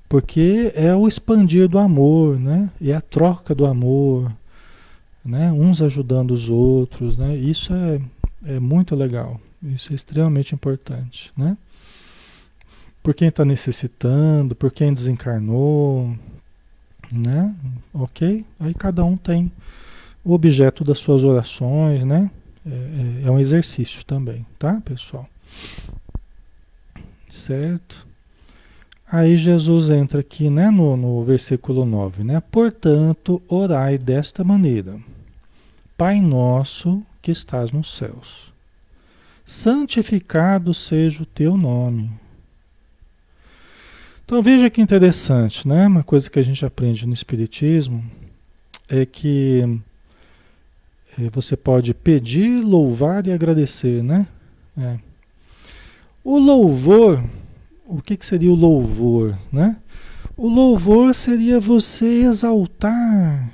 Porque 0.08 0.72
é 0.76 0.96
o 0.96 1.08
expandir 1.08 1.68
do 1.68 1.80
amor, 1.80 2.40
né? 2.40 2.72
E 2.80 2.94
a 2.94 3.02
troca 3.02 3.56
do 3.56 3.66
amor, 3.66 4.32
né? 5.24 5.52
Uns 5.52 5.82
ajudando 5.82 6.32
os 6.32 6.50
outros, 6.50 7.18
né? 7.18 7.36
Isso 7.36 7.74
é, 7.74 8.02
é 8.46 8.60
muito 8.60 8.96
legal. 8.96 9.40
Isso 9.64 9.92
é 9.92 9.96
extremamente 9.96 10.54
importante, 10.54 11.32
né? 11.36 11.58
Por 13.02 13.14
quem 13.14 13.30
está 13.30 13.44
necessitando, 13.44 14.56
por 14.56 14.72
quem 14.72 14.94
desencarnou, 14.94 16.16
né? 17.12 17.56
Ok? 17.94 18.46
Aí 18.60 18.74
cada 18.74 19.04
um 19.04 19.18
tem 19.18 19.52
o 20.24 20.34
objeto 20.34 20.84
das 20.84 21.00
suas 21.00 21.24
orações, 21.24 22.04
né? 22.04 22.30
É, 22.66 23.24
é, 23.24 23.28
é 23.28 23.32
um 23.32 23.40
exercício 23.40 24.04
também, 24.06 24.46
tá, 24.58 24.82
pessoal? 24.82 25.28
Certo? 27.30 28.05
Aí 29.10 29.38
Jesus 29.38 29.90
entra 29.90 30.22
aqui, 30.22 30.50
né, 30.50 30.72
no, 30.72 30.98
no 30.98 31.24
versículo 31.24 31.86
9, 31.86 32.24
né? 32.24 32.42
Portanto, 32.52 33.42
orai 33.48 33.98
desta 33.98 34.44
maneira. 34.44 35.00
Pai 35.96 36.20
nosso 36.20 37.04
que 37.22 37.32
estás 37.32 37.72
nos 37.72 37.96
céus, 37.96 38.52
santificado 39.46 40.74
seja 40.74 41.24
o 41.24 41.26
teu 41.26 41.56
nome. 41.56 42.12
Então 44.26 44.42
veja 44.42 44.70
que 44.70 44.82
interessante, 44.82 45.68
né? 45.68 45.86
Uma 45.88 46.04
coisa 46.04 46.30
que 46.30 46.40
a 46.40 46.44
gente 46.44 46.66
aprende 46.66 47.06
no 47.06 47.14
Espiritismo 47.14 48.04
é 48.90 49.06
que 49.06 49.80
é, 51.18 51.30
você 51.30 51.56
pode 51.56 51.94
pedir, 51.94 52.62
louvar 52.62 53.26
e 53.28 53.32
agradecer, 53.32 54.04
né? 54.04 54.28
É. 54.78 54.98
O 56.24 56.38
louvor, 56.38 57.24
o 57.88 58.02
que, 58.02 58.18
que 58.18 58.26
seria 58.26 58.52
o 58.52 58.56
louvor, 58.56 59.38
né? 59.52 59.78
O 60.38 60.50
louvor 60.50 61.14
seria 61.14 61.60
você 61.60 62.24
exaltar 62.24 63.52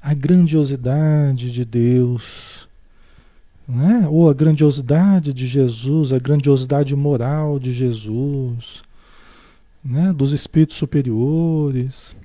a 0.00 0.14
grandiosidade 0.14 1.52
de 1.52 1.64
Deus, 1.64 2.68
né? 3.68 4.06
ou 4.08 4.30
a 4.30 4.32
grandiosidade 4.32 5.32
de 5.32 5.46
Jesus, 5.46 6.12
a 6.12 6.18
grandiosidade 6.18 6.94
moral 6.94 7.58
de 7.58 7.72
Jesus, 7.72 8.82
né? 9.84 10.12
dos 10.12 10.32
espíritos 10.32 10.76
superiores. 10.76 12.16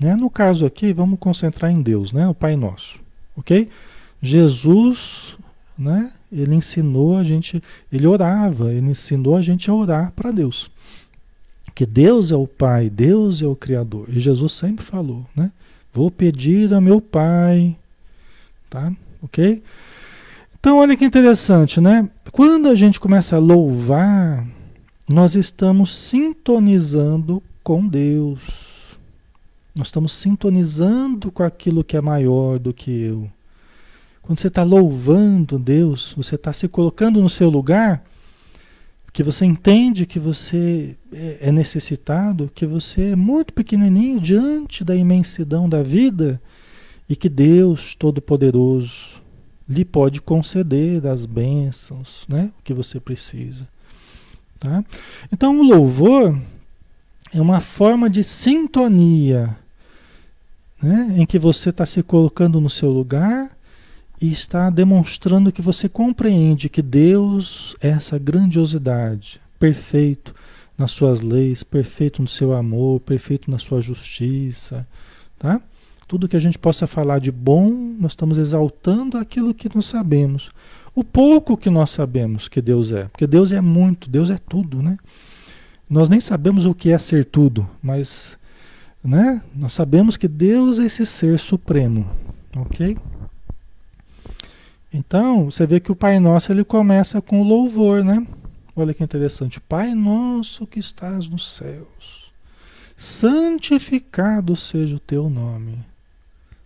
Né? 0.00 0.16
No 0.16 0.28
caso 0.28 0.66
aqui, 0.66 0.92
vamos 0.92 1.18
concentrar 1.18 1.70
em 1.70 1.80
Deus, 1.80 2.12
né? 2.12 2.26
o 2.26 2.34
Pai 2.34 2.56
Nosso, 2.56 2.98
ok? 3.36 3.70
Jesus, 4.20 5.38
né? 5.78 6.12
Ele 6.32 6.54
ensinou 6.54 7.16
a 7.16 7.24
gente, 7.24 7.62
ele 7.92 8.06
orava, 8.06 8.72
ele 8.72 8.90
ensinou 8.90 9.36
a 9.36 9.42
gente 9.42 9.70
a 9.70 9.74
orar 9.74 10.12
para 10.12 10.30
Deus. 10.30 10.70
Que 11.74 11.86
Deus 11.86 12.30
é 12.30 12.36
o 12.36 12.46
Pai, 12.46 12.90
Deus 12.90 13.42
é 13.42 13.46
o 13.46 13.56
Criador. 13.56 14.08
E 14.08 14.18
Jesus 14.18 14.52
sempre 14.52 14.84
falou, 14.84 15.26
né? 15.34 15.50
Vou 15.92 16.10
pedir 16.10 16.72
a 16.72 16.80
meu 16.80 17.00
pai, 17.00 17.76
tá? 18.68 18.92
Ok? 19.22 19.62
Então, 20.58 20.76
olha 20.76 20.96
que 20.96 21.04
interessante, 21.04 21.80
né? 21.80 22.08
Quando 22.30 22.68
a 22.68 22.74
gente 22.74 23.00
começa 23.00 23.36
a 23.36 23.40
louvar, 23.40 24.46
nós 25.08 25.34
estamos 25.34 25.96
sintonizando 25.96 27.42
com 27.64 27.86
Deus. 27.86 28.98
Nós 29.74 29.88
estamos 29.88 30.12
sintonizando 30.12 31.32
com 31.32 31.42
aquilo 31.42 31.82
que 31.82 31.96
é 31.96 32.00
maior 32.00 32.58
do 32.58 32.72
que 32.72 32.90
eu. 32.90 33.28
Quando 34.22 34.38
você 34.38 34.48
está 34.48 34.62
louvando 34.62 35.58
Deus, 35.58 36.14
você 36.16 36.34
está 36.34 36.52
se 36.52 36.68
colocando 36.68 37.20
no 37.20 37.28
seu 37.28 37.48
lugar 37.48 38.04
que 39.12 39.22
você 39.22 39.44
entende 39.44 40.06
que 40.06 40.18
você 40.18 40.96
é, 41.12 41.38
é 41.40 41.52
necessitado, 41.52 42.50
que 42.54 42.64
você 42.64 43.10
é 43.10 43.16
muito 43.16 43.52
pequenininho 43.52 44.20
diante 44.20 44.84
da 44.84 44.94
imensidão 44.94 45.68
da 45.68 45.82
vida 45.82 46.40
e 47.08 47.16
que 47.16 47.28
Deus 47.28 47.94
Todo-Poderoso 47.96 49.20
lhe 49.68 49.84
pode 49.84 50.20
conceder 50.20 51.06
as 51.06 51.26
bênçãos, 51.26 52.24
né? 52.28 52.52
O 52.58 52.62
que 52.62 52.72
você 52.72 53.00
precisa. 53.00 53.66
Tá? 54.58 54.84
Então 55.32 55.58
o 55.58 55.62
louvor 55.62 56.38
é 57.32 57.40
uma 57.40 57.60
forma 57.60 58.10
de 58.10 58.22
sintonia, 58.22 59.56
né? 60.82 61.14
em 61.16 61.26
que 61.26 61.38
você 61.38 61.70
está 61.70 61.86
se 61.86 62.02
colocando 62.02 62.60
no 62.60 62.68
seu 62.68 62.90
lugar 62.90 63.50
e 64.20 64.30
está 64.30 64.68
demonstrando 64.68 65.50
que 65.50 65.62
você 65.62 65.88
compreende 65.88 66.68
que 66.68 66.82
Deus 66.82 67.74
é 67.80 67.88
essa 67.88 68.18
grandiosidade, 68.18 69.40
perfeito 69.58 70.34
nas 70.76 70.90
suas 70.90 71.20
leis, 71.20 71.62
perfeito 71.62 72.20
no 72.20 72.28
seu 72.28 72.52
amor, 72.52 73.00
perfeito 73.00 73.50
na 73.50 73.58
sua 73.58 73.80
justiça, 73.80 74.86
tá? 75.38 75.60
Tudo 76.06 76.28
que 76.28 76.36
a 76.36 76.40
gente 76.40 76.58
possa 76.58 76.86
falar 76.86 77.18
de 77.20 77.30
bom, 77.30 77.70
nós 77.98 78.12
estamos 78.12 78.36
exaltando 78.36 79.16
aquilo 79.16 79.54
que 79.54 79.74
nós 79.74 79.86
sabemos. 79.86 80.50
O 80.94 81.04
pouco 81.04 81.56
que 81.56 81.70
nós 81.70 81.90
sabemos 81.90 82.48
que 82.48 82.60
Deus 82.60 82.90
é, 82.92 83.04
porque 83.04 83.26
Deus 83.26 83.52
é 83.52 83.60
muito, 83.60 84.10
Deus 84.10 84.28
é 84.28 84.38
tudo, 84.38 84.82
né? 84.82 84.98
Nós 85.88 86.08
nem 86.08 86.20
sabemos 86.20 86.66
o 86.66 86.74
que 86.74 86.90
é 86.90 86.98
ser 86.98 87.24
tudo, 87.24 87.68
mas 87.82 88.38
né? 89.02 89.42
Nós 89.54 89.72
sabemos 89.72 90.16
que 90.16 90.28
Deus 90.28 90.78
é 90.78 90.84
esse 90.84 91.06
ser 91.06 91.38
supremo, 91.38 92.06
ok? 92.56 92.96
Então, 94.92 95.50
você 95.50 95.66
vê 95.66 95.78
que 95.78 95.92
o 95.92 95.96
Pai 95.96 96.18
Nosso 96.18 96.50
ele 96.50 96.64
começa 96.64 97.20
com 97.22 97.42
louvor, 97.42 98.04
né? 98.04 98.26
Olha 98.74 98.92
que 98.92 99.04
interessante. 99.04 99.60
Pai 99.60 99.94
Nosso 99.94 100.66
que 100.66 100.80
estás 100.80 101.28
nos 101.28 101.48
céus, 101.48 102.32
santificado 102.96 104.56
seja 104.56 104.96
o 104.96 105.00
teu 105.00 105.30
nome. 105.30 105.78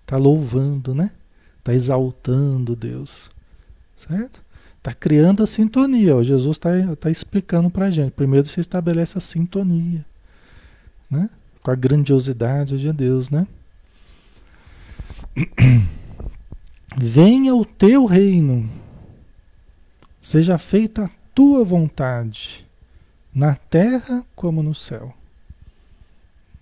Está 0.03 0.17
louvando, 0.17 0.95
né? 0.95 1.11
Está 1.59 1.75
exaltando 1.75 2.77
Deus, 2.77 3.31
certo? 3.97 4.43
Está 4.79 4.93
criando 4.95 5.43
a 5.43 5.47
sintonia. 5.47 6.17
O 6.17 6.25
Jesus 6.25 6.57
está 6.57 6.71
tá 6.97 7.11
explicando 7.11 7.71
para 7.71 7.87
a 7.87 7.91
gente. 7.91 8.13
Primeiro 8.13 8.47
você 8.47 8.61
estabelece 8.61 9.17
a 9.19 9.21
sintonia, 9.21 10.05
né? 11.11 11.29
Com 11.63 11.71
a 11.71 11.75
grandiosidade 11.75 12.79
de 12.79 12.93
Deus, 12.93 13.31
né? 13.31 13.47
Venha 16.97 17.55
o 17.55 17.65
teu 17.65 18.05
reino, 18.05 18.71
seja 20.21 20.57
feita 20.59 21.05
a 21.05 21.11
tua 21.35 21.65
vontade, 21.65 22.65
na 23.35 23.57
terra 23.57 24.25
como 24.37 24.63
no 24.63 24.75
céu. 24.75 25.13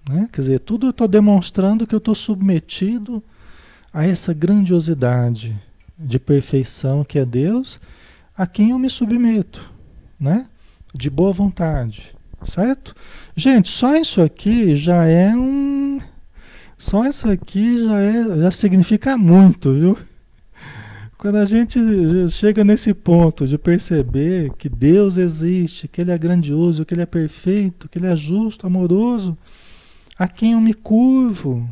Né? 0.09 0.29
Quer 0.33 0.40
dizer, 0.40 0.61
tudo 0.61 0.87
eu 0.87 0.90
estou 0.90 1.07
demonstrando 1.07 1.87
que 1.87 1.95
eu 1.95 1.99
estou 1.99 2.14
submetido 2.14 3.23
a 3.92 4.07
essa 4.07 4.33
grandiosidade 4.33 5.57
de 5.99 6.18
perfeição 6.18 7.05
que 7.05 7.18
é 7.18 7.25
Deus, 7.25 7.79
a 8.37 8.47
quem 8.47 8.71
eu 8.71 8.79
me 8.79 8.88
submeto, 8.88 9.71
né? 10.18 10.47
De 10.95 11.11
boa 11.11 11.33
vontade, 11.33 12.14
certo? 12.45 12.95
Gente, 13.37 13.68
só 13.68 13.95
isso 13.97 14.21
aqui 14.21 14.75
já 14.75 15.05
é 15.05 15.37
um. 15.37 16.01
Só 16.79 17.07
isso 17.07 17.31
aqui 17.31 17.87
já, 17.87 18.01
é, 18.01 18.40
já 18.40 18.51
significa 18.51 19.16
muito, 19.16 19.73
viu? 19.75 19.99
Quando 21.22 21.37
a 21.37 21.44
gente 21.44 21.78
chega 22.30 22.64
nesse 22.64 22.92
ponto 22.92 23.46
de 23.46 23.56
perceber 23.56 24.52
que 24.54 24.68
Deus 24.68 25.18
existe, 25.18 25.87
que 25.87 26.00
Ele 26.00 26.11
é 26.11 26.18
grandioso, 26.18 26.85
que 26.85 26.92
Ele 26.94 27.02
é 27.02 27.06
perfeito, 27.06 27.88
que 27.88 27.96
Ele 27.96 28.08
é 28.08 28.16
justo, 28.16 28.66
amoroso, 28.66 29.38
a 30.18 30.26
quem 30.26 30.54
eu 30.54 30.61
me 30.61 30.74
curvo, 30.74 31.64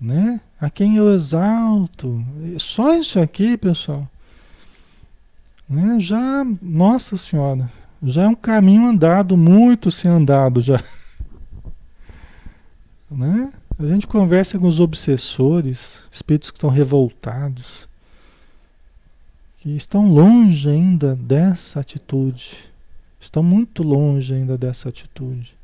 né? 0.00 0.40
A 0.60 0.68
quem 0.68 0.96
eu 0.96 1.14
exalto. 1.14 2.20
Só 2.58 2.92
isso 2.96 3.20
aqui, 3.20 3.56
pessoal, 3.56 4.10
né? 5.68 6.00
já, 6.00 6.44
nossa 6.60 7.16
senhora, 7.16 7.70
já 8.02 8.24
é 8.24 8.26
um 8.26 8.34
caminho 8.34 8.84
andado, 8.84 9.36
muito 9.36 9.92
sem 9.92 10.10
andado 10.10 10.60
já. 10.60 10.82
Né? 13.10 13.50
A 13.78 13.86
gente 13.86 14.06
conversa 14.06 14.58
com 14.58 14.66
os 14.66 14.80
obsessores, 14.80 16.02
espíritos 16.10 16.50
que 16.50 16.58
estão 16.58 16.68
revoltados 16.68 17.87
que 19.68 19.76
estão 19.76 20.10
longe 20.10 20.70
ainda 20.70 21.14
dessa 21.14 21.80
atitude. 21.80 22.56
Estão 23.20 23.42
muito 23.42 23.82
longe 23.82 24.32
ainda 24.32 24.56
dessa 24.56 24.88
atitude. 24.88 25.54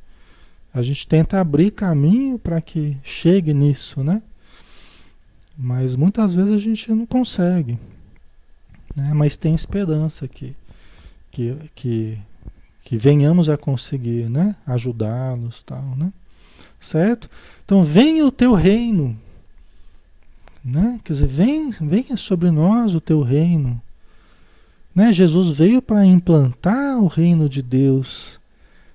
A 0.75 0.83
gente 0.83 1.07
tenta 1.09 1.41
abrir 1.41 1.71
caminho 1.71 2.39
para 2.39 2.61
que 2.61 2.99
chegue 3.03 3.55
nisso, 3.55 4.05
né? 4.05 4.21
Mas 5.57 5.97
muitas 5.97 6.35
vezes 6.35 6.53
a 6.53 6.59
gente 6.59 6.93
não 6.93 7.07
consegue. 7.07 7.79
Né? 8.95 9.11
Mas 9.15 9.39
tem 9.39 9.55
esperança 9.55 10.29
que, 10.29 10.55
que, 11.31 11.57
que, 11.75 12.19
que 12.85 12.99
venhamos 12.99 13.49
a 13.49 13.57
conseguir, 13.57 14.29
né? 14.29 14.55
Ajudá-los, 14.67 15.63
tal, 15.63 15.97
né? 15.97 16.13
Certo? 16.79 17.31
Então 17.65 17.83
venha 17.83 18.27
o 18.27 18.33
teu 18.33 18.53
reino, 18.53 19.19
né? 20.63 21.01
Quer 21.03 21.15
dizer, 21.15 21.27
vem, 21.27 21.71
venha 21.71 22.19
sobre 22.19 22.51
nós 22.51 22.95
o 22.95 23.01
teu 23.01 23.23
reino. 23.23 23.81
Né? 24.95 25.13
Jesus 25.13 25.57
veio 25.57 25.83
para 25.83 26.05
implantar 26.05 26.99
o 26.99 27.07
reino 27.07 27.49
de 27.49 27.61
Deus 27.61 28.41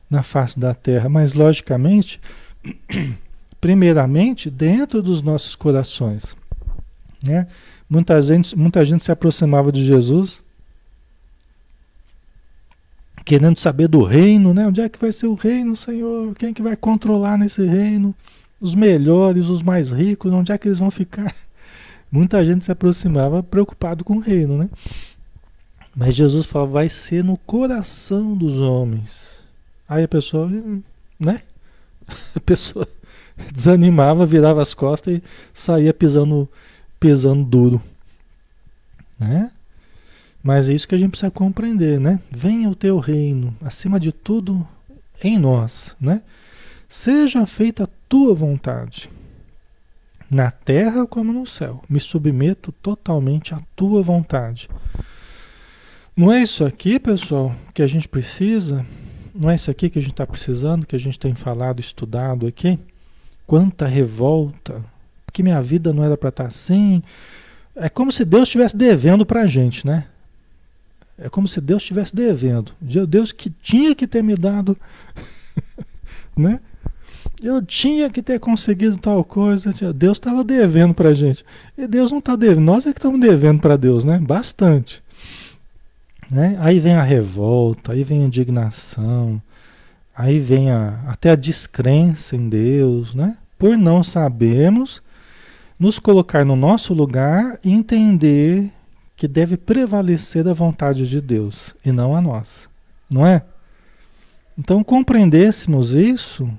na 0.10 0.24
face 0.24 0.60
da 0.60 0.74
terra, 0.74 1.10
mas 1.10 1.34
logicamente, 1.34 2.20
primeiramente 3.60 4.50
dentro 4.50 5.02
dos 5.02 5.22
nossos 5.22 5.56
corações. 5.56 6.36
Né? 7.24 7.48
Muita, 7.90 8.22
gente, 8.22 8.58
muita 8.58 8.84
gente 8.86 9.04
se 9.04 9.12
aproximava 9.12 9.72
de 9.72 9.84
Jesus 9.86 10.42
querendo 13.30 13.60
saber 13.60 13.88
do 13.88 14.02
reino, 14.02 14.56
né? 14.56 14.66
Onde 14.66 14.82
é 14.82 14.90
que 14.90 14.98
vai 14.98 15.12
ser 15.12 15.28
o 15.28 15.36
reino, 15.36 15.76
Senhor? 15.76 16.34
Quem 16.34 16.50
é 16.50 16.54
que 16.54 16.64
vai 16.64 16.76
controlar 16.76 17.38
nesse 17.38 17.64
reino? 17.64 18.16
Os 18.60 18.74
melhores, 18.74 19.50
os 19.50 19.62
mais 19.62 19.92
ricos, 19.92 20.34
onde 20.34 20.52
é 20.52 20.58
que 20.58 20.68
eles 20.68 20.80
vão 20.80 20.90
ficar? 20.90 21.36
Muita 22.12 22.44
gente 22.44 22.66
se 22.66 22.72
aproximava 22.72 23.44
preocupado 23.44 24.04
com 24.04 24.16
o 24.16 24.20
reino, 24.20 24.58
né? 24.58 24.68
Mas 26.00 26.16
Jesus 26.16 26.46
fala, 26.46 26.66
vai 26.66 26.88
ser 26.88 27.26
no 27.26 27.36
coração 27.36 28.34
dos 28.34 28.54
homens. 28.54 29.42
Aí 29.86 30.06
a 30.06 30.08
pessoa, 30.08 30.50
né? 31.20 31.42
A 32.34 32.40
pessoa 32.40 32.88
desanimava, 33.54 34.26
virava 34.26 34.62
as 34.62 34.74
costas 34.74 35.18
e 35.18 35.24
saía 35.54 35.94
pisando, 35.94 36.48
pisando 37.02 37.44
duro. 37.44 37.84
Né? 39.20 39.52
Mas 40.42 40.70
é 40.70 40.74
isso 40.74 40.88
que 40.88 40.96
a 40.96 40.98
gente 40.98 41.10
precisa 41.10 41.30
compreender, 41.30 42.00
né? 42.00 42.22
Venha 42.32 42.70
o 42.70 42.76
teu 42.76 42.98
reino, 42.98 43.54
acima 43.62 44.00
de 44.00 44.14
tudo, 44.14 44.66
em 45.22 45.38
nós, 45.38 45.98
né? 46.00 46.24
Seja 46.88 47.46
feita 47.46 47.84
a 47.84 47.90
tua 48.08 48.34
vontade, 48.34 49.10
na 50.32 50.50
terra 50.50 51.06
como 51.06 51.34
no 51.34 51.46
céu. 51.46 51.84
Me 51.90 52.00
submeto 52.00 52.72
totalmente 52.72 53.54
à 53.54 53.62
tua 53.76 54.02
vontade. 54.02 54.70
Não 56.20 56.34
é 56.34 56.42
isso 56.44 56.66
aqui, 56.66 57.00
pessoal, 57.00 57.56
que 57.74 57.82
a 57.82 57.88
gente 57.88 58.06
precisa? 58.06 58.86
Não 59.34 59.50
é 59.50 59.56
isso 59.56 59.72
aqui 59.72 59.90
que 59.90 60.00
a 60.00 60.02
gente 60.02 60.12
está 60.12 60.28
precisando, 60.28 60.86
que 60.86 60.94
a 60.94 61.00
gente 61.00 61.18
tem 61.18 61.34
falado, 61.34 61.80
estudado 61.80 62.46
aqui? 62.46 62.78
Quanta 63.48 63.88
revolta, 63.88 64.84
porque 65.26 65.42
minha 65.42 65.62
vida 65.62 65.94
não 65.94 66.04
era 66.04 66.18
para 66.18 66.28
estar 66.28 66.44
tá 66.44 66.50
assim. 66.50 67.02
É 67.74 67.88
como 67.88 68.12
se 68.12 68.26
Deus 68.26 68.50
estivesse 68.50 68.76
devendo 68.76 69.26
para 69.26 69.44
a 69.44 69.48
gente, 69.48 69.88
né? 69.88 70.08
É 71.18 71.30
como 71.30 71.48
se 71.48 71.62
Deus 71.62 71.84
estivesse 71.84 72.14
devendo. 72.14 72.74
Deus 72.82 73.32
que 73.32 73.50
tinha 73.50 73.96
que 73.96 74.06
ter 74.06 74.22
me 74.22 74.36
dado, 74.36 74.78
né? 76.36 76.60
Eu 77.42 77.62
tinha 77.62 78.10
que 78.10 78.22
ter 78.22 78.42
conseguido 78.42 78.98
tal 78.98 79.24
coisa. 79.24 79.72
Deus 79.94 80.18
estava 80.18 80.44
devendo 80.44 80.94
para 80.94 81.12
a 81.12 81.14
gente. 81.14 81.46
E 81.78 81.88
Deus 81.88 82.12
não 82.12 82.20
está 82.20 82.36
devendo. 82.36 82.66
Nós 82.66 82.86
é 82.86 82.92
que 82.92 83.00
estamos 83.00 83.22
devendo 83.22 83.62
para 83.62 83.78
Deus, 83.78 84.04
né? 84.04 84.20
Bastante. 84.20 85.02
Né? 86.30 86.58
Aí 86.60 86.80
vem 86.80 86.94
a 86.94 87.02
revolta, 87.02 87.94
aí 87.94 88.04
vem 88.04 88.22
a 88.22 88.26
indignação, 88.26 89.42
aí 90.16 90.40
vem 90.40 90.70
a, 90.70 91.00
até 91.08 91.32
a 91.32 91.36
descrença 91.36 92.36
em 92.36 92.48
Deus, 92.48 93.16
né? 93.16 93.38
por 93.58 93.78
não 93.78 94.04
sabermos 94.04 95.02
nos 95.80 95.98
colocar 95.98 96.46
no 96.46 96.56
nosso 96.56 96.94
lugar 96.94 97.60
e 97.64 97.72
entender 97.72 98.72
que 99.16 99.28
deve 99.28 99.58
prevalecer 99.58 100.48
a 100.48 100.54
vontade 100.54 101.08
de 101.08 101.20
Deus 101.20 101.76
e 101.84 101.92
não 101.92 102.16
a 102.16 102.22
nossa, 102.22 102.70
não 103.10 103.26
é? 103.26 103.44
Então 104.58 104.84
compreendêssemos 104.84 105.94
isso, 105.94 106.50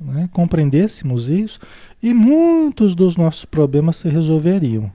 né? 0.00 0.28
compreendêssemos 0.32 1.28
isso, 1.28 1.58
e 2.02 2.14
muitos 2.14 2.94
dos 2.94 3.16
nossos 3.16 3.44
problemas 3.44 3.96
se 3.96 4.08
resolveriam 4.08 4.92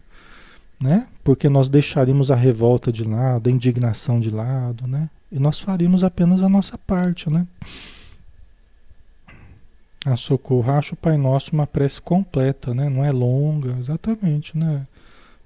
né? 0.83 1.07
Porque 1.23 1.47
nós 1.47 1.69
deixaríamos 1.69 2.29
a 2.29 2.35
revolta 2.35 2.91
de 2.91 3.05
lado, 3.05 3.47
a 3.47 3.51
indignação 3.51 4.19
de 4.19 4.29
lado, 4.29 4.85
né? 4.85 5.09
E 5.31 5.39
nós 5.39 5.57
faríamos 5.57 6.03
apenas 6.03 6.43
a 6.43 6.49
nossa 6.49 6.77
parte, 6.77 7.31
né? 7.31 7.47
A 10.05 10.17
socorro, 10.17 10.69
acho 10.73 10.93
o 10.93 10.97
Pai 10.97 11.15
Nosso 11.15 11.53
uma 11.53 11.65
prece 11.65 12.01
completa, 12.01 12.73
né? 12.73 12.89
Não 12.89 13.01
é 13.01 13.13
longa, 13.13 13.77
exatamente, 13.79 14.57
né? 14.57 14.85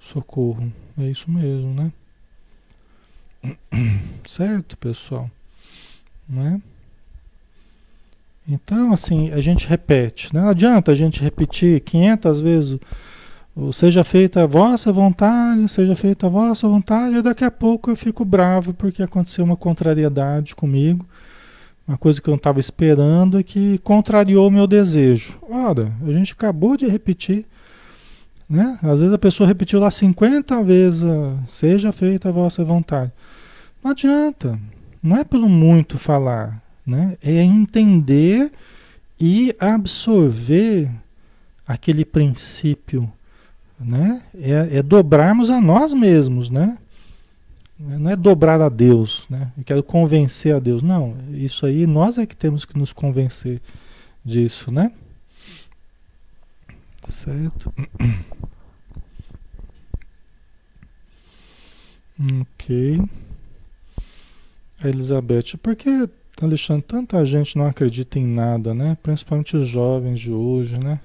Socorro. 0.00 0.72
É 0.98 1.04
isso 1.04 1.30
mesmo, 1.30 1.72
né? 1.72 1.92
Certo, 4.26 4.76
pessoal? 4.76 5.30
Não 6.28 6.46
é? 6.48 6.60
Então, 8.48 8.92
assim, 8.92 9.30
a 9.30 9.40
gente 9.40 9.68
repete. 9.68 10.34
Não 10.34 10.48
adianta 10.48 10.90
a 10.90 10.96
gente 10.96 11.22
repetir 11.22 11.80
500 11.82 12.40
vezes 12.40 12.80
seja 13.72 14.04
feita 14.04 14.44
a 14.44 14.46
vossa 14.46 14.92
vontade, 14.92 15.68
seja 15.68 15.96
feita 15.96 16.26
a 16.26 16.30
vossa 16.30 16.68
vontade, 16.68 17.16
e 17.16 17.22
daqui 17.22 17.44
a 17.44 17.50
pouco 17.50 17.90
eu 17.90 17.96
fico 17.96 18.24
bravo 18.24 18.72
porque 18.72 19.02
aconteceu 19.02 19.44
uma 19.44 19.56
contrariedade 19.56 20.54
comigo, 20.54 21.04
uma 21.86 21.98
coisa 21.98 22.20
que 22.20 22.28
eu 22.28 22.32
não 22.32 22.36
estava 22.36 22.60
esperando 22.60 23.40
e 23.40 23.44
que 23.44 23.78
contrariou 23.78 24.48
o 24.48 24.50
meu 24.50 24.66
desejo. 24.66 25.38
Ora, 25.48 25.92
a 26.06 26.12
gente 26.12 26.34
acabou 26.34 26.76
de 26.76 26.86
repetir, 26.86 27.46
né? 28.48 28.78
Às 28.82 29.00
vezes 29.00 29.12
a 29.12 29.18
pessoa 29.18 29.46
repetiu 29.46 29.80
lá 29.80 29.90
50 29.90 30.62
vezes, 30.62 31.02
seja 31.46 31.90
feita 31.90 32.28
a 32.28 32.32
vossa 32.32 32.64
vontade. 32.64 33.10
Não 33.82 33.90
adianta, 33.90 34.58
não 35.02 35.16
é 35.16 35.24
pelo 35.24 35.48
muito 35.48 35.98
falar, 35.98 36.62
né? 36.86 37.16
É 37.22 37.42
entender 37.42 38.52
e 39.20 39.54
absorver 39.58 40.90
aquele 41.66 42.04
princípio, 42.04 43.10
né? 43.78 44.22
É, 44.34 44.78
é, 44.78 44.82
dobrarmos 44.82 45.50
a 45.50 45.60
nós 45.60 45.94
mesmos, 45.94 46.50
né? 46.50 46.78
Não 47.78 48.10
é 48.10 48.16
dobrar 48.16 48.60
a 48.60 48.68
Deus, 48.68 49.26
né? 49.30 49.52
Eu 49.56 49.64
quero 49.64 49.82
convencer 49.82 50.54
a 50.54 50.58
Deus. 50.58 50.82
Não, 50.82 51.16
isso 51.32 51.64
aí 51.64 51.86
nós 51.86 52.18
é 52.18 52.26
que 52.26 52.36
temos 52.36 52.64
que 52.64 52.76
nos 52.76 52.92
convencer 52.92 53.60
disso, 54.24 54.70
né? 54.72 54.92
Certo? 57.06 57.72
Ok. 62.20 63.00
Elizabeth, 64.84 65.56
por 65.62 65.76
que 65.76 66.08
Alexandre, 66.44 66.84
tanta 66.86 67.24
gente 67.24 67.56
não 67.56 67.66
acredita 67.66 68.18
em 68.18 68.26
nada, 68.26 68.74
né? 68.74 68.96
Principalmente 69.02 69.56
os 69.56 69.66
jovens 69.66 70.20
de 70.20 70.32
hoje, 70.32 70.78
né? 70.78 71.00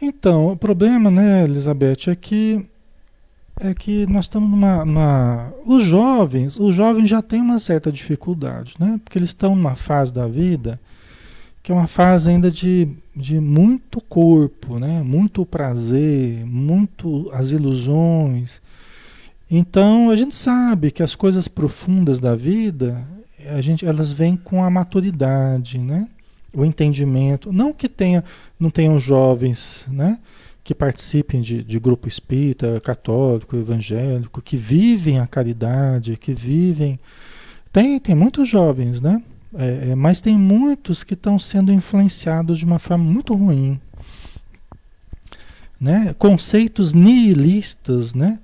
Então, 0.00 0.48
o 0.48 0.56
problema, 0.56 1.10
né, 1.10 1.44
Elizabeth, 1.44 2.08
é 2.08 2.14
que 2.14 2.64
é 3.58 3.72
que 3.72 4.06
nós 4.06 4.26
estamos 4.26 4.50
numa, 4.50 4.84
numa, 4.84 5.50
os 5.64 5.82
jovens, 5.82 6.58
os 6.60 6.74
jovens 6.74 7.08
já 7.08 7.22
têm 7.22 7.40
uma 7.40 7.58
certa 7.58 7.90
dificuldade, 7.90 8.74
né? 8.78 9.00
Porque 9.02 9.18
eles 9.18 9.30
estão 9.30 9.56
numa 9.56 9.74
fase 9.74 10.12
da 10.12 10.28
vida 10.28 10.78
que 11.66 11.72
é 11.72 11.74
uma 11.74 11.88
fase 11.88 12.30
ainda 12.30 12.48
de, 12.48 12.88
de 13.14 13.40
muito 13.40 14.00
corpo, 14.00 14.78
né? 14.78 15.02
Muito 15.02 15.44
prazer, 15.44 16.46
muito 16.46 17.28
as 17.32 17.50
ilusões. 17.50 18.62
Então, 19.50 20.08
a 20.08 20.14
gente 20.14 20.36
sabe 20.36 20.92
que 20.92 21.02
as 21.02 21.16
coisas 21.16 21.48
profundas 21.48 22.20
da 22.20 22.36
vida, 22.36 23.04
a 23.48 23.60
gente, 23.60 23.84
elas 23.84 24.12
vêm 24.12 24.36
com 24.36 24.62
a 24.62 24.70
maturidade, 24.70 25.76
né? 25.76 26.06
O 26.56 26.64
entendimento. 26.64 27.52
Não 27.52 27.72
que 27.72 27.88
tenha, 27.88 28.24
não 28.58 28.70
tenham 28.70 28.98
jovens, 28.98 29.86
né? 29.88 30.18
Que 30.64 30.74
participem 30.74 31.42
de, 31.42 31.62
de 31.62 31.78
grupo 31.78 32.08
espírita, 32.08 32.80
católico, 32.80 33.56
evangélico, 33.56 34.40
que 34.40 34.56
vivem 34.56 35.20
a 35.20 35.26
caridade, 35.26 36.16
que 36.16 36.32
vivem. 36.32 36.98
Tem, 37.70 38.00
tem 38.00 38.14
muitos 38.14 38.48
jovens, 38.48 39.00
né? 39.00 39.22
É, 39.54 39.90
é, 39.90 39.94
mas 39.94 40.20
tem 40.20 40.36
muitos 40.36 41.04
que 41.04 41.14
estão 41.14 41.38
sendo 41.38 41.72
influenciados 41.72 42.58
de 42.58 42.64
uma 42.64 42.78
forma 42.78 43.04
muito 43.04 43.34
ruim. 43.34 43.78
Né? 45.78 46.14
Conceitos 46.18 46.94
nihilistas, 46.94 48.14
né? 48.14 48.38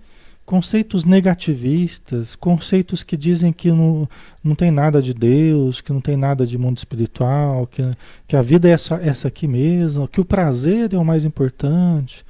Conceitos 0.52 1.06
negativistas, 1.06 2.36
conceitos 2.36 3.02
que 3.02 3.16
dizem 3.16 3.54
que 3.54 3.72
não, 3.72 4.06
não 4.44 4.54
tem 4.54 4.70
nada 4.70 5.00
de 5.00 5.14
Deus, 5.14 5.80
que 5.80 5.90
não 5.90 6.00
tem 6.02 6.14
nada 6.14 6.46
de 6.46 6.58
mundo 6.58 6.76
espiritual, 6.76 7.66
que, 7.66 7.82
que 8.28 8.36
a 8.36 8.42
vida 8.42 8.68
é 8.68 8.72
essa, 8.72 8.96
essa 8.96 9.28
aqui 9.28 9.48
mesmo, 9.48 10.06
que 10.06 10.20
o 10.20 10.26
prazer 10.26 10.92
é 10.92 10.98
o 10.98 11.04
mais 11.06 11.24
importante. 11.24 12.22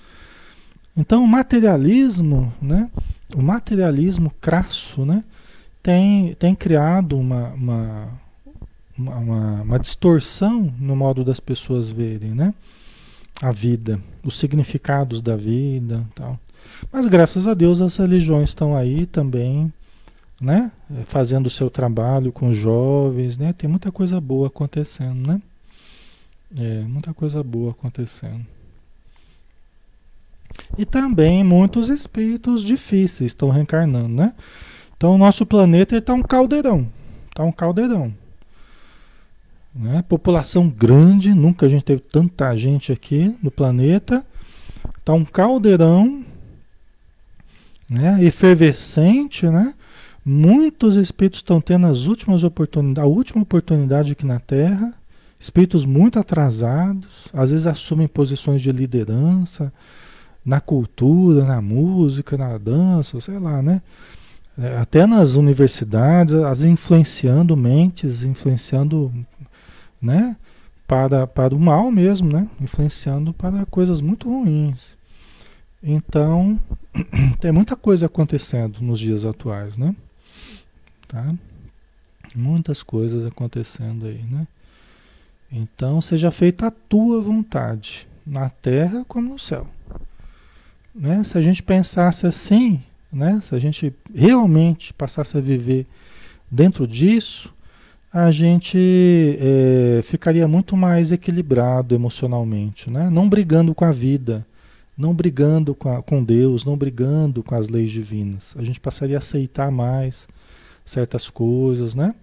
Então 0.96 1.24
o 1.24 1.26
materialismo, 1.26 2.54
né, 2.62 2.88
o 3.34 3.42
materialismo 3.42 4.32
crasso, 4.40 5.04
né, 5.04 5.24
tem, 5.82 6.34
tem 6.34 6.54
criado 6.54 7.18
uma, 7.18 7.48
uma, 7.48 8.08
uma, 8.96 9.62
uma 9.62 9.78
distorção 9.80 10.72
no 10.78 10.94
modo 10.94 11.24
das 11.24 11.40
pessoas 11.40 11.90
verem 11.90 12.30
né, 12.30 12.54
a 13.42 13.50
vida, 13.50 14.00
os 14.22 14.38
significados 14.38 15.20
da 15.20 15.34
vida 15.34 16.06
tal. 16.14 16.38
Mas 16.92 17.06
graças 17.06 17.46
a 17.46 17.54
Deus 17.54 17.80
as 17.80 17.96
religiões 17.96 18.50
estão 18.50 18.76
aí 18.76 19.06
também, 19.06 19.72
né? 20.40 20.72
Fazendo 21.04 21.46
o 21.46 21.50
seu 21.50 21.70
trabalho 21.70 22.32
com 22.32 22.52
jovens, 22.52 23.38
né? 23.38 23.52
Tem 23.52 23.68
muita 23.68 23.92
coisa 23.92 24.20
boa 24.20 24.48
acontecendo, 24.48 25.26
né? 25.26 25.40
É, 26.58 26.82
muita 26.82 27.14
coisa 27.14 27.42
boa 27.42 27.70
acontecendo. 27.70 28.44
E 30.76 30.84
também 30.84 31.42
muitos 31.42 31.88
espíritos 31.88 32.62
difíceis 32.62 33.30
estão 33.30 33.48
reencarnando, 33.48 34.08
né? 34.08 34.34
Então 34.96 35.14
o 35.14 35.18
nosso 35.18 35.46
planeta 35.46 35.96
está 35.96 36.12
um 36.12 36.22
caldeirão. 36.22 36.86
Está 37.28 37.44
um 37.44 37.52
caldeirão. 37.52 38.12
Né? 39.74 40.02
População 40.06 40.68
grande, 40.68 41.34
nunca 41.34 41.66
a 41.66 41.68
gente 41.68 41.84
teve 41.84 42.02
tanta 42.02 42.54
gente 42.56 42.92
aqui 42.92 43.36
no 43.42 43.50
planeta. 43.50 44.24
Está 44.98 45.14
um 45.14 45.24
caldeirão 45.24 46.24
né? 47.88 48.22
efervescente, 48.24 49.46
né? 49.46 49.74
Muitos 50.24 50.96
espíritos 50.96 51.40
estão 51.40 51.60
tendo 51.60 51.86
as 51.86 52.06
últimas 52.06 52.44
oportunidades, 52.44 53.02
a 53.02 53.12
última 53.12 53.42
oportunidade 53.42 54.12
aqui 54.12 54.24
na 54.24 54.38
Terra, 54.38 54.94
espíritos 55.38 55.84
muito 55.84 56.18
atrasados, 56.18 57.26
às 57.32 57.50
vezes 57.50 57.66
assumem 57.66 58.06
posições 58.06 58.62
de 58.62 58.70
liderança 58.70 59.72
na 60.44 60.60
cultura, 60.60 61.44
na 61.44 61.60
música, 61.60 62.36
na 62.36 62.56
dança, 62.56 63.20
sei 63.20 63.38
lá, 63.38 63.60
né? 63.60 63.82
É, 64.56 64.76
até 64.76 65.06
nas 65.06 65.34
universidades, 65.34 66.34
as 66.34 66.62
influenciando 66.62 67.56
mentes, 67.56 68.22
influenciando, 68.22 69.12
né? 70.00 70.36
Para, 70.86 71.26
para 71.26 71.54
o 71.54 71.58
mal 71.58 71.90
mesmo, 71.90 72.30
né? 72.30 72.48
Influenciando 72.60 73.32
para 73.32 73.64
coisas 73.66 74.00
muito 74.00 74.28
ruins. 74.28 74.96
Então, 75.82 76.60
tem 77.40 77.50
muita 77.50 77.74
coisa 77.74 78.06
acontecendo 78.06 78.80
nos 78.80 79.00
dias 79.00 79.24
atuais, 79.24 79.76
né? 79.76 79.94
Tá? 81.08 81.34
Muitas 82.34 82.82
coisas 82.82 83.26
acontecendo 83.26 84.06
aí, 84.06 84.22
né? 84.22 84.46
Então, 85.50 86.00
seja 86.00 86.30
feita 86.30 86.68
a 86.68 86.70
tua 86.70 87.20
vontade, 87.20 88.06
na 88.26 88.48
terra 88.48 89.04
como 89.06 89.28
no 89.28 89.38
céu. 89.38 89.66
Né? 90.94 91.22
Se 91.24 91.36
a 91.36 91.42
gente 91.42 91.62
pensasse 91.62 92.26
assim, 92.26 92.80
né? 93.12 93.40
se 93.42 93.54
a 93.54 93.58
gente 93.58 93.92
realmente 94.14 94.94
passasse 94.94 95.36
a 95.36 95.40
viver 95.40 95.86
dentro 96.50 96.86
disso, 96.86 97.52
a 98.10 98.30
gente 98.30 98.78
é, 99.40 100.00
ficaria 100.02 100.46
muito 100.46 100.76
mais 100.76 101.12
equilibrado 101.12 101.94
emocionalmente, 101.94 102.90
né? 102.90 103.10
não 103.10 103.28
brigando 103.28 103.74
com 103.74 103.84
a 103.84 103.92
vida, 103.92 104.46
não 104.96 105.14
brigando 105.14 105.74
com, 105.74 105.88
a, 105.88 106.02
com 106.02 106.22
Deus, 106.22 106.64
não 106.64 106.76
brigando 106.76 107.42
com 107.42 107.54
as 107.54 107.68
leis 107.68 107.90
divinas. 107.90 108.54
A 108.58 108.62
gente 108.62 108.80
passaria 108.80 109.16
a 109.16 109.18
aceitar 109.18 109.70
mais 109.70 110.28
certas 110.84 111.30
coisas, 111.30 111.94
né? 111.94 112.14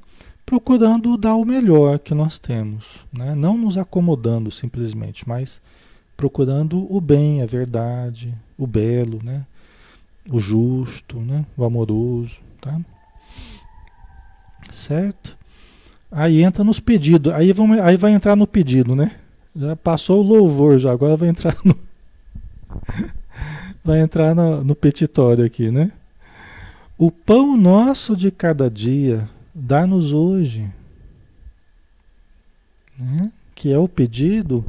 Procurando 0.46 1.18
dar 1.18 1.36
o 1.36 1.46
melhor 1.46 2.00
que 2.00 2.14
nós 2.14 2.40
temos, 2.40 3.06
né? 3.12 3.36
Não 3.36 3.58
nos 3.58 3.78
acomodando 3.78 4.52
simplesmente, 4.52 5.28
mas 5.28 5.62
procurando 6.18 6.86
o 6.94 7.00
bem, 7.00 7.42
a 7.42 7.46
verdade, 7.46 8.34
o 8.58 8.68
belo, 8.68 9.20
né? 9.24 9.46
O 10.30 10.40
justo, 10.40 11.20
né? 11.20 11.46
O 11.58 11.64
amoroso, 11.64 12.40
tá? 12.60 12.80
Certo? 14.72 15.38
Aí 16.12 16.44
entra 16.44 16.64
nos 16.64 16.80
pedidos, 16.80 17.32
aí, 17.34 17.54
vamos, 17.54 17.80
aí 17.80 17.96
vai 17.96 18.12
entrar 18.12 18.36
no 18.36 18.48
pedido, 18.48 18.96
né? 18.96 19.12
Já 19.56 19.76
passou 19.76 20.20
o 20.20 20.28
louvor, 20.28 20.80
já 20.80 20.92
agora 20.92 21.16
vai 21.16 21.30
entrar 21.30 21.56
no, 21.64 21.78
Vai 23.84 24.02
entrar 24.02 24.36
no, 24.36 24.64
no 24.64 24.76
petitório 24.76 25.46
aqui, 25.46 25.72
né? 25.72 25.92
O 26.98 27.10
pão 27.10 27.56
nosso 27.56 28.16
de 28.16 28.30
cada 28.30 28.70
dia, 28.70 29.28
dá-nos 29.56 30.12
hoje. 30.12 30.70
Né? 32.98 33.32
Que 33.56 33.72
é 33.72 33.78
o 33.78 33.88
pedido. 33.88 34.66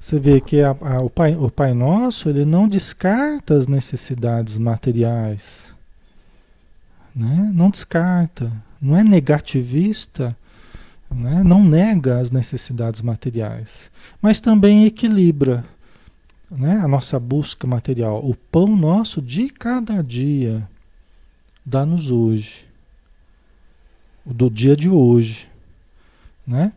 Você 0.00 0.18
vê 0.18 0.40
que 0.40 0.60
a, 0.60 0.70
a, 0.80 1.00
o, 1.00 1.08
pai, 1.08 1.36
o 1.36 1.50
Pai 1.50 1.74
Nosso, 1.74 2.28
ele 2.28 2.44
não 2.44 2.68
descarta 2.68 3.54
as 3.54 3.66
necessidades 3.66 4.58
materiais. 4.58 5.72
Né? 7.14 7.50
Não 7.54 7.70
descarta. 7.70 8.52
Não 8.80 8.96
é 8.96 9.04
negativista. 9.04 10.36
Né? 11.10 11.42
Não 11.44 11.62
nega 11.62 12.18
as 12.18 12.30
necessidades 12.30 13.00
materiais. 13.00 13.90
Mas 14.20 14.40
também 14.40 14.84
equilibra 14.84 15.64
né, 16.50 16.80
a 16.82 16.88
nossa 16.88 17.18
busca 17.18 17.66
material. 17.66 18.24
O 18.24 18.34
pão 18.34 18.76
nosso 18.76 19.20
de 19.20 19.48
cada 19.50 20.02
dia 20.02 20.68
dá-nos 21.64 22.10
hoje. 22.10 22.66
Do 24.24 24.50
dia 24.50 24.76
de 24.76 24.88
hoje. 24.88 25.48
Né? 26.46 26.72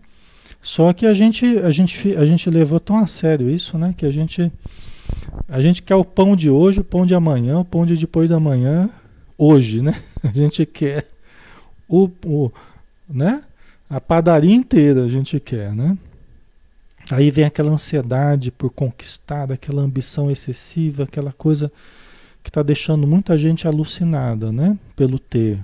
Só 0.62 0.94
que 0.94 1.06
a 1.06 1.14
gente, 1.14 1.46
a, 1.60 1.72
gente, 1.72 2.16
a 2.16 2.26
gente 2.26 2.50
levou 2.50 2.80
tão 2.80 2.98
a 2.98 3.08
sério 3.08 3.50
isso, 3.50 3.78
né? 3.78 3.94
Que 3.98 4.06
a 4.06 4.12
gente, 4.12 4.52
a 5.50 5.60
gente 5.60 5.82
quer 5.82 5.96
o 5.96 6.06
pão 6.06 6.36
de 6.36 6.50
hoje, 6.50 6.82
o 6.82 6.84
pão 6.84 7.06
de 7.06 7.16
amanhã, 7.16 7.60
o 7.60 7.66
pão 7.66 7.86
de 7.86 7.96
depois 7.96 8.30
da 8.30 8.40
manhã, 8.40 8.90
hoje, 9.38 9.82
né? 9.82 10.00
A 10.24 10.28
gente 10.28 10.68
quer 10.68 11.08
o, 11.90 12.08
o 12.26 12.52
né? 13.10 13.44
A 13.90 14.00
padaria 14.00 14.54
inteira 14.54 15.04
a 15.04 15.08
gente 15.08 15.40
quer, 15.40 15.74
né? 15.74 15.98
Aí 17.10 17.32
vem 17.32 17.44
aquela 17.44 17.72
ansiedade 17.72 18.52
por 18.52 18.70
conquistar, 18.70 19.52
aquela 19.52 19.82
ambição 19.82 20.30
excessiva, 20.30 21.04
aquela 21.04 21.32
coisa 21.34 21.72
que 22.44 22.50
está 22.50 22.64
deixando 22.64 23.08
muita 23.08 23.38
gente 23.38 23.68
alucinada, 23.68 24.52
né? 24.52 24.78
Pelo 24.96 25.20
ter. 25.20 25.60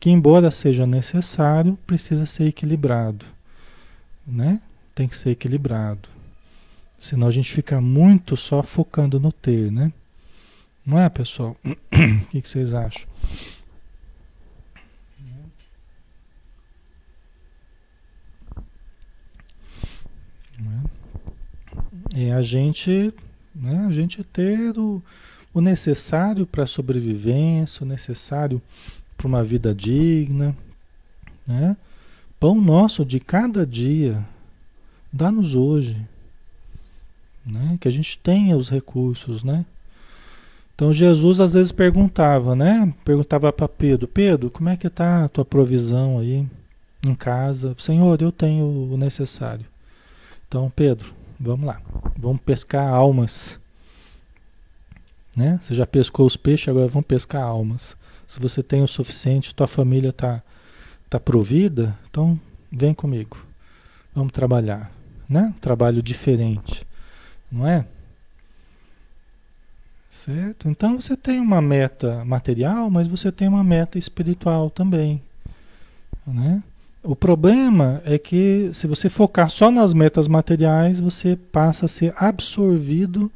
Que 0.00 0.10
embora 0.10 0.50
seja 0.50 0.86
necessário, 0.86 1.78
precisa 1.86 2.24
ser 2.24 2.48
equilibrado, 2.48 3.26
né? 4.26 4.60
Tem 4.94 5.08
que 5.08 5.16
ser 5.16 5.30
equilibrado. 5.30 6.08
Senão 6.98 7.28
a 7.28 7.30
gente 7.30 7.52
fica 7.52 7.80
muito 7.80 8.36
só 8.36 8.62
focando 8.62 9.20
no 9.20 9.32
ter, 9.32 9.70
né? 9.70 9.92
Não 10.84 10.98
é, 10.98 11.08
pessoal? 11.08 11.56
O 11.64 12.26
que, 12.30 12.48
vocês 12.48 12.74
acham? 12.74 13.08
É 22.14 22.32
a 22.32 22.42
gente, 22.42 23.12
né, 23.54 23.86
a 23.88 23.92
gente 23.92 24.24
ter 24.24 24.76
o, 24.78 25.02
o 25.52 25.60
necessário 25.60 26.46
para 26.46 26.64
a 26.64 26.66
sobrevivência, 26.66 27.84
o 27.84 27.88
necessário 27.88 28.60
para 29.16 29.26
uma 29.26 29.44
vida 29.44 29.74
digna, 29.74 30.56
né? 31.46 31.76
Pão 32.38 32.60
nosso 32.60 33.04
de 33.04 33.18
cada 33.18 33.66
dia, 33.66 34.24
dá-nos 35.12 35.54
hoje, 35.54 35.96
né? 37.44 37.76
Que 37.80 37.88
a 37.88 37.90
gente 37.90 38.16
tenha 38.18 38.56
os 38.56 38.68
recursos, 38.68 39.42
né? 39.42 39.66
Então 40.74 40.92
Jesus 40.92 41.40
às 41.40 41.54
vezes 41.54 41.72
perguntava, 41.72 42.54
né? 42.54 42.94
Perguntava 43.04 43.52
para 43.52 43.66
Pedro, 43.66 44.06
Pedro, 44.06 44.50
como 44.50 44.68
é 44.68 44.76
que 44.76 44.86
está 44.86 45.24
a 45.24 45.28
tua 45.28 45.44
provisão 45.44 46.18
aí 46.18 46.46
em 47.04 47.14
casa? 47.14 47.74
Senhor, 47.78 48.22
eu 48.22 48.30
tenho 48.30 48.64
o 48.64 48.96
necessário. 48.96 49.66
Então, 50.48 50.72
Pedro, 50.74 51.14
vamos 51.38 51.66
lá. 51.66 51.80
Vamos 52.16 52.40
pescar 52.40 52.88
almas. 52.88 53.60
Né? 55.36 55.58
Você 55.60 55.74
já 55.74 55.86
pescou 55.86 56.26
os 56.26 56.36
peixes, 56.36 56.68
agora 56.68 56.88
vamos 56.88 57.06
pescar 57.06 57.42
almas. 57.42 57.94
Se 58.26 58.40
você 58.40 58.62
tem 58.62 58.82
o 58.82 58.88
suficiente, 58.88 59.54
tua 59.54 59.68
família 59.68 60.08
está 60.08 60.42
tá 61.08 61.20
provida, 61.20 61.96
então 62.10 62.40
vem 62.72 62.94
comigo. 62.94 63.36
Vamos 64.14 64.32
trabalhar. 64.32 64.90
Né? 65.28 65.54
Trabalho 65.60 66.02
diferente. 66.02 66.86
Não 67.52 67.66
é? 67.66 67.86
Certo? 70.08 70.68
Então 70.68 70.98
você 70.98 71.14
tem 71.14 71.38
uma 71.40 71.60
meta 71.60 72.24
material, 72.24 72.88
mas 72.88 73.06
você 73.06 73.30
tem 73.30 73.46
uma 73.46 73.62
meta 73.62 73.98
espiritual 73.98 74.70
também. 74.70 75.22
Né? 76.26 76.62
O 77.08 77.16
problema 77.16 78.02
é 78.04 78.18
que 78.18 78.68
se 78.74 78.86
você 78.86 79.08
focar 79.08 79.48
só 79.48 79.70
nas 79.70 79.94
metas 79.94 80.28
materiais, 80.28 81.00
você 81.00 81.36
passa 81.36 81.86
a 81.86 81.88
ser 81.88 82.12
absorvido 82.14 83.32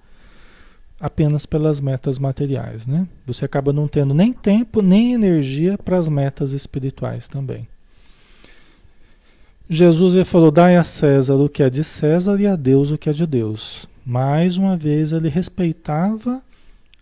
apenas 1.01 1.47
pelas 1.47 1.81
metas 1.81 2.19
materiais, 2.19 2.87
né? 2.87 3.09
Você 3.27 3.47
acaba 3.47 3.73
não 3.73 3.89
tendo 3.89 4.13
nem 4.13 4.31
tempo 4.31 4.83
nem 4.83 5.15
energia 5.15 5.79
para 5.79 5.97
as 5.97 6.07
metas 6.07 6.53
espirituais 6.53 7.27
também. 7.27 7.67
Jesus 9.71 10.29
falou: 10.29 10.51
"Dai 10.51 10.77
a 10.77 10.85
César 10.85 11.37
o 11.37 11.49
que 11.49 11.63
é 11.63 11.71
de 11.71 11.83
César 11.83 12.39
e 12.39 12.47
a 12.47 12.57
Deus 12.57 12.91
o 12.91 12.99
que 12.99 13.09
é 13.09 13.13
de 13.15 13.27
Deus". 13.27 13.89
Mais 14.05 14.59
uma 14.59 14.77
vez 14.77 15.13
ele 15.13 15.31
respeitava 15.31 16.43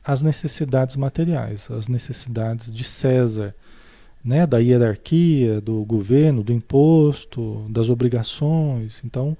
as 0.04 0.22
necessidades 0.22 0.94
materiais, 0.94 1.68
as 1.68 1.88
necessidades 1.88 2.72
de 2.72 2.84
César 2.84 3.56
né, 4.24 4.46
da 4.46 4.58
hierarquia, 4.58 5.60
do 5.60 5.84
governo, 5.84 6.42
do 6.42 6.52
imposto, 6.52 7.64
das 7.68 7.88
obrigações. 7.88 9.00
Então, 9.04 9.36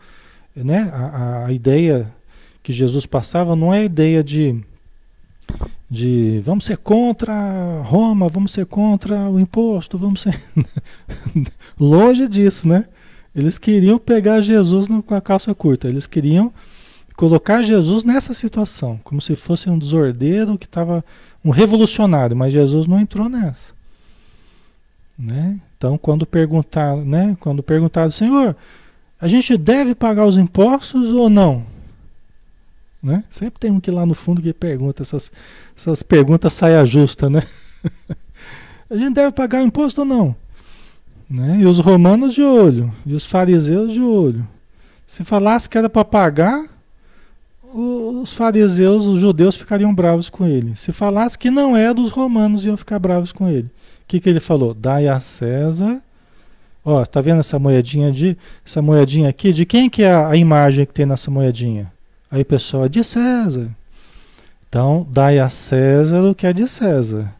né, 0.55 0.91
a, 0.93 1.47
a 1.47 1.53
ideia 1.53 2.13
que 2.63 2.73
Jesus 2.73 3.07
passava 3.07 3.55
não 3.55 3.73
é 3.73 3.81
a 3.81 3.85
ideia 3.85 4.25
de, 4.25 4.63
de 5.91 6.41
vamos 6.45 6.65
ser 6.65 6.79
contra 6.79 7.83
Roma, 7.83 8.29
vamos 8.29 8.53
ser 8.53 8.67
contra 8.67 9.29
o 9.29 9.39
imposto, 9.39 9.99
vamos 9.99 10.21
ser. 10.21 10.41
Longe 11.79 12.29
disso, 12.29 12.67
né? 12.69 12.87
Eles 13.35 13.59
queriam 13.59 13.99
pegar 13.99 14.41
Jesus 14.41 14.89
com 15.07 15.15
a 15.15 15.21
calça 15.21 15.55
curta, 15.55 15.87
eles 15.87 16.07
queriam 16.07 16.53
colocar 17.17 17.63
Jesus 17.63 18.03
nessa 18.03 18.33
situação, 18.35 18.99
como 19.05 19.21
se 19.21 19.37
fosse 19.37 19.69
um 19.69 19.79
desordeiro 19.79 20.59
que 20.59 20.65
estava 20.65 21.05
um 21.45 21.51
revolucionário, 21.51 22.37
mas 22.37 22.53
Jesus 22.53 22.87
não 22.87 22.99
entrou 22.99 23.29
nessa. 23.29 23.73
Né? 25.21 25.61
Então, 25.77 25.99
quando 25.99 26.25
perguntar, 26.25 26.97
né? 26.97 27.37
Quando 27.39 27.63
perguntado, 27.63 28.11
Senhor, 28.11 28.57
a 29.21 29.29
gente 29.29 29.57
deve 29.59 29.95
pagar 29.95 30.25
os 30.25 30.39
impostos 30.39 31.09
ou 31.09 31.29
não? 31.29 31.67
Né? 33.03 33.23
Sempre 33.29 33.61
tem 33.61 33.71
um 33.71 33.79
que 33.79 33.91
lá 33.91 34.07
no 34.07 34.15
fundo 34.15 34.41
que 34.41 34.53
pergunta, 34.55 35.03
essas, 35.03 35.31
essas 35.77 36.03
perguntas 36.03 36.55
saia 36.55 36.87
justa, 36.87 37.29
né? 37.29 37.43
a 38.89 38.97
gente 38.97 39.15
deve 39.15 39.33
pagar 39.33 39.63
o 39.63 39.67
imposto 39.67 40.01
ou 40.01 40.07
não? 40.07 40.37
Né? 41.29 41.59
E 41.61 41.67
os 41.67 41.79
romanos 41.79 42.33
de 42.33 42.43
olho, 42.43 42.93
e 43.05 43.15
os 43.15 43.27
fariseus 43.27 43.93
de 43.93 44.01
olho. 44.01 44.47
Se 45.07 45.23
falasse 45.23 45.69
que 45.69 45.77
era 45.77 45.91
para 45.91 46.05
pagar, 46.05 46.65
os 47.75 48.33
fariseus, 48.33 49.07
os 49.07 49.21
judeus 49.21 49.55
ficariam 49.55 49.95
bravos 49.95 50.31
com 50.31 50.47
ele. 50.47 50.75
Se 50.77 50.93
falasse 50.93 51.39
que 51.39 51.51
não 51.51 51.77
é 51.77 51.93
dos 51.93 52.11
romanos, 52.11 52.65
iam 52.65 52.77
ficar 52.77 52.99
bravos 52.99 53.33
com 53.33 53.47
ele 53.47 53.71
que, 54.11 54.19
que 54.21 54.29
ele 54.29 54.41
falou? 54.41 54.75
Dai 54.75 55.07
a 55.07 55.21
César. 55.21 56.03
Ó, 56.85 57.05
tá 57.05 57.21
vendo 57.21 57.39
essa 57.39 57.59
moedinha 57.59 58.11
de 58.11 58.37
essa 58.67 58.83
moedinha 58.83 59.29
aqui? 59.29 59.53
De 59.53 59.65
quem 59.65 59.89
que 59.89 60.03
é 60.03 60.13
a, 60.13 60.31
a 60.31 60.37
imagem 60.37 60.85
que 60.85 60.93
tem 60.93 61.07
nessa 61.07 61.31
moedinha? 61.31 61.93
Aí 62.29 62.45
pessoal, 62.45 62.87
é 62.87 62.89
de 62.89 63.05
César. 63.05 63.71
Então, 64.69 65.07
dai 65.11 65.39
a 65.39 65.49
César 65.49 66.23
o 66.23 66.35
que 66.35 66.47
é 66.47 66.53
de 66.53 66.67
César 66.67 67.33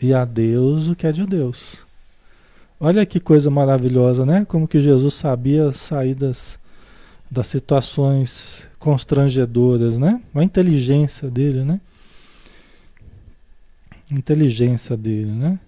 e 0.00 0.14
a 0.14 0.24
Deus 0.24 0.88
o 0.88 0.94
que 0.94 1.06
é 1.06 1.12
de 1.12 1.26
Deus. 1.26 1.84
Olha 2.80 3.04
que 3.04 3.20
coisa 3.20 3.50
maravilhosa, 3.50 4.24
né? 4.24 4.46
Como 4.48 4.66
que 4.66 4.80
Jesus 4.80 5.14
sabia 5.14 5.72
sair 5.72 6.14
das, 6.14 6.58
das 7.30 7.46
situações 7.48 8.68
constrangedoras, 8.78 9.98
né? 9.98 10.20
A 10.34 10.42
inteligência 10.42 11.30
dele, 11.30 11.64
né? 11.64 11.80
inteligência 14.10 14.96
dele, 14.96 15.30
né? 15.30 15.58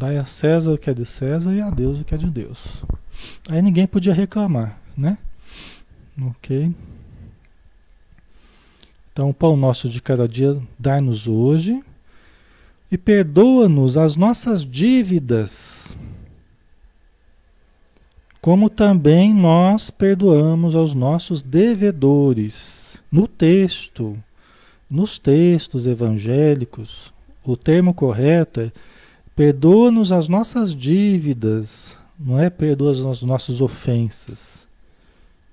Dai 0.00 0.16
a 0.16 0.24
César 0.24 0.72
o 0.72 0.78
que 0.78 0.88
é 0.88 0.94
de 0.94 1.04
César 1.04 1.52
e 1.52 1.60
a 1.60 1.68
Deus 1.68 2.00
o 2.00 2.04
que 2.04 2.14
é 2.14 2.16
de 2.16 2.30
Deus. 2.30 2.82
Aí 3.50 3.60
ninguém 3.60 3.86
podia 3.86 4.14
reclamar, 4.14 4.80
né? 4.96 5.18
Ok. 6.22 6.74
Então, 9.12 9.28
o 9.28 9.34
pão 9.34 9.58
nosso 9.58 9.90
de 9.90 10.00
cada 10.00 10.26
dia 10.26 10.58
dai-nos 10.78 11.28
hoje 11.28 11.84
e 12.90 12.96
perdoa-nos 12.96 13.98
as 13.98 14.16
nossas 14.16 14.64
dívidas, 14.64 15.94
como 18.40 18.70
também 18.70 19.34
nós 19.34 19.90
perdoamos 19.90 20.74
aos 20.74 20.94
nossos 20.94 21.42
devedores. 21.42 23.02
No 23.12 23.28
texto, 23.28 24.16
nos 24.88 25.18
textos 25.18 25.86
evangélicos, 25.86 27.12
o 27.44 27.54
termo 27.54 27.92
correto 27.92 28.60
é 28.60 28.72
Perdoa-nos 29.40 30.12
as 30.12 30.28
nossas 30.28 30.76
dívidas, 30.76 31.96
não 32.18 32.38
é 32.38 32.50
perdoa 32.50 32.90
as 32.90 33.22
nossas 33.22 33.62
ofensas. 33.62 34.68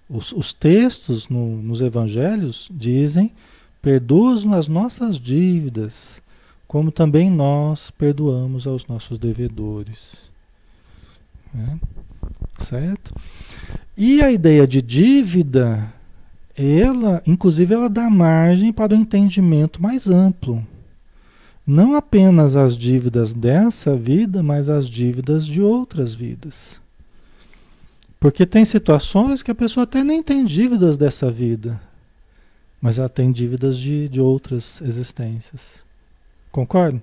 Os, 0.09 0.33
os 0.33 0.51
textos 0.51 1.29
no, 1.29 1.55
nos 1.61 1.79
evangelhos 1.79 2.69
dizem: 2.69 3.31
perdoa-nos 3.81 4.45
as 4.51 4.67
nossas 4.67 5.17
dívidas, 5.17 6.21
como 6.67 6.91
também 6.91 7.29
nós 7.31 7.89
perdoamos 7.89 8.67
aos 8.67 8.85
nossos 8.87 9.17
devedores. 9.17 10.29
É? 11.57 12.61
Certo? 12.61 13.15
E 13.95 14.21
a 14.21 14.29
ideia 14.29 14.67
de 14.67 14.81
dívida, 14.81 15.93
ela, 16.57 17.23
inclusive, 17.25 17.73
ela 17.73 17.89
dá 17.89 18.09
margem 18.09 18.73
para 18.73 18.93
o 18.93 18.97
entendimento 18.97 19.81
mais 19.81 20.09
amplo 20.09 20.61
não 21.67 21.95
apenas 21.95 22.55
as 22.55 22.77
dívidas 22.77 23.33
dessa 23.33 23.93
vida, 23.95 24.41
mas 24.41 24.69
as 24.69 24.87
dívidas 24.87 25.45
de 25.45 25.61
outras 25.61 26.15
vidas. 26.15 26.79
Porque 28.19 28.45
tem 28.45 28.63
situações 28.63 29.43
que 29.43 29.51
a 29.51 29.55
pessoa 29.55 29.83
até 29.83 30.01
nem 30.03 30.23
tem 30.23 30.45
dívidas 30.45 30.97
dessa 30.97 31.29
vida. 31.29 31.79
mas 32.81 32.99
ela 32.99 33.09
tem 33.09 33.31
dívidas 33.31 33.77
de, 33.77 34.07
de 34.07 34.21
outras 34.21 34.81
existências. 34.81 35.83
Concorda? 36.51 37.01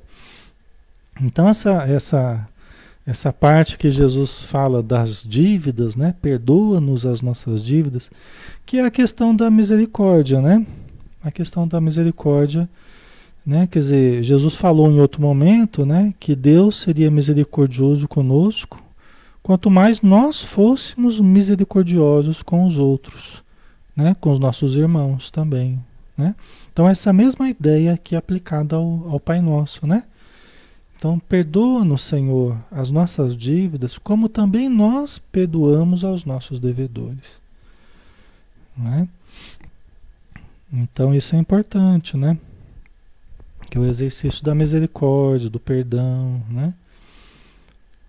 Então 1.21 1.49
essa, 1.49 1.85
essa, 1.85 2.49
essa 3.07 3.33
parte 3.33 3.77
que 3.77 3.91
Jesus 3.91 4.43
fala 4.43 4.83
das 4.83 5.23
dívidas, 5.23 5.97
né? 5.97 6.15
Perdoa-nos 6.21 7.05
as 7.05 7.21
nossas 7.21 7.63
dívidas, 7.63 8.11
que 8.65 8.79
é 8.79 8.85
a 8.85 8.91
questão 8.91 9.35
da 9.35 9.51
misericórdia, 9.51 10.41
né? 10.41 10.67
A 11.23 11.31
questão 11.31 11.67
da 11.67 11.81
misericórdia, 11.81 12.69
né? 13.45 13.67
Quer 13.67 13.79
dizer, 13.81 14.23
Jesus 14.23 14.55
falou 14.55 14.91
em 14.91 15.01
outro 15.01 15.21
momento, 15.21 15.85
né? 15.85 16.15
Que 16.19 16.35
Deus 16.35 16.77
seria 16.77 17.11
misericordioso 17.11 18.09
conosco, 18.09 18.83
quanto 19.43 19.71
mais 19.71 20.01
nós 20.01 20.43
fôssemos 20.43 21.21
misericordiosos 21.21 22.43
com 22.43 22.65
os 22.65 22.79
outros, 22.79 23.43
né? 23.95 24.17
Com 24.21 24.33
os 24.33 24.39
nossos 24.39 24.75
irmãos 24.77 25.31
também, 25.31 25.79
né? 26.17 26.35
Então 26.71 26.89
essa 26.89 27.13
mesma 27.13 27.49
ideia 27.49 27.99
que 28.03 28.15
é 28.15 28.19
aplicada 28.19 28.77
ao, 28.77 29.11
ao 29.11 29.21
Pai 29.21 29.41
Nosso, 29.41 29.87
né? 29.87 30.05
Então, 31.05 31.19
perdoa-nos, 31.19 32.01
Senhor, 32.01 32.57
as 32.71 32.91
nossas 32.91 33.37
dívidas, 33.37 33.99
como 33.99 34.27
também 34.27 34.71
nós 34.71 35.19
perdoamos 35.19 36.03
aos 36.03 36.25
nossos 36.25 36.59
devedores. 36.59 37.43
Né? 38.75 39.07
Então, 40.73 41.15
isso 41.15 41.37
é 41.37 41.39
importante, 41.39 42.17
né? 42.17 42.39
Que 43.75 43.79
é 43.79 43.81
o 43.81 43.87
exercício 43.87 44.45
da 44.45 44.55
misericórdia, 44.55 45.51
do 45.51 45.59
perdão, 45.59 46.41
né? 46.49 46.73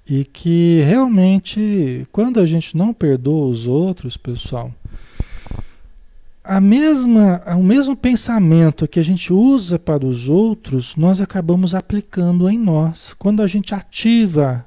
E 0.08 0.24
que 0.24 0.80
realmente, 0.82 2.08
quando 2.12 2.40
a 2.40 2.46
gente 2.46 2.78
não 2.78 2.94
perdoa 2.94 3.48
os 3.48 3.66
outros, 3.66 4.16
pessoal, 4.16 4.72
a 6.44 6.62
mesma, 6.62 7.42
o 7.58 7.64
mesmo 7.64 7.96
pensamento 7.96 8.88
que 8.88 9.00
a 9.00 9.04
gente 9.04 9.34
usa 9.34 9.80
para 9.80 10.06
os 10.06 10.30
outros, 10.30 10.96
nós 10.96 11.20
acabamos 11.20 11.74
aplicando 11.74 12.48
em 12.48 12.60
nós. 12.60 13.16
Quando 13.18 13.42
a 13.42 13.48
gente 13.48 13.74
ativa 13.74 14.64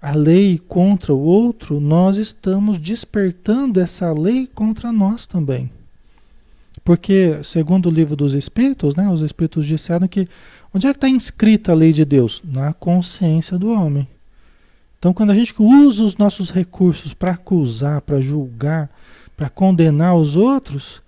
a 0.00 0.12
lei 0.12 0.58
contra 0.58 1.12
o 1.12 1.20
outro, 1.20 1.78
nós 1.78 2.16
estamos 2.16 2.78
despertando 2.78 3.78
essa 3.78 4.10
lei 4.10 4.46
contra 4.46 4.90
nós 4.90 5.26
também. 5.26 5.70
Porque, 6.84 7.40
segundo 7.42 7.88
o 7.88 7.92
livro 7.92 8.14
dos 8.14 8.34
Espíritos, 8.34 8.94
né, 8.94 9.08
os 9.08 9.22
Espíritos 9.22 9.66
disseram 9.66 10.06
que 10.06 10.28
onde 10.72 10.86
é 10.86 10.92
que 10.92 10.98
está 10.98 11.08
inscrita 11.08 11.72
a 11.72 11.74
lei 11.74 11.92
de 11.92 12.04
Deus? 12.04 12.42
Na 12.44 12.74
consciência 12.74 13.58
do 13.58 13.70
homem. 13.70 14.06
Então, 14.98 15.14
quando 15.14 15.30
a 15.30 15.34
gente 15.34 15.54
usa 15.58 16.04
os 16.04 16.16
nossos 16.16 16.50
recursos 16.50 17.14
para 17.14 17.32
acusar, 17.32 18.02
para 18.02 18.20
julgar, 18.20 18.90
para 19.36 19.48
condenar 19.48 20.14
os 20.14 20.36
outros, 20.36 21.02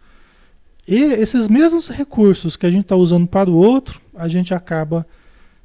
e 0.88 0.96
esses 0.96 1.48
mesmos 1.48 1.88
recursos 1.88 2.56
que 2.56 2.64
a 2.64 2.70
gente 2.70 2.82
está 2.82 2.96
usando 2.96 3.26
para 3.26 3.50
o 3.50 3.54
outro, 3.54 4.00
a 4.14 4.28
gente 4.28 4.54
acaba. 4.54 5.06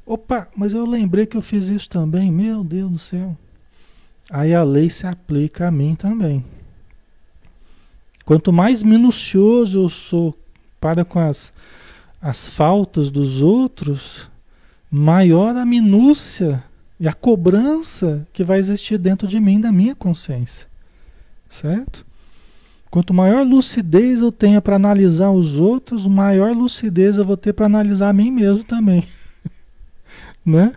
Opa, 0.06 0.48
mas 0.56 0.74
eu 0.74 0.86
lembrei 0.86 1.26
que 1.26 1.38
eu 1.38 1.42
fiz 1.42 1.68
isso 1.68 1.88
também, 1.88 2.32
meu 2.32 2.64
Deus 2.64 2.92
do 2.92 2.98
céu. 2.98 3.38
Aí 4.30 4.54
a 4.54 4.64
lei 4.64 4.90
se 4.90 5.06
aplica 5.06 5.68
a 5.68 5.72
mim 5.72 5.94
também. 5.94 6.44
Quanto 8.32 8.54
mais 8.54 8.82
minucioso 8.82 9.84
eu 9.84 9.90
sou 9.90 10.34
para 10.80 11.04
com 11.04 11.20
as, 11.20 11.52
as 12.22 12.48
faltas 12.48 13.12
dos 13.12 13.44
outros, 13.44 14.30
maior 14.90 15.54
a 15.58 15.66
minúcia 15.66 16.64
e 16.98 17.10
a 17.10 17.14
cobrança 17.14 18.26
que 18.32 18.42
vai 18.42 18.58
existir 18.58 18.98
dentro 18.98 19.28
de 19.28 19.38
mim, 19.38 19.60
da 19.60 19.70
minha 19.70 19.94
consciência. 19.94 20.66
Certo? 21.50 22.06
Quanto 22.90 23.14
maior 23.14 23.46
lucidez 23.46 24.22
eu 24.22 24.32
tenha 24.32 24.62
para 24.62 24.78
analisar 24.78 25.32
os 25.32 25.60
outros, 25.60 26.08
maior 26.08 26.56
lucidez 26.56 27.18
eu 27.18 27.26
vou 27.26 27.36
ter 27.36 27.52
para 27.52 27.66
analisar 27.66 28.08
a 28.08 28.14
mim 28.14 28.32
mesmo 28.32 28.64
também. 28.64 29.06
né? 30.46 30.74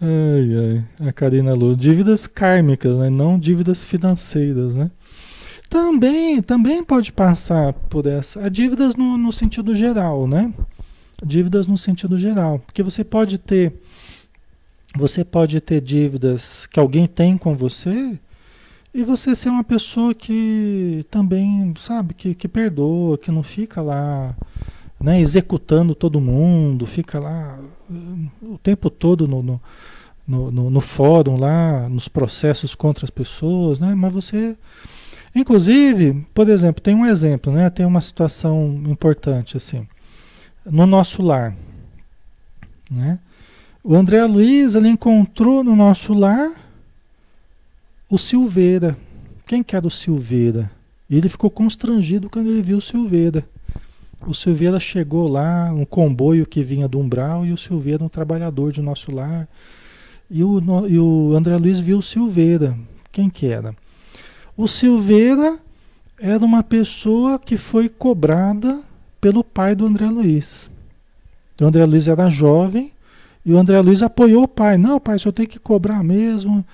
Ai, 0.00 0.84
ai, 0.98 1.08
a 1.08 1.12
Karina 1.12 1.52
Lu. 1.52 1.76
Dívidas 1.76 2.26
kármicas, 2.26 2.96
né? 2.96 3.10
não 3.10 3.38
dívidas 3.38 3.84
financeiras, 3.84 4.74
né? 4.74 4.90
Também, 5.68 6.40
também 6.42 6.84
pode 6.84 7.12
passar 7.12 7.72
por 7.72 8.06
essa. 8.06 8.48
Dívidas 8.50 8.94
no, 8.94 9.16
no 9.18 9.32
sentido 9.32 9.74
geral, 9.74 10.26
né? 10.26 10.52
Dívidas 11.24 11.66
no 11.66 11.76
sentido 11.76 12.18
geral. 12.18 12.58
Porque 12.60 12.82
você 12.82 13.02
pode 13.02 13.38
ter. 13.38 13.72
Você 14.96 15.24
pode 15.24 15.60
ter 15.60 15.80
dívidas 15.80 16.66
que 16.66 16.80
alguém 16.80 17.06
tem 17.06 17.36
com 17.36 17.54
você 17.54 18.18
e 18.94 19.04
você 19.04 19.34
ser 19.34 19.50
uma 19.50 19.62
pessoa 19.62 20.14
que 20.14 21.04
também, 21.10 21.74
sabe, 21.78 22.14
que, 22.14 22.34
que 22.34 22.48
perdoa, 22.48 23.18
que 23.18 23.30
não 23.30 23.42
fica 23.42 23.82
lá 23.82 24.34
né, 24.98 25.20
executando 25.20 25.94
todo 25.94 26.18
mundo, 26.18 26.86
fica 26.86 27.18
lá 27.18 27.58
uh, 27.90 28.54
o 28.54 28.58
tempo 28.58 28.88
todo 28.88 29.28
no, 29.28 29.42
no, 29.42 29.60
no, 30.26 30.70
no, 30.70 30.80
fórum 30.80 31.36
lá, 31.36 31.88
nos 31.90 32.08
processos 32.08 32.74
contra 32.74 33.04
as 33.04 33.10
pessoas, 33.10 33.78
né? 33.78 33.94
Mas 33.94 34.12
você. 34.12 34.56
Inclusive, 35.36 36.26
por 36.32 36.48
exemplo, 36.48 36.80
tem 36.80 36.94
um 36.94 37.04
exemplo, 37.04 37.52
né? 37.52 37.68
Tem 37.68 37.84
uma 37.84 38.00
situação 38.00 38.82
importante, 38.86 39.54
assim. 39.54 39.86
No 40.64 40.86
nosso 40.86 41.20
lar. 41.20 41.54
Né? 42.90 43.18
O 43.84 43.94
André 43.94 44.24
Luiz 44.24 44.74
ele 44.74 44.88
encontrou 44.88 45.62
no 45.62 45.76
nosso 45.76 46.14
lar 46.14 46.52
o 48.08 48.16
Silveira. 48.16 48.96
Quem 49.44 49.62
que 49.62 49.76
era 49.76 49.86
o 49.86 49.90
Silveira? 49.90 50.70
Ele 51.10 51.28
ficou 51.28 51.50
constrangido 51.50 52.30
quando 52.30 52.48
ele 52.48 52.62
viu 52.62 52.78
o 52.78 52.82
Silveira. 52.82 53.46
O 54.26 54.32
Silveira 54.32 54.80
chegou 54.80 55.28
lá, 55.28 55.70
um 55.70 55.84
comboio 55.84 56.46
que 56.46 56.62
vinha 56.62 56.88
do 56.88 56.98
umbral, 56.98 57.44
e 57.44 57.52
o 57.52 57.58
Silveira, 57.58 58.02
um 58.02 58.08
trabalhador 58.08 58.72
de 58.72 58.80
nosso 58.80 59.14
lar. 59.14 59.46
E 60.30 60.42
o, 60.42 60.88
e 60.88 60.98
o 60.98 61.34
André 61.36 61.58
Luiz 61.58 61.78
viu 61.78 61.98
o 61.98 62.02
Silveira. 62.02 62.74
Quem 63.12 63.28
que 63.28 63.46
era? 63.46 63.74
O 64.56 64.66
Silveira 64.66 65.58
era 66.18 66.44
uma 66.44 66.62
pessoa 66.62 67.38
que 67.38 67.56
foi 67.56 67.88
cobrada 67.88 68.80
pelo 69.20 69.44
pai 69.44 69.74
do 69.74 69.86
André 69.86 70.06
Luiz. 70.06 70.70
O 71.60 71.64
André 71.64 71.84
Luiz 71.84 72.08
era 72.08 72.30
jovem 72.30 72.92
e 73.44 73.52
o 73.52 73.58
André 73.58 73.80
Luiz 73.80 74.02
apoiou 74.02 74.44
o 74.44 74.48
pai. 74.48 74.78
Não, 74.78 74.98
pai, 74.98 75.18
senhor 75.18 75.32
tem 75.32 75.46
que 75.46 75.58
cobrar 75.58 76.02
mesmo 76.02 76.64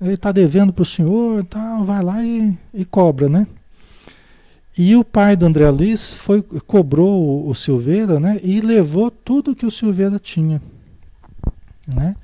ele 0.00 0.14
está 0.14 0.30
devendo 0.30 0.72
para 0.72 0.82
o 0.82 0.86
senhor, 0.86 1.44
tá, 1.44 1.82
vai 1.82 2.02
lá 2.02 2.24
e, 2.24 2.56
e, 2.72 2.84
cobra, 2.84 3.28
né? 3.28 3.46
E 4.76 4.94
o 4.94 5.02
pai 5.02 5.34
do 5.34 5.44
André 5.44 5.68
Luiz 5.70 6.12
foi, 6.12 6.40
cobrou 6.40 7.20
o, 7.20 7.50
o 7.50 7.54
Silveira, 7.54 8.20
né? 8.20 8.38
E 8.42 8.60
levou 8.60 9.10
tudo 9.10 9.56
que 9.56 9.66
o 9.66 9.70
Silveira 9.70 10.18
tinha, 10.20 10.62
né? 11.86 12.14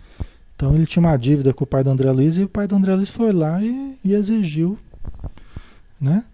Então 0.54 0.72
ele 0.72 0.86
tinha 0.86 1.02
uma 1.02 1.16
dívida 1.16 1.52
com 1.52 1.64
o 1.64 1.66
pai 1.66 1.82
do 1.82 1.90
André 1.90 2.12
Luiz 2.12 2.38
e 2.38 2.44
o 2.44 2.48
pai 2.48 2.68
do 2.68 2.76
André 2.76 2.94
Luiz 2.94 3.10
foi 3.10 3.32
lá 3.32 3.60
e, 3.60 3.98
e 4.04 4.14
exigiu, 4.14 4.78
né? 6.04 6.24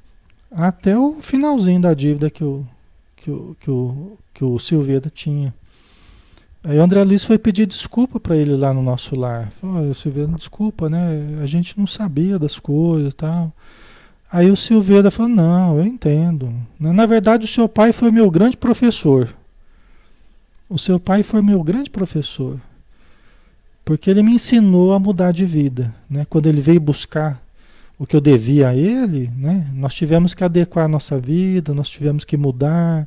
Até 0.51 0.99
o 0.99 1.19
finalzinho 1.21 1.81
da 1.81 1.95
dívida 1.95 2.29
que 2.29 2.43
o, 2.43 2.67
que 3.17 3.31
o, 3.31 3.57
que 3.61 3.71
o, 3.71 4.19
que 4.35 4.45
o 4.45 4.59
Silveira 4.59 5.09
tinha. 5.09 5.55
Aí 6.63 6.77
o 6.79 6.83
André 6.83 7.03
Luiz 7.05 7.25
foi 7.25 7.39
pedir 7.39 7.67
desculpa 7.67 8.21
para 8.21 8.37
ele 8.37 8.55
lá 8.57 8.75
no 8.75 8.83
nosso 8.83 9.17
lar. 9.17 9.51
Falou, 9.53 9.77
olha, 9.77 9.95
Silveira, 9.95 10.31
desculpa, 10.33 10.91
né? 10.91 11.39
A 11.43 11.47
gente 11.47 11.79
não 11.79 11.87
sabia 11.87 12.39
das 12.39 12.59
coisas 12.59 13.13
e 13.13 13.17
tal. 13.17 13.53
Aí 14.31 14.51
o 14.51 14.57
Silveira 14.57 15.11
falou, 15.11 15.31
não, 15.31 15.79
eu 15.79 15.87
entendo. 15.87 16.53
Na 16.79 17.07
verdade, 17.07 17.45
o 17.45 17.49
seu 17.49 17.69
pai 17.69 17.93
foi 17.93 18.11
meu 18.11 18.31
grande 18.31 18.57
professor. 18.57 19.35
O 20.69 20.79
seu 20.79 21.01
pai 21.01 21.23
foi 21.23 21.41
meu 21.41 21.63
grande 21.63 21.89
professor. 21.89 22.61
Porque 23.85 24.11
ele 24.11 24.23
me 24.23 24.35
ensinou 24.35 24.93
a 24.93 24.99
mudar 24.99 25.33
de 25.33 25.47
vida. 25.47 25.95
Né? 26.09 26.27
Quando 26.29 26.47
ele 26.47 26.61
veio 26.61 26.81
buscar 26.81 27.41
o 28.01 28.07
que 28.07 28.17
eu 28.17 28.21
devia 28.21 28.71
a 28.71 28.75
ele, 28.75 29.31
né? 29.37 29.71
nós 29.75 29.93
tivemos 29.93 30.33
que 30.33 30.43
adequar 30.43 30.87
a 30.87 30.89
nossa 30.89 31.21
vida, 31.21 31.75
nós 31.75 31.87
tivemos 31.87 32.25
que 32.25 32.35
mudar 32.35 33.07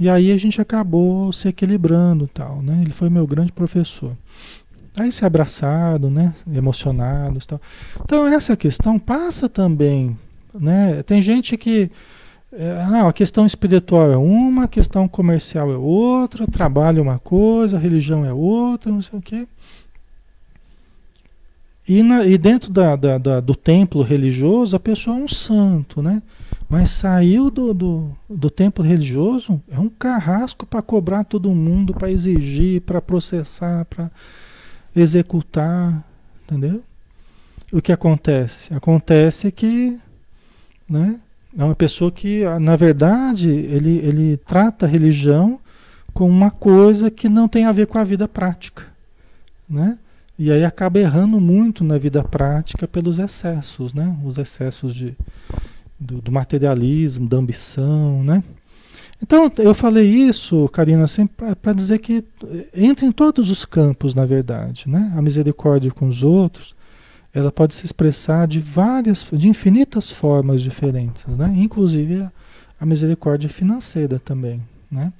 e 0.00 0.08
aí 0.08 0.32
a 0.32 0.36
gente 0.38 0.62
acabou 0.62 1.30
se 1.30 1.48
equilibrando 1.48 2.26
tal, 2.32 2.62
né? 2.62 2.78
Ele 2.80 2.90
foi 2.90 3.10
meu 3.10 3.26
grande 3.26 3.52
professor. 3.52 4.16
Aí 4.96 5.12
se 5.12 5.26
abraçado, 5.26 6.08
né? 6.08 6.32
Emocionados 6.50 7.44
tal. 7.44 7.60
Então 8.02 8.26
essa 8.26 8.56
questão 8.56 8.98
passa 8.98 9.46
também, 9.46 10.16
né? 10.54 11.02
Tem 11.02 11.20
gente 11.20 11.56
que 11.58 11.90
é, 12.50 12.80
a 13.06 13.12
questão 13.12 13.44
espiritual 13.44 14.10
é 14.10 14.16
uma, 14.16 14.64
a 14.64 14.68
questão 14.68 15.06
comercial 15.06 15.70
é 15.70 15.76
outra, 15.76 16.46
trabalho 16.46 17.00
é 17.00 17.02
uma 17.02 17.18
coisa, 17.18 17.76
religião 17.76 18.24
é 18.24 18.32
outra, 18.32 18.90
não 18.90 19.02
sei 19.02 19.18
o 19.18 19.22
quê. 19.22 19.46
E, 21.88 22.02
na, 22.02 22.26
e 22.26 22.36
dentro 22.36 22.70
da, 22.70 22.94
da, 22.94 23.16
da, 23.16 23.40
do 23.40 23.54
templo 23.54 24.02
religioso, 24.02 24.76
a 24.76 24.80
pessoa 24.80 25.16
é 25.16 25.20
um 25.20 25.26
santo, 25.26 26.02
né? 26.02 26.22
Mas 26.68 26.90
saiu 26.90 27.50
do, 27.50 27.72
do, 27.72 28.10
do 28.28 28.50
templo 28.50 28.84
religioso, 28.84 29.58
é 29.70 29.78
um 29.78 29.88
carrasco 29.88 30.66
para 30.66 30.82
cobrar 30.82 31.24
todo 31.24 31.54
mundo, 31.54 31.94
para 31.94 32.10
exigir, 32.10 32.82
para 32.82 33.00
processar, 33.00 33.86
para 33.86 34.10
executar, 34.94 36.04
entendeu? 36.44 36.82
O 37.72 37.80
que 37.80 37.90
acontece? 37.90 38.74
Acontece 38.74 39.50
que, 39.50 39.98
né? 40.86 41.18
É 41.56 41.64
uma 41.64 41.74
pessoa 41.74 42.12
que, 42.12 42.44
na 42.60 42.76
verdade, 42.76 43.48
ele, 43.48 43.96
ele 43.98 44.36
trata 44.36 44.84
a 44.84 44.88
religião 44.88 45.58
como 46.12 46.30
uma 46.30 46.50
coisa 46.50 47.10
que 47.10 47.30
não 47.30 47.48
tem 47.48 47.64
a 47.64 47.72
ver 47.72 47.86
com 47.86 47.96
a 47.96 48.04
vida 48.04 48.28
prática, 48.28 48.84
né? 49.66 49.96
E 50.38 50.52
aí 50.52 50.64
acaba 50.64 51.00
errando 51.00 51.40
muito 51.40 51.82
na 51.82 51.98
vida 51.98 52.22
prática 52.22 52.86
pelos 52.86 53.18
excessos, 53.18 53.92
né? 53.92 54.16
Os 54.24 54.38
excessos 54.38 54.94
de, 54.94 55.16
do, 55.98 56.20
do 56.20 56.30
materialismo, 56.30 57.28
da 57.28 57.38
ambição, 57.38 58.22
né? 58.22 58.44
Então, 59.20 59.50
eu 59.58 59.74
falei 59.74 60.06
isso, 60.06 60.68
Karina, 60.68 61.02
assim, 61.02 61.26
para 61.26 61.72
dizer 61.72 61.98
que 61.98 62.24
entra 62.72 63.04
em 63.04 63.10
todos 63.10 63.50
os 63.50 63.64
campos, 63.64 64.14
na 64.14 64.24
verdade, 64.24 64.84
né? 64.88 65.12
A 65.16 65.20
misericórdia 65.20 65.90
com 65.90 66.06
os 66.06 66.22
outros, 66.22 66.76
ela 67.34 67.50
pode 67.50 67.74
se 67.74 67.84
expressar 67.84 68.46
de 68.46 68.60
várias, 68.60 69.26
de 69.32 69.48
infinitas 69.48 70.08
formas 70.08 70.62
diferentes, 70.62 71.26
né? 71.36 71.52
Inclusive 71.56 72.22
a, 72.22 72.32
a 72.80 72.86
misericórdia 72.86 73.50
financeira 73.50 74.20
também, 74.20 74.62
né? 74.88 75.12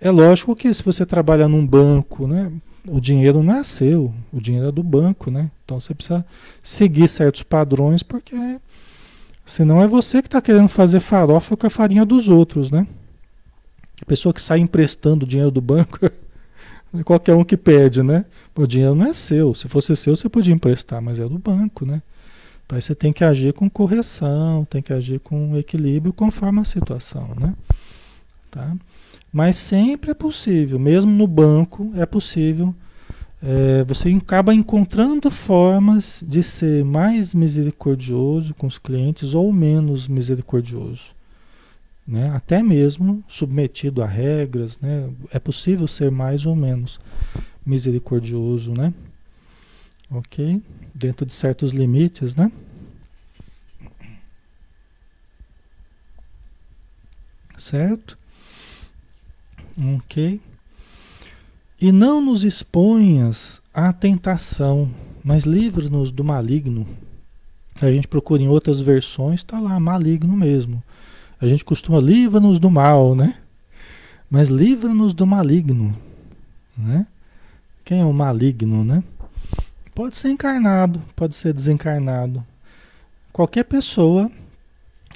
É 0.00 0.12
lógico 0.12 0.54
que 0.54 0.72
se 0.72 0.82
você 0.82 1.04
trabalha 1.04 1.48
num 1.48 1.66
banco, 1.66 2.28
né? 2.28 2.52
O 2.86 3.00
dinheiro 3.00 3.42
não 3.42 3.54
é 3.54 3.62
seu, 3.62 4.12
o 4.32 4.40
dinheiro 4.40 4.68
é 4.68 4.72
do 4.72 4.82
banco, 4.82 5.30
né? 5.30 5.50
Então 5.64 5.80
você 5.80 5.94
precisa 5.94 6.24
seguir 6.62 7.08
certos 7.08 7.42
padrões, 7.42 8.02
porque 8.02 8.36
senão 9.44 9.80
é 9.80 9.86
você 9.86 10.20
que 10.20 10.28
está 10.28 10.40
querendo 10.42 10.68
fazer 10.68 11.00
farofa 11.00 11.56
com 11.56 11.66
a 11.66 11.70
farinha 11.70 12.04
dos 12.04 12.28
outros, 12.28 12.70
né? 12.70 12.86
A 14.02 14.04
pessoa 14.04 14.34
que 14.34 14.40
sai 14.40 14.58
emprestando 14.58 15.24
o 15.24 15.28
dinheiro 15.28 15.50
do 15.50 15.62
banco, 15.62 15.98
qualquer 17.04 17.34
um 17.34 17.44
que 17.44 17.56
pede, 17.56 18.02
né? 18.02 18.26
O 18.54 18.66
dinheiro 18.66 18.94
não 18.94 19.06
é 19.06 19.14
seu. 19.14 19.54
Se 19.54 19.66
fosse 19.66 19.96
seu, 19.96 20.14
você 20.14 20.28
podia 20.28 20.52
emprestar, 20.52 21.00
mas 21.00 21.18
é 21.18 21.26
do 21.26 21.38
banco, 21.38 21.86
né? 21.86 22.02
Então 22.66 22.78
você 22.78 22.94
tem 22.94 23.12
que 23.12 23.24
agir 23.24 23.54
com 23.54 23.68
correção, 23.68 24.66
tem 24.66 24.82
que 24.82 24.92
agir 24.92 25.20
com 25.20 25.56
equilíbrio 25.56 26.12
conforme 26.12 26.60
a 26.60 26.64
situação, 26.64 27.34
né? 27.38 27.54
Tá? 28.50 28.74
Mas 29.34 29.56
sempre 29.56 30.12
é 30.12 30.14
possível, 30.14 30.78
mesmo 30.78 31.10
no 31.10 31.26
banco 31.26 31.90
é 31.96 32.06
possível. 32.06 32.72
É, 33.42 33.82
você 33.82 34.08
acaba 34.10 34.54
encontrando 34.54 35.28
formas 35.28 36.22
de 36.24 36.40
ser 36.40 36.84
mais 36.84 37.34
misericordioso 37.34 38.54
com 38.54 38.68
os 38.68 38.78
clientes 38.78 39.34
ou 39.34 39.52
menos 39.52 40.06
misericordioso. 40.06 41.16
Né? 42.06 42.30
Até 42.30 42.62
mesmo 42.62 43.24
submetido 43.26 44.04
a 44.04 44.06
regras, 44.06 44.78
né? 44.78 45.10
é 45.32 45.40
possível 45.40 45.88
ser 45.88 46.12
mais 46.12 46.46
ou 46.46 46.54
menos 46.54 47.00
misericordioso, 47.66 48.72
né? 48.72 48.94
Ok? 50.08 50.62
Dentro 50.94 51.26
de 51.26 51.32
certos 51.32 51.72
limites, 51.72 52.36
né? 52.36 52.52
Certo? 57.56 58.16
Ok? 59.76 60.40
E 61.80 61.92
não 61.92 62.20
nos 62.20 62.44
exponhas 62.44 63.60
à 63.72 63.92
tentação, 63.92 64.90
mas 65.22 65.44
livra-nos 65.44 66.10
do 66.10 66.22
maligno. 66.22 66.86
A 67.80 67.90
gente 67.90 68.06
procura 68.06 68.42
em 68.42 68.48
outras 68.48 68.80
versões, 68.80 69.40
está 69.40 69.58
lá, 69.58 69.78
maligno 69.80 70.36
mesmo. 70.36 70.82
A 71.40 71.48
gente 71.48 71.64
costuma 71.64 71.98
livra-nos 71.98 72.58
do 72.58 72.70
mal, 72.70 73.14
né? 73.14 73.36
Mas 74.30 74.48
livra-nos 74.48 75.12
do 75.12 75.26
maligno, 75.26 75.96
né? 76.76 77.06
Quem 77.84 78.00
é 78.00 78.04
o 78.04 78.12
maligno, 78.12 78.84
né? 78.84 79.02
Pode 79.94 80.16
ser 80.16 80.30
encarnado, 80.30 81.02
pode 81.14 81.36
ser 81.36 81.52
desencarnado. 81.52 82.44
Qualquer 83.32 83.64
pessoa, 83.64 84.30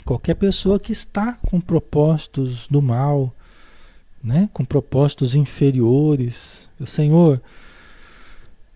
qualquer 0.04 0.34
pessoa 0.34 0.78
que 0.78 0.92
está 0.92 1.34
com 1.34 1.61
propósitos 1.61 2.68
do 2.68 2.82
mal, 2.82 3.32
né, 4.29 4.51
com 4.53 4.62
propósitos 4.62 5.35
inferiores. 5.35 6.68
Senhor, 6.85 7.41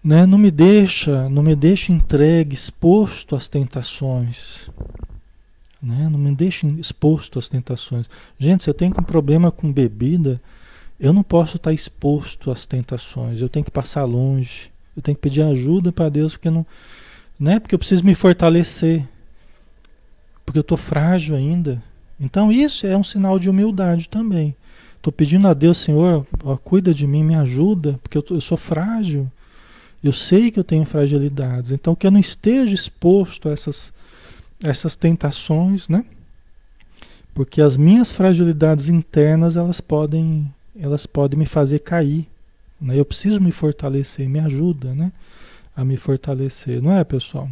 né, 0.02 0.24
não 0.24 0.38
me 0.38 0.50
deixa, 0.50 1.28
não 1.28 1.42
me 1.42 1.54
deixa 1.54 1.92
entregue, 1.92 2.54
exposto 2.54 3.36
às 3.36 3.48
tentações. 3.48 4.70
Né? 5.80 6.08
Não 6.10 6.18
me 6.18 6.34
deixe 6.34 6.66
exposto 6.78 7.38
às 7.38 7.50
tentações. 7.50 8.08
Gente, 8.38 8.62
se 8.62 8.70
eu 8.70 8.72
tenho 8.72 8.92
um 8.98 9.02
problema 9.02 9.50
com 9.50 9.70
bebida, 9.70 10.40
eu 10.98 11.12
não 11.12 11.22
posso 11.22 11.58
estar 11.58 11.72
exposto 11.74 12.50
às 12.50 12.64
tentações. 12.64 13.42
Eu 13.42 13.48
tenho 13.50 13.64
que 13.64 13.70
passar 13.70 14.04
longe. 14.04 14.70
Eu 14.96 15.02
tenho 15.02 15.14
que 15.14 15.22
pedir 15.22 15.42
ajuda 15.42 15.92
para 15.92 16.08
Deus, 16.08 16.32
porque 16.32 16.48
não, 16.48 16.64
né? 17.38 17.60
Porque 17.60 17.74
eu 17.74 17.78
preciso 17.78 18.04
me 18.04 18.14
fortalecer. 18.14 19.06
Porque 20.46 20.58
eu 20.58 20.62
estou 20.62 20.78
frágil 20.78 21.36
ainda. 21.36 21.82
Então 22.18 22.50
isso 22.50 22.86
é 22.86 22.96
um 22.96 23.04
sinal 23.04 23.38
de 23.38 23.50
humildade 23.50 24.08
também. 24.08 24.56
Estou 25.02 25.12
pedindo 25.12 25.48
a 25.48 25.52
Deus, 25.52 25.78
Senhor, 25.78 26.24
ó, 26.44 26.56
cuida 26.56 26.94
de 26.94 27.08
mim, 27.08 27.24
me 27.24 27.34
ajuda, 27.34 27.98
porque 28.00 28.16
eu, 28.16 28.24
eu 28.30 28.40
sou 28.40 28.56
frágil. 28.56 29.28
Eu 30.00 30.12
sei 30.12 30.48
que 30.48 30.60
eu 30.60 30.62
tenho 30.62 30.84
fragilidades. 30.84 31.72
Então, 31.72 31.96
que 31.96 32.06
eu 32.06 32.10
não 32.12 32.20
esteja 32.20 32.72
exposto 32.72 33.48
a 33.48 33.52
essas, 33.52 33.92
essas 34.62 34.94
tentações, 34.94 35.88
né? 35.88 36.04
Porque 37.34 37.60
as 37.60 37.76
minhas 37.76 38.12
fragilidades 38.12 38.88
internas, 38.88 39.56
elas 39.56 39.80
podem, 39.80 40.48
elas 40.78 41.04
podem 41.04 41.36
me 41.36 41.46
fazer 41.46 41.80
cair. 41.80 42.28
Né? 42.80 42.96
Eu 42.96 43.04
preciso 43.04 43.40
me 43.40 43.50
fortalecer, 43.50 44.28
me 44.28 44.38
ajuda, 44.38 44.94
né? 44.94 45.10
A 45.74 45.84
me 45.84 45.96
fortalecer, 45.96 46.80
não 46.80 46.92
é, 46.92 47.02
pessoal? 47.02 47.50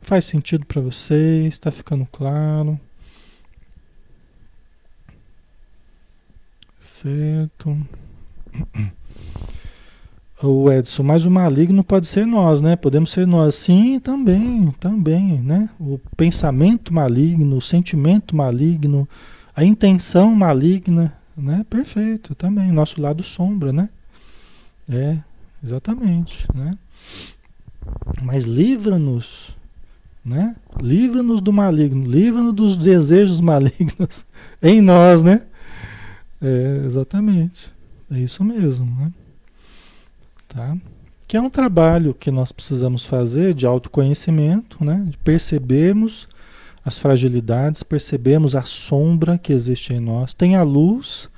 Faz 0.00 0.24
sentido 0.24 0.64
para 0.64 0.80
vocês? 0.80 1.48
Está 1.52 1.70
ficando 1.70 2.08
claro? 2.10 2.80
Certo. 6.80 7.76
O 10.42 10.72
Edson, 10.72 11.02
mas 11.02 11.26
o 11.26 11.30
maligno 11.30 11.84
pode 11.84 12.06
ser 12.06 12.26
nós, 12.26 12.62
né? 12.62 12.74
Podemos 12.74 13.10
ser 13.10 13.26
nós. 13.26 13.54
Sim, 13.54 14.00
também, 14.00 14.74
também, 14.80 15.38
né? 15.38 15.68
O 15.78 16.00
pensamento 16.16 16.94
maligno, 16.94 17.58
o 17.58 17.60
sentimento 17.60 18.34
maligno, 18.34 19.06
a 19.54 19.62
intenção 19.62 20.34
maligna, 20.34 21.12
né? 21.36 21.62
Perfeito, 21.68 22.34
também. 22.34 22.72
Nosso 22.72 23.02
lado 23.02 23.22
sombra, 23.22 23.70
né? 23.70 23.90
É, 24.88 25.18
exatamente, 25.62 26.48
né? 26.54 26.72
Mas 28.22 28.46
livra-nos, 28.46 29.54
né? 30.24 30.56
Livra-nos 30.80 31.42
do 31.42 31.52
maligno, 31.52 32.06
livra-nos 32.06 32.54
dos 32.54 32.76
desejos 32.78 33.42
malignos 33.44 34.24
em 34.62 34.80
nós, 34.80 35.22
né? 35.22 35.42
É, 36.40 36.82
exatamente. 36.84 37.72
É 38.10 38.18
isso 38.18 38.42
mesmo, 38.42 38.86
né? 38.86 39.12
Tá? 40.48 40.76
Que 41.28 41.36
é 41.36 41.40
um 41.40 41.50
trabalho 41.50 42.12
que 42.12 42.30
nós 42.30 42.50
precisamos 42.50 43.04
fazer 43.04 43.54
de 43.54 43.66
autoconhecimento, 43.66 44.84
né? 44.84 45.06
De 45.08 45.16
percebermos 45.18 46.28
as 46.84 46.98
fragilidades, 46.98 47.82
percebemos 47.82 48.56
a 48.56 48.62
sombra 48.62 49.38
que 49.38 49.52
existe 49.52 49.92
em 49.92 50.00
nós. 50.00 50.34
Tem 50.34 50.56
a 50.56 50.62
luz, 50.62 51.28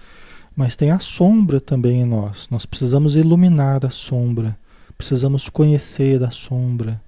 mas 0.56 0.76
tem 0.76 0.90
a 0.90 0.98
sombra 0.98 1.60
também 1.60 2.02
em 2.02 2.06
nós. 2.06 2.48
Nós 2.50 2.64
precisamos 2.64 3.16
iluminar 3.16 3.84
a 3.84 3.90
sombra, 3.90 4.56
precisamos 4.96 5.48
conhecer 5.48 6.22
a 6.22 6.30
sombra, 6.30 7.00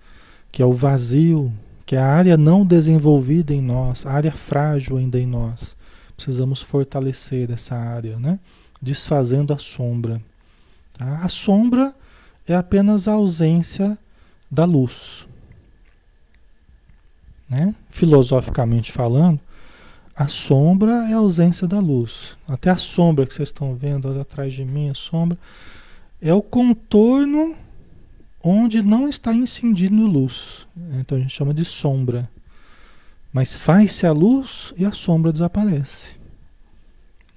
que 0.51 0.61
é 0.61 0.67
o 0.67 0.73
vazio, 0.73 1.53
que 1.87 1.97
é 1.97 1.99
a 1.99 2.07
área 2.07 2.37
não 2.37 2.67
desenvolvida 2.67 3.55
em 3.55 3.61
nós, 3.61 4.05
a 4.05 4.13
área 4.13 4.33
frágil 4.33 4.97
ainda 4.97 5.19
em 5.19 5.27
nós. 5.27 5.77
Precisamos 6.17 6.63
fortalecer 6.63 7.51
essa 7.51 7.75
área, 7.75 8.19
né? 8.19 8.39
Desfazendo 8.81 9.53
a 9.53 9.59
sombra. 9.59 10.21
Tá? 10.93 11.19
A 11.23 11.29
sombra 11.29 11.95
é 12.47 12.55
apenas 12.55 13.09
a 13.09 13.13
ausência 13.13 13.99
da 14.51 14.65
luz. 14.65 15.27
Né? 17.49 17.75
Filosoficamente 17.91 18.93
falando, 18.93 19.41
a 20.17 20.29
sombra 20.29 21.09
é 21.09 21.13
a 21.13 21.19
ausência 21.19 21.67
da 21.67 21.81
luz. 21.81 22.37
Até 22.49 22.71
a 22.71 22.77
sombra 22.77 23.27
que 23.27 23.35
vocês 23.35 23.49
estão 23.49 23.75
vendo 23.75 24.21
atrás 24.21 24.55
de 24.55 24.65
mim, 24.65 24.89
a 24.89 24.95
sombra, 24.95 25.37
é 26.23 26.33
o 26.33 26.41
contorno 26.41 27.57
onde 28.43 28.83
não 28.83 29.09
está 29.09 29.35
incidindo 29.35 30.07
luz. 30.07 30.67
Então 31.01 31.19
a 31.19 31.21
gente 31.21 31.33
chama 31.33 31.53
de 31.53 31.65
sombra. 31.65 32.31
Mas 33.35 33.57
faz-se 33.57 34.07
a 34.07 34.13
luz 34.13 34.73
e 34.77 34.85
a 34.85 34.93
sombra 34.93 35.33
desaparece. 35.33 36.15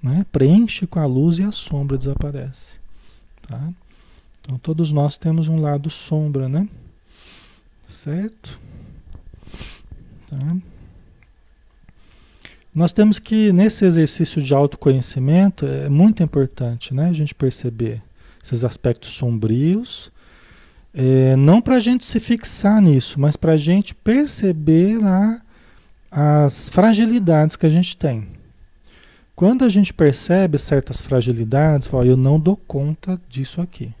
Né? 0.00 0.24
Preenche 0.30 0.86
com 0.86 1.00
a 1.00 1.06
luz 1.06 1.40
e 1.40 1.42
a 1.42 1.50
sombra 1.50 1.98
desaparece. 1.98 2.78
Tá? 3.42 3.68
Então 4.40 4.56
todos 4.58 4.92
nós 4.92 5.18
temos 5.18 5.48
um 5.48 5.60
lado 5.60 5.90
sombra, 5.90 6.48
né? 6.48 6.68
Certo? 7.88 8.60
Tá? 10.30 10.56
Nós 12.72 12.92
temos 12.92 13.18
que, 13.18 13.52
nesse 13.52 13.84
exercício 13.84 14.40
de 14.40 14.54
autoconhecimento, 14.54 15.66
é 15.66 15.88
muito 15.88 16.22
importante 16.22 16.94
né, 16.94 17.08
a 17.08 17.12
gente 17.12 17.34
perceber 17.34 18.00
esses 18.40 18.62
aspectos 18.62 19.14
sombrios, 19.14 20.12
é, 20.94 21.34
não 21.34 21.60
para 21.60 21.74
a 21.74 21.80
gente 21.80 22.04
se 22.04 22.20
fixar 22.20 22.80
nisso, 22.80 23.18
mas 23.18 23.34
para 23.34 23.52
a 23.52 23.56
gente 23.56 23.96
perceber 23.96 25.02
a 25.02 25.42
as 26.10 26.68
fragilidades 26.68 27.56
que 27.56 27.66
a 27.66 27.70
gente 27.70 27.96
tem. 27.96 28.28
Quando 29.36 29.64
a 29.64 29.68
gente 29.68 29.94
percebe 29.94 30.58
certas 30.58 31.00
fragilidades, 31.00 31.86
fala, 31.86 32.06
eu 32.06 32.16
não 32.16 32.40
dou 32.40 32.56
conta 32.56 33.20
disso 33.28 33.60
aqui. 33.60 33.92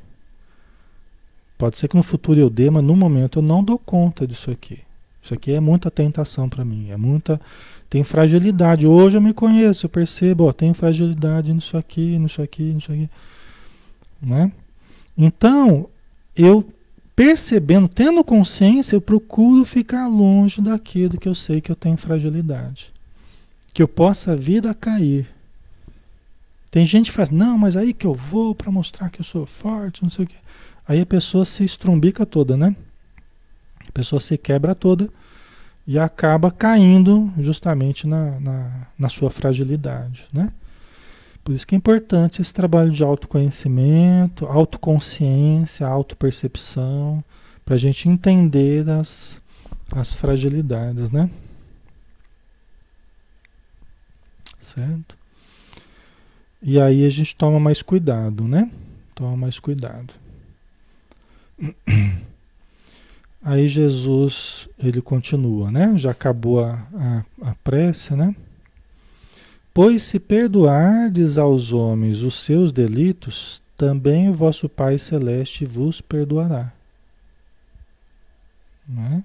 Pode 1.56 1.76
ser 1.76 1.88
que 1.88 1.96
no 1.96 2.02
futuro 2.02 2.40
eu 2.40 2.50
dê, 2.50 2.70
mas 2.70 2.82
no 2.82 2.96
momento 2.96 3.38
eu 3.38 3.42
não 3.42 3.62
dou 3.62 3.78
conta 3.78 4.26
disso 4.26 4.50
aqui. 4.50 4.80
Isso 5.22 5.34
aqui 5.34 5.52
é 5.52 5.60
muita 5.60 5.90
tentação 5.90 6.48
para 6.48 6.64
mim, 6.64 6.90
é 6.90 6.96
muita 6.96 7.40
tem 7.90 8.04
fragilidade. 8.04 8.86
Hoje 8.86 9.16
eu 9.16 9.20
me 9.20 9.32
conheço, 9.32 9.86
eu 9.86 9.90
percebo, 9.90 10.44
ó, 10.44 10.52
tem 10.52 10.74
fragilidade 10.74 11.52
nisso 11.52 11.76
aqui, 11.76 12.18
nisso 12.18 12.42
aqui, 12.42 12.62
nisso 12.62 12.92
aqui, 12.92 13.08
né? 14.20 14.52
Então, 15.16 15.88
eu 16.36 16.64
percebendo, 17.18 17.88
tendo 17.88 18.22
consciência, 18.22 18.94
eu 18.94 19.00
procuro 19.00 19.64
ficar 19.64 20.06
longe 20.06 20.60
daquilo 20.62 21.18
que 21.18 21.28
eu 21.28 21.34
sei 21.34 21.60
que 21.60 21.72
eu 21.72 21.74
tenho 21.74 21.96
fragilidade. 21.96 22.92
Que 23.74 23.82
eu 23.82 23.88
possa 23.88 24.36
vir 24.36 24.64
a 24.68 24.72
cair. 24.72 25.26
Tem 26.70 26.86
gente 26.86 27.10
que 27.10 27.16
faz, 27.16 27.28
não, 27.28 27.58
mas 27.58 27.76
aí 27.76 27.92
que 27.92 28.06
eu 28.06 28.14
vou 28.14 28.54
para 28.54 28.70
mostrar 28.70 29.10
que 29.10 29.20
eu 29.20 29.24
sou 29.24 29.44
forte, 29.44 30.04
não 30.04 30.10
sei 30.10 30.26
o 30.26 30.28
quê. 30.28 30.36
Aí 30.86 31.00
a 31.00 31.06
pessoa 31.06 31.44
se 31.44 31.64
estrumbica 31.64 32.24
toda, 32.24 32.56
né? 32.56 32.76
A 33.88 33.90
pessoa 33.90 34.20
se 34.20 34.38
quebra 34.38 34.72
toda 34.72 35.08
e 35.84 35.98
acaba 35.98 36.52
caindo 36.52 37.32
justamente 37.40 38.06
na, 38.06 38.38
na, 38.38 38.86
na 38.96 39.08
sua 39.08 39.28
fragilidade, 39.28 40.28
né? 40.32 40.52
Por 41.48 41.54
isso 41.54 41.66
que 41.66 41.74
é 41.74 41.78
importante 41.78 42.42
esse 42.42 42.52
trabalho 42.52 42.90
de 42.90 43.02
autoconhecimento, 43.02 44.44
autoconsciência, 44.44 45.86
autopercepção, 45.86 47.24
para 47.64 47.74
a 47.74 47.78
gente 47.78 48.06
entender 48.06 48.86
as, 48.90 49.40
as 49.90 50.12
fragilidades, 50.12 51.10
né? 51.10 51.30
Certo? 54.58 55.16
E 56.60 56.78
aí 56.78 57.06
a 57.06 57.08
gente 57.08 57.34
toma 57.34 57.58
mais 57.58 57.80
cuidado, 57.80 58.44
né? 58.44 58.70
Toma 59.14 59.34
mais 59.34 59.58
cuidado. 59.58 60.12
Aí 63.40 63.68
Jesus, 63.68 64.68
ele 64.78 65.00
continua, 65.00 65.70
né? 65.70 65.96
Já 65.96 66.10
acabou 66.10 66.62
a, 66.62 66.86
a, 66.94 67.24
a 67.40 67.54
prece, 67.64 68.14
né? 68.14 68.36
Pois 69.78 70.02
se 70.02 70.18
perdoardes 70.18 71.38
aos 71.38 71.72
homens 71.72 72.24
os 72.24 72.34
seus 72.34 72.72
delitos, 72.72 73.62
também 73.76 74.28
o 74.28 74.34
vosso 74.34 74.68
Pai 74.68 74.98
Celeste 74.98 75.64
vos 75.64 76.00
perdoará. 76.00 76.72
Né? 78.88 79.22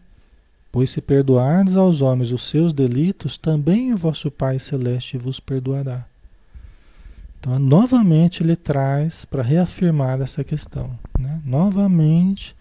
Pois 0.72 0.92
se 0.92 1.02
perdoardes 1.02 1.76
aos 1.76 2.04
homens 2.04 2.32
os 2.32 2.44
seus 2.44 2.72
delitos, 2.72 3.36
também 3.36 3.96
o 3.96 3.98
vosso 3.98 4.30
Pai 4.30 4.60
Celeste 4.60 5.18
vos 5.18 5.40
perdoará. 5.40 6.06
Então, 7.40 7.58
novamente, 7.58 8.44
ele 8.44 8.56
traz 8.56 9.26
para 9.26 9.42
reafirmar 9.42 10.22
essa 10.22 10.44
questão. 10.44 10.92
Né? 11.18 11.42
Novamente, 11.44 12.56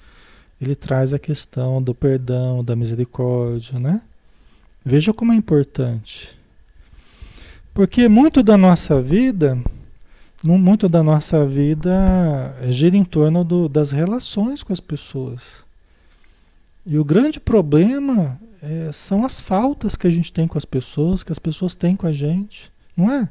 ele 0.58 0.74
traz 0.74 1.12
a 1.12 1.18
questão 1.18 1.82
do 1.82 1.94
perdão, 1.94 2.64
da 2.64 2.74
misericórdia. 2.74 3.78
Né? 3.78 4.00
Veja 4.82 5.12
como 5.12 5.34
é 5.34 5.36
importante. 5.36 6.40
Porque 7.74 8.06
muito 8.06 8.42
da 8.42 8.58
nossa 8.58 9.00
vida, 9.00 9.58
muito 10.44 10.88
da 10.90 11.02
nossa 11.02 11.46
vida 11.46 12.54
gira 12.68 12.96
em 12.96 13.04
torno 13.04 13.42
do, 13.42 13.66
das 13.68 13.90
relações 13.90 14.62
com 14.62 14.72
as 14.74 14.80
pessoas. 14.80 15.64
E 16.84 16.98
o 16.98 17.04
grande 17.04 17.40
problema 17.40 18.38
é, 18.60 18.90
são 18.92 19.24
as 19.24 19.40
faltas 19.40 19.96
que 19.96 20.06
a 20.06 20.10
gente 20.10 20.32
tem 20.32 20.46
com 20.46 20.58
as 20.58 20.66
pessoas, 20.66 21.22
que 21.22 21.32
as 21.32 21.38
pessoas 21.38 21.74
têm 21.74 21.96
com 21.96 22.06
a 22.06 22.12
gente, 22.12 22.70
não 22.94 23.10
é? 23.10 23.28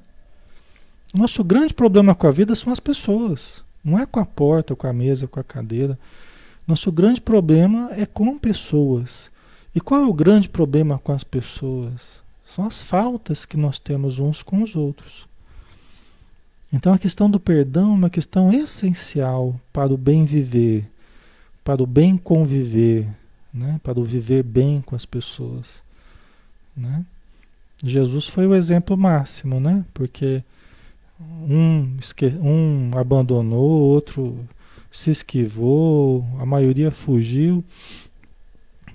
O 1.13 1.19
nosso 1.19 1.43
grande 1.43 1.73
problema 1.73 2.15
com 2.15 2.25
a 2.25 2.31
vida 2.31 2.55
são 2.55 2.73
as 2.73 2.79
pessoas, 2.79 3.63
não 3.83 3.99
é 3.99 4.07
com 4.07 4.19
a 4.19 4.25
porta, 4.25 4.75
com 4.75 4.87
a 4.87 4.93
mesa, 4.93 5.27
com 5.27 5.39
a 5.39 5.43
cadeira. 5.43 5.99
Nosso 6.65 6.91
grande 6.91 7.21
problema 7.21 7.89
é 7.91 8.05
com 8.07 8.39
pessoas. 8.39 9.29
E 9.75 9.79
qual 9.79 10.01
é 10.01 10.05
o 10.05 10.13
grande 10.13 10.49
problema 10.49 10.97
com 10.97 11.11
as 11.11 11.23
pessoas? 11.23 12.21
São 12.51 12.65
as 12.65 12.81
faltas 12.81 13.45
que 13.45 13.55
nós 13.55 13.79
temos 13.79 14.19
uns 14.19 14.43
com 14.43 14.61
os 14.61 14.75
outros. 14.75 15.25
Então 16.73 16.91
a 16.91 16.99
questão 16.99 17.29
do 17.29 17.39
perdão 17.39 17.91
é 17.91 17.95
uma 17.95 18.09
questão 18.09 18.51
essencial 18.51 19.57
para 19.71 19.93
o 19.93 19.97
bem 19.97 20.25
viver, 20.25 20.85
para 21.63 21.81
o 21.81 21.85
bem 21.85 22.17
conviver, 22.17 23.07
né? 23.53 23.79
para 23.81 23.97
o 23.97 24.03
viver 24.03 24.43
bem 24.43 24.81
com 24.81 24.97
as 24.97 25.05
pessoas. 25.05 25.81
Né? 26.75 27.05
Jesus 27.81 28.27
foi 28.27 28.45
o 28.45 28.53
exemplo 28.53 28.97
máximo, 28.97 29.57
né? 29.61 29.85
porque 29.93 30.43
um, 31.47 31.97
um 32.41 32.91
abandonou, 32.97 33.63
outro 33.63 34.45
se 34.91 35.09
esquivou, 35.09 36.27
a 36.37 36.45
maioria 36.45 36.91
fugiu, 36.91 37.63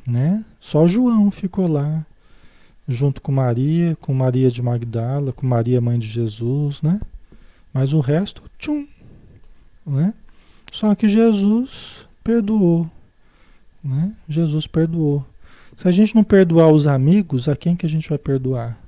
né? 0.06 0.44
Só 0.60 0.86
João 0.86 1.30
ficou 1.30 1.66
lá 1.66 2.04
junto 2.88 3.20
com 3.20 3.32
Maria, 3.32 3.96
com 4.00 4.14
Maria 4.14 4.50
de 4.50 4.62
Magdala, 4.62 5.32
com 5.32 5.46
Maria 5.46 5.80
mãe 5.80 5.98
de 5.98 6.06
Jesus, 6.06 6.82
né? 6.82 7.00
Mas 7.72 7.92
o 7.92 8.00
resto, 8.00 8.42
tchum, 8.58 8.86
né? 9.86 10.14
Só 10.72 10.94
que 10.94 11.08
Jesus 11.08 12.06
perdoou, 12.22 12.88
né? 13.82 14.12
Jesus 14.28 14.66
perdoou. 14.66 15.24
Se 15.76 15.88
a 15.88 15.92
gente 15.92 16.14
não 16.14 16.24
perdoar 16.24 16.70
os 16.70 16.86
amigos, 16.86 17.48
a 17.48 17.56
quem 17.56 17.76
que 17.76 17.84
a 17.84 17.88
gente 17.88 18.08
vai 18.08 18.18
perdoar? 18.18 18.78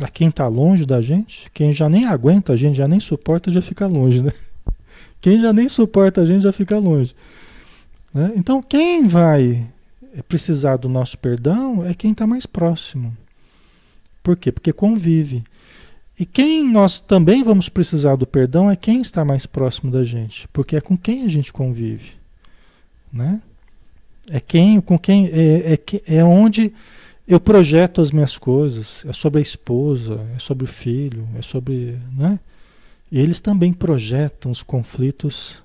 A 0.00 0.08
quem 0.08 0.28
está 0.28 0.46
longe 0.46 0.84
da 0.84 1.00
gente? 1.00 1.50
Quem 1.52 1.72
já 1.72 1.88
nem 1.88 2.04
aguenta 2.04 2.52
a 2.52 2.56
gente, 2.56 2.76
já 2.76 2.86
nem 2.86 3.00
suporta, 3.00 3.50
já 3.50 3.62
fica 3.62 3.86
longe, 3.86 4.22
né? 4.22 4.32
Quem 5.20 5.40
já 5.40 5.52
nem 5.52 5.68
suporta 5.68 6.20
a 6.20 6.26
gente 6.26 6.42
já 6.42 6.52
fica 6.52 6.78
longe. 6.78 7.12
Né? 8.14 8.32
Então, 8.36 8.62
quem 8.62 9.08
vai 9.08 9.66
precisar 10.22 10.76
do 10.76 10.88
nosso 10.88 11.18
perdão 11.18 11.84
é 11.84 11.94
quem 11.94 12.12
está 12.12 12.26
mais 12.26 12.46
próximo. 12.46 13.16
Por 14.22 14.36
quê? 14.36 14.50
Porque 14.50 14.72
convive. 14.72 15.44
E 16.18 16.26
quem 16.26 16.64
nós 16.64 16.98
também 16.98 17.44
vamos 17.44 17.68
precisar 17.68 18.16
do 18.16 18.26
perdão 18.26 18.70
é 18.70 18.74
quem 18.74 19.00
está 19.00 19.24
mais 19.24 19.46
próximo 19.46 19.90
da 19.90 20.04
gente, 20.04 20.48
porque 20.48 20.76
é 20.76 20.80
com 20.80 20.96
quem 20.96 21.24
a 21.24 21.28
gente 21.28 21.52
convive, 21.52 22.12
né? 23.12 23.40
É 24.30 24.40
quem, 24.40 24.80
com 24.80 24.98
quem 24.98 25.26
é, 25.26 25.74
é, 25.74 26.16
é 26.16 26.24
onde 26.24 26.72
eu 27.26 27.38
projeto 27.38 28.00
as 28.00 28.10
minhas 28.10 28.36
coisas. 28.38 29.04
É 29.06 29.12
sobre 29.12 29.38
a 29.38 29.42
esposa, 29.42 30.26
é 30.34 30.38
sobre 30.38 30.64
o 30.64 30.68
filho, 30.68 31.28
é 31.36 31.42
sobre, 31.42 31.98
né? 32.16 32.40
E 33.12 33.20
eles 33.20 33.38
também 33.38 33.72
projetam 33.72 34.50
os 34.50 34.62
conflitos, 34.62 35.62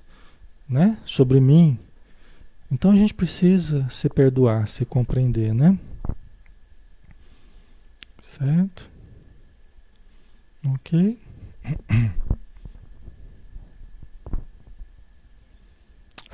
né? 0.67 0.97
Sobre 1.05 1.39
mim, 1.39 1.77
então 2.72 2.91
a 2.91 2.95
gente 2.95 3.14
precisa 3.14 3.88
se 3.89 4.09
perdoar, 4.09 4.68
se 4.68 4.86
compreender, 4.86 5.53
né? 5.53 5.78
Certo? 8.22 8.89
Ok? 10.66 11.20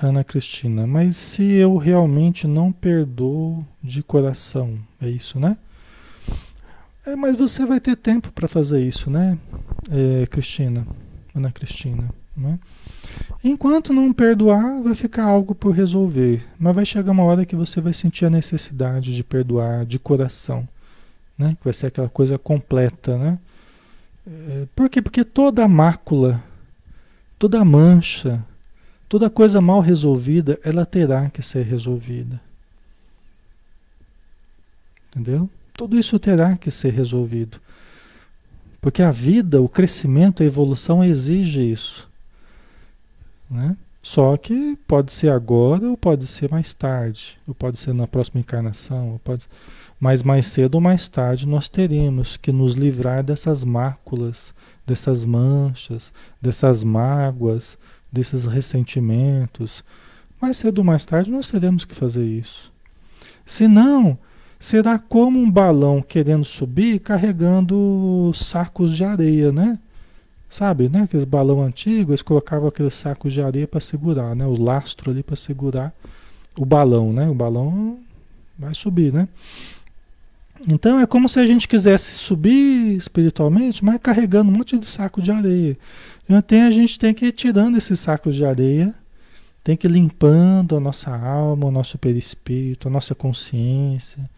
Ana 0.01 0.23
Cristina, 0.23 0.87
mas 0.87 1.17
se 1.17 1.43
eu 1.43 1.75
realmente 1.75 2.47
não 2.47 2.71
perdoo 2.71 3.65
de 3.83 4.01
coração, 4.01 4.79
é 5.01 5.09
isso, 5.09 5.37
né? 5.37 5.57
É, 7.05 7.17
mas 7.17 7.37
você 7.37 7.65
vai 7.65 7.81
ter 7.81 7.97
tempo 7.97 8.31
para 8.31 8.47
fazer 8.47 8.81
isso, 8.81 9.09
né, 9.09 9.37
é, 9.91 10.25
Cristina? 10.27 10.87
Ana 11.35 11.51
Cristina, 11.51 12.09
né? 12.35 12.57
Enquanto 13.43 13.93
não 13.93 14.11
perdoar, 14.11 14.81
vai 14.81 14.93
ficar 14.93 15.23
algo 15.23 15.55
por 15.55 15.71
resolver. 15.71 16.45
Mas 16.59 16.75
vai 16.75 16.85
chegar 16.85 17.11
uma 17.11 17.23
hora 17.23 17.45
que 17.45 17.55
você 17.55 17.79
vai 17.79 17.93
sentir 17.93 18.25
a 18.25 18.29
necessidade 18.29 19.15
de 19.15 19.23
perdoar 19.23 19.85
de 19.85 19.97
coração. 19.97 20.67
Né? 21.37 21.55
Que 21.57 21.63
vai 21.63 21.73
ser 21.73 21.87
aquela 21.87 22.09
coisa 22.09 22.37
completa. 22.37 23.17
Né? 23.17 23.39
É, 24.27 24.65
por 24.75 24.89
quê? 24.89 25.01
Porque 25.01 25.23
toda 25.23 25.67
mácula, 25.67 26.43
toda 27.37 27.63
mancha, 27.63 28.43
toda 29.07 29.29
coisa 29.29 29.61
mal 29.61 29.79
resolvida, 29.79 30.59
ela 30.61 30.85
terá 30.85 31.29
que 31.29 31.41
ser 31.41 31.63
resolvida. 31.63 32.41
Entendeu? 35.07 35.49
Tudo 35.73 35.97
isso 35.97 36.19
terá 36.19 36.57
que 36.57 36.69
ser 36.69 36.91
resolvido. 36.91 37.57
Porque 38.81 39.01
a 39.01 39.11
vida, 39.11 39.61
o 39.61 39.69
crescimento, 39.69 40.43
a 40.43 40.45
evolução 40.45 41.01
exige 41.01 41.61
isso. 41.61 42.08
Né? 43.49 43.75
Só 44.01 44.37
que 44.37 44.77
pode 44.87 45.11
ser 45.11 45.29
agora 45.29 45.89
ou 45.89 45.97
pode 45.97 46.25
ser 46.25 46.49
mais 46.49 46.73
tarde, 46.73 47.37
ou 47.47 47.53
pode 47.53 47.77
ser 47.77 47.93
na 47.93 48.07
próxima 48.07 48.39
encarnação, 48.39 49.11
ou 49.11 49.19
pode... 49.19 49.47
mas 49.99 50.23
mais 50.23 50.47
cedo 50.47 50.75
ou 50.75 50.81
mais 50.81 51.07
tarde 51.07 51.47
nós 51.47 51.67
teremos 51.67 52.37
que 52.37 52.51
nos 52.51 52.75
livrar 52.75 53.23
dessas 53.23 53.63
máculas, 53.63 54.53
dessas 54.87 55.25
manchas, 55.25 56.13
dessas 56.41 56.83
mágoas, 56.83 57.77
desses 58.11 58.45
ressentimentos. 58.45 59.83
Mais 60.41 60.57
cedo 60.57 60.79
ou 60.79 60.85
mais 60.85 61.03
tarde 61.03 61.29
nós 61.29 61.51
teremos 61.51 61.83
que 61.83 61.93
fazer 61.93 62.25
isso. 62.25 62.71
Se 63.45 63.67
não, 63.67 64.17
será 64.57 64.97
como 64.97 65.39
um 65.39 65.51
balão 65.51 66.01
querendo 66.01 66.45
subir 66.45 66.99
carregando 66.99 68.31
sacos 68.33 68.95
de 68.95 69.03
areia, 69.03 69.51
né? 69.51 69.77
Sabe, 70.49 70.89
né? 70.89 71.03
Aqueles 71.03 71.25
balão 71.25 71.61
antigos, 71.61 72.09
eles 72.09 72.21
colocavam 72.23 72.67
aqueles 72.67 72.95
sacos 72.95 73.31
de 73.31 73.41
areia 73.41 73.67
para 73.67 73.79
segurar, 73.79 74.35
né? 74.35 74.45
O 74.45 74.59
lastro 74.59 75.11
ali 75.11 75.21
para 75.21 75.35
segurar 75.35 75.93
o 76.59 76.65
balão, 76.65 77.13
né? 77.13 77.29
O 77.29 77.35
balão 77.35 77.99
vai 78.57 78.73
subir, 78.73 79.13
né? 79.13 79.27
Então 80.67 80.99
é 80.99 81.05
como 81.05 81.29
se 81.29 81.39
a 81.39 81.45
gente 81.45 81.67
quisesse 81.67 82.13
subir 82.13 82.95
espiritualmente, 82.95 83.85
mas 83.85 83.99
carregando 84.01 84.51
um 84.51 84.57
monte 84.57 84.77
de 84.77 84.85
saco 84.85 85.21
de 85.21 85.31
areia. 85.31 85.77
Então 86.27 86.65
a 86.67 86.71
gente 86.71 86.99
tem 86.99 87.13
que 87.13 87.27
ir 87.27 87.31
tirando 87.31 87.77
esses 87.77 87.99
sacos 87.99 88.35
de 88.35 88.43
areia, 88.43 88.93
tem 89.63 89.77
que 89.77 89.87
ir 89.87 89.91
limpando 89.91 90.75
a 90.75 90.79
nossa 90.79 91.15
alma, 91.15 91.67
o 91.67 91.71
nosso 91.71 91.97
perispírito, 91.97 92.87
a 92.87 92.91
nossa 92.91 93.13
consciência, 93.13 94.29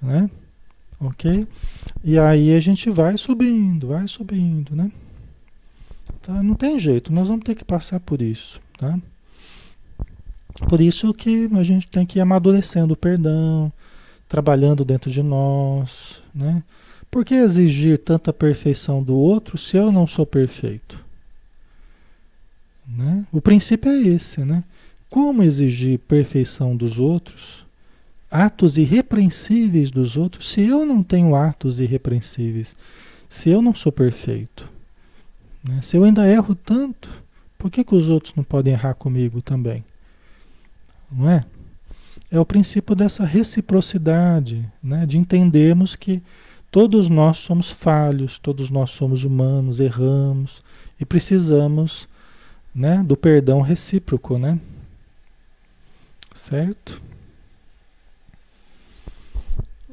né? 0.00 0.28
Ok? 0.98 1.46
E 2.02 2.18
aí 2.18 2.54
a 2.54 2.60
gente 2.60 2.90
vai 2.90 3.16
subindo, 3.18 3.88
vai 3.88 4.08
subindo, 4.08 4.74
né? 4.74 4.90
Tá? 6.26 6.42
Não 6.42 6.56
tem 6.56 6.76
jeito, 6.76 7.12
nós 7.12 7.28
vamos 7.28 7.44
ter 7.44 7.54
que 7.54 7.64
passar 7.64 8.00
por 8.00 8.20
isso, 8.20 8.60
tá? 8.76 8.98
Por 10.68 10.80
isso 10.80 11.14
que 11.14 11.48
a 11.54 11.62
gente 11.62 11.86
tem 11.86 12.04
que 12.04 12.18
ir 12.18 12.20
amadurecendo 12.20 12.94
o 12.94 12.96
perdão, 12.96 13.72
trabalhando 14.28 14.84
dentro 14.84 15.08
de 15.08 15.22
nós, 15.22 16.20
né? 16.34 16.64
Por 17.12 17.24
que 17.24 17.32
exigir 17.32 17.98
tanta 17.98 18.32
perfeição 18.32 19.00
do 19.00 19.14
outro 19.14 19.56
se 19.56 19.76
eu 19.76 19.92
não 19.92 20.04
sou 20.04 20.26
perfeito? 20.26 20.98
Né? 22.84 23.24
O 23.30 23.40
princípio 23.40 23.92
é 23.92 23.96
esse, 23.96 24.44
né? 24.44 24.64
Como 25.08 25.44
exigir 25.44 26.00
perfeição 26.00 26.76
dos 26.76 26.98
outros, 26.98 27.64
atos 28.28 28.76
irrepreensíveis 28.78 29.92
dos 29.92 30.16
outros, 30.16 30.50
se 30.50 30.62
eu 30.62 30.84
não 30.84 31.04
tenho 31.04 31.36
atos 31.36 31.78
irrepreensíveis, 31.78 32.74
se 33.28 33.48
eu 33.48 33.62
não 33.62 33.76
sou 33.76 33.92
perfeito? 33.92 34.74
Né? 35.66 35.80
Se 35.82 35.96
eu 35.96 36.04
ainda 36.04 36.28
erro 36.28 36.54
tanto, 36.54 37.08
por 37.58 37.70
que, 37.70 37.82
que 37.82 37.94
os 37.94 38.08
outros 38.08 38.34
não 38.34 38.44
podem 38.44 38.72
errar 38.72 38.94
comigo 38.94 39.42
também? 39.42 39.84
Não 41.10 41.28
é? 41.28 41.44
É 42.30 42.38
o 42.38 42.44
princípio 42.44 42.94
dessa 42.94 43.24
reciprocidade, 43.24 44.70
né? 44.82 45.06
de 45.06 45.18
entendermos 45.18 45.96
que 45.96 46.22
todos 46.70 47.08
nós 47.08 47.38
somos 47.38 47.70
falhos, 47.70 48.38
todos 48.38 48.70
nós 48.70 48.90
somos 48.90 49.24
humanos, 49.24 49.80
erramos 49.80 50.62
e 51.00 51.04
precisamos 51.04 52.08
né, 52.74 53.02
do 53.02 53.16
perdão 53.16 53.62
recíproco, 53.62 54.38
né? 54.38 54.60
Certo? 56.34 57.00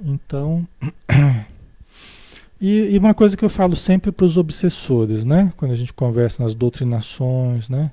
Então, 0.03 0.67
e, 2.65 2.95
e, 2.95 2.97
uma 2.97 3.13
coisa 3.13 3.35
que 3.35 3.43
eu 3.43 3.49
falo 3.49 3.75
sempre 3.75 4.09
para 4.09 4.25
os 4.25 4.37
obsessores, 4.37 5.25
né? 5.25 5.51
Quando 5.57 5.71
a 5.71 5.75
gente 5.75 5.91
conversa 5.91 6.41
nas 6.41 6.55
doutrinações, 6.55 7.67
né? 7.67 7.91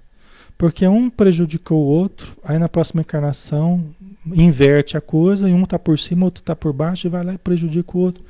Porque 0.56 0.86
um 0.86 1.10
prejudicou 1.10 1.82
o 1.82 1.88
outro, 1.88 2.36
aí 2.44 2.56
na 2.56 2.68
próxima 2.68 3.00
encarnação 3.00 3.84
inverte 4.26 4.96
a 4.96 5.00
coisa 5.00 5.50
e 5.50 5.52
um 5.52 5.64
está 5.64 5.76
por 5.76 5.98
cima, 5.98 6.24
outro 6.24 6.40
está 6.40 6.54
por 6.54 6.72
baixo 6.72 7.08
e 7.08 7.10
vai 7.10 7.24
lá 7.24 7.34
e 7.34 7.38
prejudica 7.38 7.98
o 7.98 8.00
outro, 8.00 8.22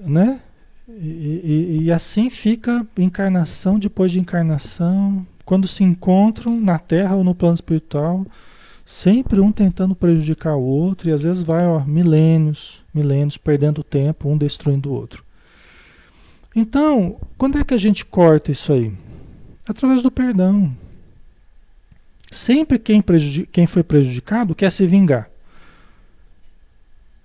né? 0.00 0.40
E, 0.88 1.78
e, 1.78 1.78
e, 1.84 1.92
assim 1.92 2.28
fica 2.28 2.84
encarnação 2.98 3.78
depois 3.78 4.10
de 4.10 4.18
encarnação, 4.18 5.24
quando 5.44 5.68
se 5.68 5.84
encontram 5.84 6.60
na 6.60 6.80
Terra 6.80 7.14
ou 7.14 7.22
no 7.22 7.32
plano 7.32 7.54
espiritual, 7.54 8.26
sempre 8.84 9.38
um 9.38 9.52
tentando 9.52 9.94
prejudicar 9.94 10.56
o 10.56 10.64
outro, 10.64 11.08
e 11.08 11.12
às 11.12 11.22
vezes 11.22 11.44
vai 11.44 11.64
ó, 11.64 11.78
milênios, 11.84 12.79
milênios, 12.92 13.36
perdendo 13.36 13.82
tempo, 13.82 14.28
um 14.28 14.36
destruindo 14.36 14.90
o 14.90 14.94
outro. 14.94 15.24
Então, 16.54 17.16
quando 17.38 17.58
é 17.58 17.64
que 17.64 17.74
a 17.74 17.78
gente 17.78 18.04
corta 18.04 18.50
isso 18.50 18.72
aí? 18.72 18.92
Através 19.66 20.02
do 20.02 20.10
perdão. 20.10 20.74
Sempre 22.30 22.78
quem, 22.78 23.02
quem 23.50 23.66
foi 23.66 23.82
prejudicado 23.82 24.54
quer 24.54 24.70
se 24.70 24.86
vingar. 24.86 25.30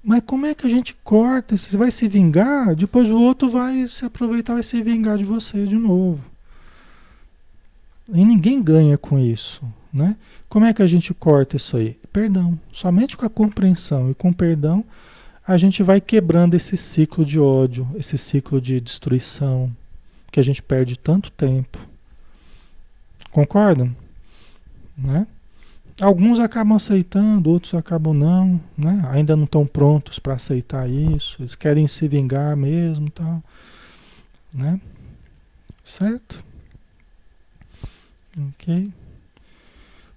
Mas 0.04 0.22
como 0.24 0.46
é 0.46 0.54
que 0.54 0.68
a 0.68 0.70
gente 0.70 0.96
corta? 1.04 1.58
Você 1.58 1.76
vai 1.76 1.90
se 1.90 2.08
vingar, 2.08 2.76
depois 2.76 3.10
o 3.10 3.20
outro 3.20 3.50
vai 3.50 3.88
se 3.88 4.06
aproveitar, 4.06 4.54
vai 4.54 4.62
se 4.62 4.80
vingar 4.84 5.18
de 5.18 5.24
você 5.24 5.66
de 5.66 5.76
novo. 5.76 6.24
E 8.14 8.24
ninguém 8.24 8.62
ganha 8.62 9.00
com 9.00 9.18
isso, 9.18 9.64
né? 9.92 10.16
Como 10.48 10.64
é 10.64 10.74
que 10.74 10.84
a 10.84 10.88
gente 10.88 11.12
corta 11.12 11.58
isso 11.58 11.76
aí? 11.76 11.98
Perdão. 12.14 12.60
Somente 12.72 13.18
com 13.18 13.26
a 13.26 13.30
compreensão 13.30 14.12
e 14.12 14.14
com 14.14 14.32
perdão 14.32 14.86
a 15.48 15.58
gente 15.58 15.84
vai 15.84 16.02
quebrando 16.02 16.56
esse 16.56 16.76
ciclo 16.76 17.24
de 17.24 17.40
ódio, 17.40 17.88
esse 17.96 18.18
ciclo 18.18 18.60
de 18.60 18.82
destruição 18.82 19.72
que 20.32 20.40
a 20.40 20.44
gente 20.44 20.62
perde 20.62 20.98
tanto 20.98 21.30
tempo. 21.32 21.78
Concordam? 23.32 23.96
Né? 24.98 25.28
Alguns 26.02 26.40
acabam 26.40 26.76
aceitando, 26.76 27.50
outros 27.50 27.74
acabam 27.74 28.14
não, 28.14 28.60
né? 28.78 29.08
Ainda 29.12 29.36
não 29.36 29.46
estão 29.46 29.66
prontos 29.66 30.20
para 30.20 30.34
aceitar 30.34 30.90
isso. 30.90 31.42
Eles 31.42 31.56
querem 31.56 31.88
se 31.88 32.08
vingar 32.08 32.58
mesmo, 32.58 33.10
tal, 33.10 33.42
né? 34.54 34.80
Certo? 35.84 36.44
Ok. 38.50 38.92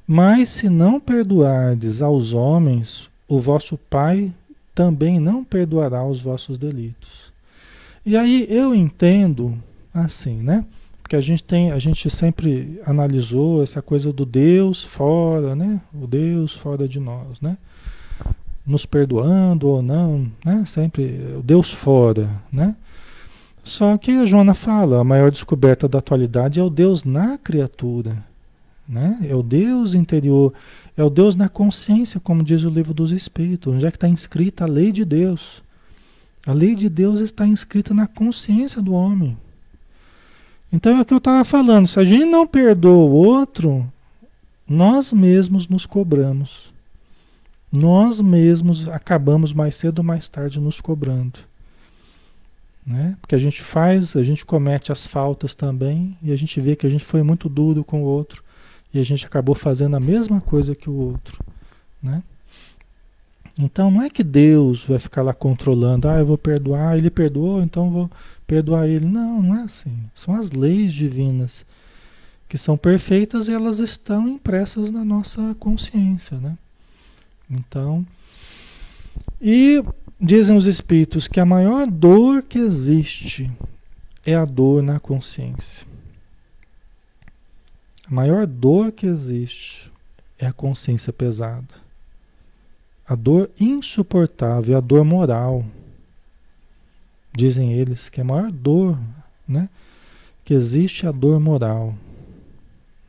Mas 0.07 0.49
se 0.49 0.69
não 0.69 0.99
perdoardes 0.99 2.03
aos 2.03 2.33
homens, 2.33 3.09
o 3.29 3.39
vosso 3.39 3.77
Pai 3.77 4.33
também 4.79 5.19
não 5.19 5.43
perdoará 5.43 6.05
os 6.05 6.23
vossos 6.23 6.57
delitos. 6.57 7.33
E 8.07 8.17
aí 8.17 8.47
eu 8.49 8.73
entendo 8.73 9.59
assim, 9.93 10.37
né? 10.37 10.65
Porque 11.03 11.17
a 11.17 11.21
gente 11.21 11.43
tem, 11.43 11.73
a 11.73 11.81
gente 11.81 12.09
sempre 12.09 12.81
analisou 12.87 13.61
essa 13.61 13.83
coisa 13.83 14.13
do 14.13 14.25
Deus 14.25 14.85
fora, 14.85 15.57
né? 15.57 15.81
O 15.93 16.07
Deus 16.07 16.53
fora 16.53 16.87
de 16.87 17.01
nós, 17.01 17.41
né? 17.41 17.59
Nos 18.65 18.87
perdoando 18.87 19.67
ou 19.67 19.83
não, 19.83 20.31
né? 20.45 20.63
Sempre 20.65 21.27
o 21.37 21.43
Deus 21.43 21.73
fora, 21.73 22.31
né? 22.53 22.77
Só 23.65 23.99
que 23.99 24.13
a 24.13 24.27
Joana 24.27 24.55
fala, 24.55 25.01
a 25.01 25.05
maior 25.05 25.33
descoberta 25.33 25.89
da 25.89 25.99
atualidade 25.99 26.61
é 26.61 26.63
o 26.63 26.71
Deus 26.71 27.03
na 27.03 27.37
criatura, 27.37 28.17
né? 28.89 29.19
É 29.29 29.35
o 29.35 29.43
Deus 29.43 29.93
interior, 29.93 30.55
é 30.99 31.05
o 31.05 31.09
Deus 31.09 31.37
na 31.37 31.49
consciência, 31.49 32.19
como 32.19 32.43
diz 32.43 32.65
o 32.65 32.69
livro 32.69 32.93
dos 32.93 33.13
Espíritos, 33.13 33.73
onde 33.73 33.87
é 33.87 33.91
que 33.91 33.97
está 33.97 34.09
inscrita 34.09 34.65
a 34.65 34.67
lei 34.67 34.91
de 34.91 35.05
Deus. 35.05 35.63
A 36.45 36.53
lei 36.53 36.75
de 36.75 36.89
Deus 36.89 37.21
está 37.21 37.47
inscrita 37.47 37.95
na 37.95 38.09
consciência 38.09 38.83
do 38.83 38.93
homem. 38.93 39.39
Então 40.73 40.99
é 40.99 41.01
o 41.01 41.05
que 41.05 41.15
eu 41.15 41.19
estava 41.19 41.45
falando, 41.45 41.87
se 41.87 42.01
a 42.01 42.05
gente 42.05 42.25
não 42.25 42.45
perdoa 42.45 43.05
o 43.05 43.13
outro, 43.13 43.87
nós 44.69 45.13
mesmos 45.13 45.69
nos 45.69 45.87
cobramos. 45.87 46.73
Nós 47.71 48.21
mesmos 48.21 48.89
acabamos 48.89 49.53
mais 49.53 49.77
cedo 49.77 50.01
ou 50.01 50.05
mais 50.05 50.29
tarde 50.29 50.59
nos 50.59 50.81
cobrando. 50.81 51.39
Né? 52.85 53.17
Porque 53.21 53.37
a 53.37 53.39
gente 53.39 53.63
faz, 53.63 54.17
a 54.17 54.25
gente 54.25 54.45
comete 54.45 54.91
as 54.91 55.07
faltas 55.07 55.55
também 55.55 56.19
e 56.21 56.33
a 56.33 56.37
gente 56.37 56.61
vê 56.61 56.75
que 56.75 56.89
a 56.89 56.91
gente 56.91 57.05
foi 57.05 57.23
muito 57.23 57.49
duro 57.49 57.85
com 57.85 58.03
o 58.03 58.07
outro 58.07 58.48
a 59.01 59.05
gente 59.05 59.27
acabou 59.27 59.55
fazendo 59.55 59.97
a 59.97 60.01
mesma 60.01 60.41
coisa 60.41 60.75
que 60.75 60.89
o 60.89 60.95
outro. 60.95 61.43
Né? 62.03 62.23
Então 63.59 63.91
não 63.91 64.03
é 64.03 64.09
que 64.09 64.23
Deus 64.23 64.85
vai 64.85 64.99
ficar 64.99 65.23
lá 65.23 65.35
controlando, 65.35 66.09
ah, 66.09 66.19
eu 66.19 66.27
vou 66.27 66.39
perdoar, 66.39 66.97
ele 66.97 67.11
perdoou, 67.11 67.63
então 67.63 67.91
vou 67.91 68.11
perdoar 68.47 68.89
ele. 68.89 69.07
Não, 69.07 69.43
não 69.43 69.57
é 69.57 69.63
assim. 69.63 69.97
São 70.15 70.35
as 70.35 70.51
leis 70.51 70.93
divinas 70.93 71.67
que 72.49 72.57
são 72.57 72.79
perfeitas 72.79 73.49
e 73.49 73.53
elas 73.53 73.79
estão 73.79 74.27
impressas 74.27 74.91
na 74.91 75.05
nossa 75.05 75.55
consciência, 75.59 76.39
né? 76.39 76.57
Então, 77.51 78.07
e 79.41 79.85
dizem 80.21 80.57
os 80.57 80.67
espíritos 80.67 81.29
que 81.29 81.41
a 81.41 81.45
maior 81.45 81.87
dor 81.87 82.43
que 82.43 82.59
existe 82.59 83.51
é 84.25 84.35
a 84.35 84.45
dor 84.45 84.83
na 84.83 84.99
consciência. 84.99 85.87
A 88.09 88.15
maior 88.15 88.47
dor 88.47 88.93
que 88.93 89.07
existe 89.07 89.93
é 90.39 90.47
a 90.47 90.53
consciência 90.53 91.13
pesada. 91.13 91.89
A 93.07 93.15
dor 93.15 93.51
insuportável, 93.61 94.77
a 94.77 94.81
dor 94.81 95.05
moral 95.05 95.65
Dizem 97.39 97.73
eles 97.73 98.09
que 98.09 98.21
a 98.21 98.25
maior 98.25 98.51
dor 98.51 98.99
né, 99.47 99.69
que 100.45 100.53
existe 100.53 101.07
é 101.07 101.09
a 101.09 101.13
dor 101.13 101.39
moral. 101.39 101.95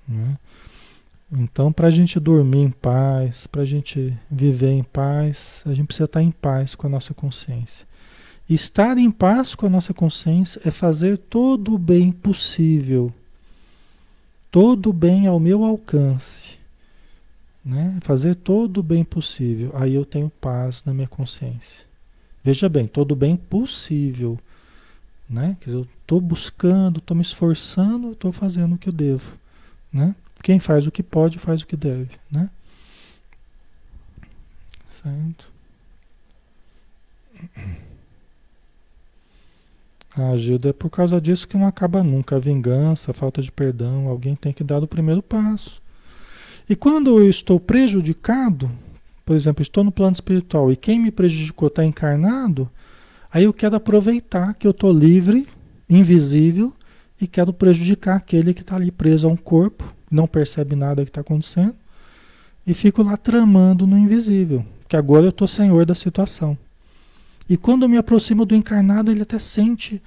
Né? 0.08 0.38
Então, 1.32 1.72
para 1.74 1.88
a 1.88 1.91
gente 1.91 2.20
dormir 2.20 2.60
em 2.60 2.70
paz, 2.70 3.47
para 3.47 3.64
a 3.64 3.66
gente 3.66 4.16
viver 4.30 4.70
em 4.70 4.84
paz, 4.84 5.64
a 5.66 5.74
gente 5.74 5.88
precisa 5.88 6.06
estar 6.06 6.22
em 6.22 6.30
paz 6.30 6.76
com 6.76 6.86
a 6.86 6.89
nossa 6.91 7.12
consciência. 7.12 7.88
Estar 8.47 9.00
em 9.00 9.10
paz 9.10 9.56
com 9.56 9.66
a 9.66 9.70
nossa 9.70 9.95
consciência 9.95 10.62
é 10.64 10.70
fazer 10.70 11.18
todo 11.18 11.74
o 11.74 11.80
bem 11.80 12.12
possível, 12.12 13.12
todo 14.52 14.89
o 14.89 14.93
bem 14.93 15.28
ao 15.28 15.39
meu 15.39 15.64
alcance, 15.64 16.58
né? 17.64 17.97
Fazer 18.02 18.36
todo 18.36 18.80
o 18.80 18.84
bem 18.84 19.04
possível. 19.04 19.72
Aí 19.76 19.93
eu 19.93 20.06
tenho 20.06 20.30
paz 20.30 20.84
na 20.84 20.93
minha 20.93 21.08
consciência. 21.08 21.86
Veja 22.43 22.70
bem, 22.70 22.88
todo 22.88 23.12
o 23.12 23.16
bem 23.16 23.36
possível, 23.36 24.39
né? 25.30 25.58
Quer 25.60 25.66
dizer, 25.66 25.78
eu 25.78 25.88
estou 26.02 26.22
buscando, 26.22 27.00
estou 27.00 27.16
me 27.16 27.22
esforçando, 27.22 28.12
estou 28.12 28.32
fazendo 28.32 28.76
o 28.76 28.78
que 28.78 28.89
eu 28.89 28.93
devo, 28.93 29.38
né? 29.91 30.16
Quem 30.41 30.60
faz 30.60 30.88
o 30.88 30.91
que 30.91 31.04
pode, 31.04 31.38
faz 31.38 31.62
o 31.62 31.68
que 31.68 31.76
deve, 31.76 32.12
né? 32.32 32.50
Certo? 34.86 35.52
Ah, 40.22 40.36
Gilda, 40.36 40.70
é 40.70 40.74
por 40.74 40.89
causa 40.89 41.22
disso 41.22 41.47
que 41.47 41.57
não 41.57 41.65
acaba 41.65 42.03
nunca. 42.03 42.36
A 42.36 42.39
vingança, 42.39 43.11
a 43.11 43.13
falta 43.13 43.41
de 43.41 43.49
perdão, 43.49 44.07
alguém 44.07 44.36
tem 44.36 44.51
que 44.51 44.65
dar 44.65 44.84
o 44.84 44.88
primeiro 44.88 45.24
passo. 45.24 45.82
E 46.70 46.76
quando 46.76 47.17
eu 47.20 47.30
estou 47.30 47.57
prejudicado, 47.57 48.70
por 49.26 49.34
exemplo, 49.34 49.61
estou 49.61 49.84
no 49.84 49.93
plano 49.93 50.13
espiritual 50.13 50.72
e 50.72 50.76
quem 50.76 50.99
me 50.99 51.09
prejudicou 51.09 51.70
está 51.70 51.86
encarnado, 51.86 52.70
aí 53.32 53.45
eu 53.45 53.53
quero 53.53 53.78
aproveitar 53.78 54.53
que 54.55 54.67
eu 54.67 54.72
estou 54.72 54.91
livre, 54.91 55.47
invisível, 55.89 56.74
e 57.22 57.26
quero 57.26 57.53
prejudicar 57.53 58.17
aquele 58.17 58.53
que 58.53 58.61
está 58.61 58.76
ali 58.76 58.91
preso 58.91 59.28
a 59.28 59.32
um 59.32 59.38
corpo, 59.38 59.84
não 60.11 60.28
percebe 60.28 60.76
nada 60.76 61.03
que 61.03 61.09
está 61.09 61.22
acontecendo, 61.22 61.76
e 62.67 62.74
fico 62.74 63.01
lá 63.03 63.15
tramando 63.15 63.88
no 63.88 63.97
invisível, 63.97 64.65
que 64.88 64.97
agora 64.97 65.26
eu 65.26 65.30
estou 65.30 65.47
senhor 65.47 65.86
da 65.86 65.95
situação. 65.95 66.57
E 67.50 67.58
quando 67.58 67.84
eu 67.84 67.89
me 67.89 67.97
aproximo 67.97 68.45
do 68.45 68.56
encarnado, 68.56 69.12
ele 69.12 69.24
até 69.24 69.39
sente 69.39 70.02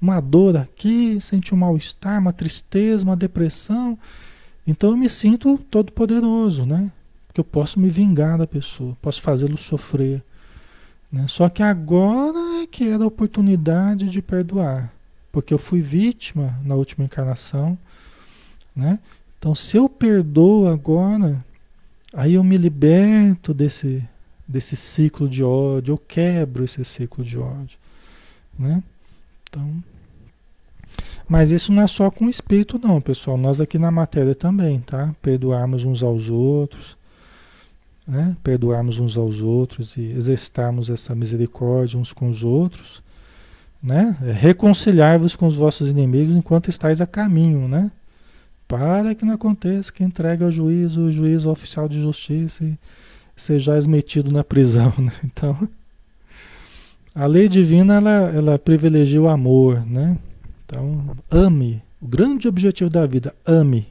uma 0.00 0.20
dor 0.20 0.56
aqui, 0.56 1.18
sente 1.20 1.54
um 1.54 1.58
mal-estar, 1.58 2.18
uma 2.18 2.32
tristeza, 2.32 3.04
uma 3.04 3.16
depressão. 3.16 3.98
Então 4.66 4.90
eu 4.90 4.96
me 4.96 5.08
sinto 5.08 5.58
todo 5.70 5.92
poderoso, 5.92 6.64
né? 6.64 6.90
Porque 7.26 7.40
eu 7.40 7.44
posso 7.44 7.78
me 7.78 7.88
vingar 7.88 8.38
da 8.38 8.46
pessoa, 8.46 8.96
posso 9.02 9.20
fazê-lo 9.20 9.58
sofrer. 9.58 10.22
Né? 11.12 11.26
Só 11.28 11.48
que 11.48 11.62
agora 11.62 12.62
é 12.62 12.66
que 12.66 12.88
era 12.88 13.04
a 13.04 13.06
oportunidade 13.06 14.08
de 14.08 14.22
perdoar. 14.22 14.90
Porque 15.30 15.52
eu 15.52 15.58
fui 15.58 15.80
vítima 15.80 16.58
na 16.64 16.74
última 16.74 17.04
encarnação. 17.04 17.78
Né? 18.74 18.98
Então 19.38 19.54
se 19.54 19.76
eu 19.76 19.88
perdoo 19.88 20.66
agora, 20.66 21.44
aí 22.12 22.34
eu 22.34 22.42
me 22.42 22.56
liberto 22.56 23.52
desse, 23.52 24.02
desse 24.46 24.76
ciclo 24.76 25.28
de 25.28 25.42
ódio, 25.42 25.92
eu 25.92 25.98
quebro 25.98 26.64
esse 26.64 26.84
ciclo 26.84 27.24
de 27.24 27.38
ódio, 27.38 27.78
né? 28.58 28.82
Então, 29.48 29.82
mas 31.28 31.50
isso 31.50 31.72
não 31.72 31.82
é 31.82 31.86
só 31.86 32.10
com 32.10 32.26
o 32.26 32.30
espírito 32.30 32.78
não, 32.78 33.00
pessoal, 33.00 33.36
nós 33.36 33.60
aqui 33.60 33.78
na 33.78 33.90
matéria 33.90 34.34
também, 34.34 34.80
tá? 34.80 35.14
Perdoarmos 35.20 35.84
uns 35.84 36.02
aos 36.02 36.28
outros, 36.28 36.96
né? 38.06 38.36
Perdoarmos 38.44 39.00
uns 39.00 39.16
aos 39.16 39.40
outros 39.40 39.96
e 39.96 40.02
exercitarmos 40.02 40.88
essa 40.88 41.14
misericórdia 41.14 41.98
uns 41.98 42.12
com 42.12 42.28
os 42.28 42.44
outros, 42.44 43.02
né? 43.82 44.16
É 44.22 44.32
reconciliar-vos 44.32 45.34
com 45.34 45.46
os 45.48 45.56
vossos 45.56 45.90
inimigos 45.90 46.36
enquanto 46.36 46.70
estáis 46.70 47.00
a 47.00 47.06
caminho, 47.06 47.66
né? 47.66 47.90
Para 48.68 49.14
que 49.14 49.24
não 49.24 49.34
aconteça 49.34 49.92
que 49.92 50.04
entregue 50.04 50.44
ao 50.44 50.50
juízo, 50.50 51.02
o 51.02 51.12
juízo 51.12 51.50
oficial 51.50 51.88
de 51.88 52.00
justiça 52.00 52.64
e 52.64 52.78
sejais 53.36 53.86
metido 53.86 54.32
na 54.32 54.42
prisão. 54.42 54.92
Né? 54.98 55.12
Então, 55.22 55.68
a 57.14 57.26
lei 57.26 57.48
divina 57.48 57.94
ela, 57.94 58.10
ela 58.34 58.58
privilegia 58.58 59.20
o 59.20 59.28
amor, 59.28 59.86
né? 59.86 60.18
Então, 60.64 61.16
ame. 61.30 61.82
O 62.00 62.06
grande 62.06 62.48
objetivo 62.48 62.90
da 62.90 63.06
vida, 63.06 63.34
ame. 63.46 63.86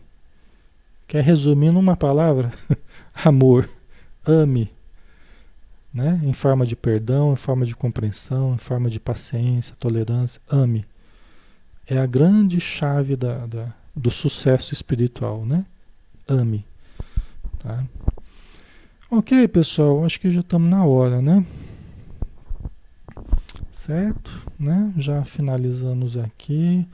Quer 1.08 1.24
resumir 1.24 1.72
numa 1.72 1.96
palavra? 1.96 2.52
amor. 3.24 3.70
Ame. 4.26 4.70
Né? 5.94 6.20
Em 6.24 6.34
forma 6.34 6.66
de 6.66 6.76
perdão, 6.76 7.34
em 7.34 7.38
forma 7.38 7.66
de 7.66 7.76
compreensão, 7.76 8.54
em 8.54 8.58
forma 8.58 8.90
de 8.90 9.00
paciência, 9.00 9.76
tolerância. 9.80 10.42
Ame. 10.50 10.86
É 11.88 11.98
a 11.98 12.06
grande 12.06 12.60
chave 12.60 13.16
da, 13.16 13.46
da 13.46 13.74
do 13.96 14.12
sucesso 14.12 14.74
espiritual, 14.74 15.46
né? 15.46 15.66
Ame. 16.28 16.66
Tá? 17.60 17.86
Ok, 19.10 19.48
pessoal, 19.50 20.04
acho 20.04 20.20
que 20.20 20.32
já 20.32 20.40
estamos 20.40 20.68
na 20.68 20.84
hora, 20.84 21.22
né? 21.22 21.46
Certo? 23.70 24.52
Né? 24.60 24.92
Já 24.98 25.24
finalizamos 25.24 26.18
aqui. 26.18 26.88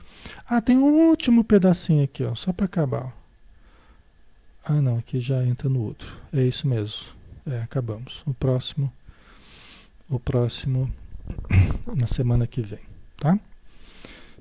Ah, 0.46 0.60
tem 0.60 0.76
um 0.76 1.08
último 1.08 1.42
pedacinho 1.42 2.04
aqui, 2.04 2.22
ó, 2.22 2.34
só 2.34 2.52
para 2.52 2.66
acabar. 2.66 3.16
Ah, 4.62 4.74
não, 4.82 4.98
aqui 4.98 5.20
já 5.20 5.42
entra 5.42 5.70
no 5.70 5.80
outro. 5.80 6.12
É 6.30 6.42
isso 6.42 6.68
mesmo. 6.68 7.06
É, 7.46 7.62
acabamos. 7.62 8.22
O 8.26 8.34
próximo, 8.34 8.92
o 10.08 10.20
próximo 10.20 10.92
na 11.98 12.06
semana 12.06 12.46
que 12.46 12.60
vem, 12.60 12.80
tá? 13.16 13.40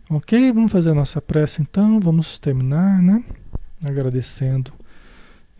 Ok, 0.10 0.52
vamos 0.52 0.74
fazer 0.74 0.90
a 0.90 0.94
nossa 0.94 1.22
prece 1.22 1.62
então. 1.62 2.02
Vamos 2.02 2.38
terminar, 2.38 3.02
né? 3.02 3.24
Agradecendo 3.82 4.74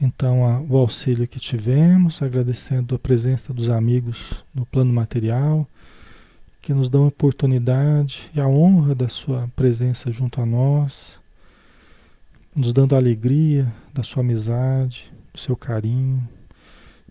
então 0.02 0.44
a, 0.46 0.60
o 0.60 0.78
auxílio 0.78 1.28
que 1.28 1.40
tivemos, 1.40 2.24
agradecendo 2.24 2.96
a 2.96 3.00
presença 3.00 3.54
dos 3.54 3.70
amigos 3.70 4.44
no 4.54 4.66
plano 4.66 4.92
material, 4.92 5.68
que 6.60 6.74
nos 6.74 6.90
dão 6.90 7.04
a 7.04 7.08
oportunidade 7.08 8.32
e 8.34 8.42
a 8.42 8.48
honra 8.48 8.96
da 8.96 9.08
sua 9.08 9.48
presença 9.56 10.12
junto 10.12 10.42
a 10.42 10.46
nós, 10.46 11.20
nos 12.56 12.74
dando 12.74 12.96
a 12.96 12.98
alegria 12.98 13.72
da 13.94 14.02
sua 14.02 14.22
amizade, 14.22 15.12
do 15.32 15.40
seu 15.40 15.56
carinho, 15.56 16.28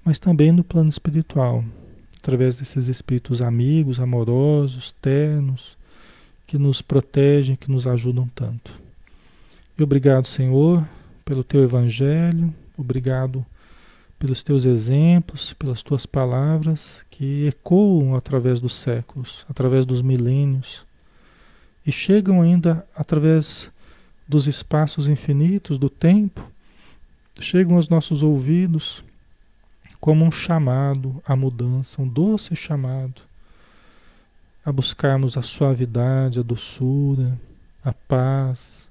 mas 0.04 0.18
também 0.18 0.50
no 0.50 0.64
plano 0.64 0.88
espiritual, 0.88 1.64
através 2.18 2.56
desses 2.56 2.88
espíritos 2.88 3.40
amigos, 3.40 4.00
amorosos, 4.00 4.92
ternos, 5.00 5.78
que 6.46 6.58
nos 6.58 6.82
protegem, 6.82 7.54
que 7.54 7.70
nos 7.70 7.86
ajudam 7.86 8.28
tanto. 8.34 8.72
E 9.78 9.82
obrigado, 9.82 10.26
Senhor, 10.26 10.86
pelo 11.24 11.44
teu 11.44 11.62
evangelho, 11.62 12.52
Obrigado 12.80 13.44
pelos 14.18 14.42
teus 14.42 14.64
exemplos, 14.64 15.52
pelas 15.54 15.82
tuas 15.82 16.04
palavras 16.04 17.04
que 17.10 17.46
ecoam 17.46 18.14
através 18.14 18.60
dos 18.60 18.74
séculos, 18.74 19.46
através 19.48 19.86
dos 19.86 20.02
milênios 20.02 20.84
e 21.86 21.92
chegam 21.92 22.42
ainda 22.42 22.86
através 22.94 23.70
dos 24.28 24.46
espaços 24.46 25.08
infinitos 25.08 25.78
do 25.78 25.88
tempo, 25.88 26.48
chegam 27.40 27.76
aos 27.76 27.88
nossos 27.88 28.22
ouvidos 28.22 29.02
como 30.00 30.24
um 30.24 30.30
chamado 30.30 31.22
à 31.26 31.34
mudança, 31.34 32.00
um 32.00 32.08
doce 32.08 32.54
chamado 32.54 33.22
a 34.64 34.70
buscarmos 34.70 35.36
a 35.36 35.42
suavidade, 35.42 36.38
a 36.38 36.42
doçura, 36.42 37.38
a 37.82 37.92
paz, 37.92 38.88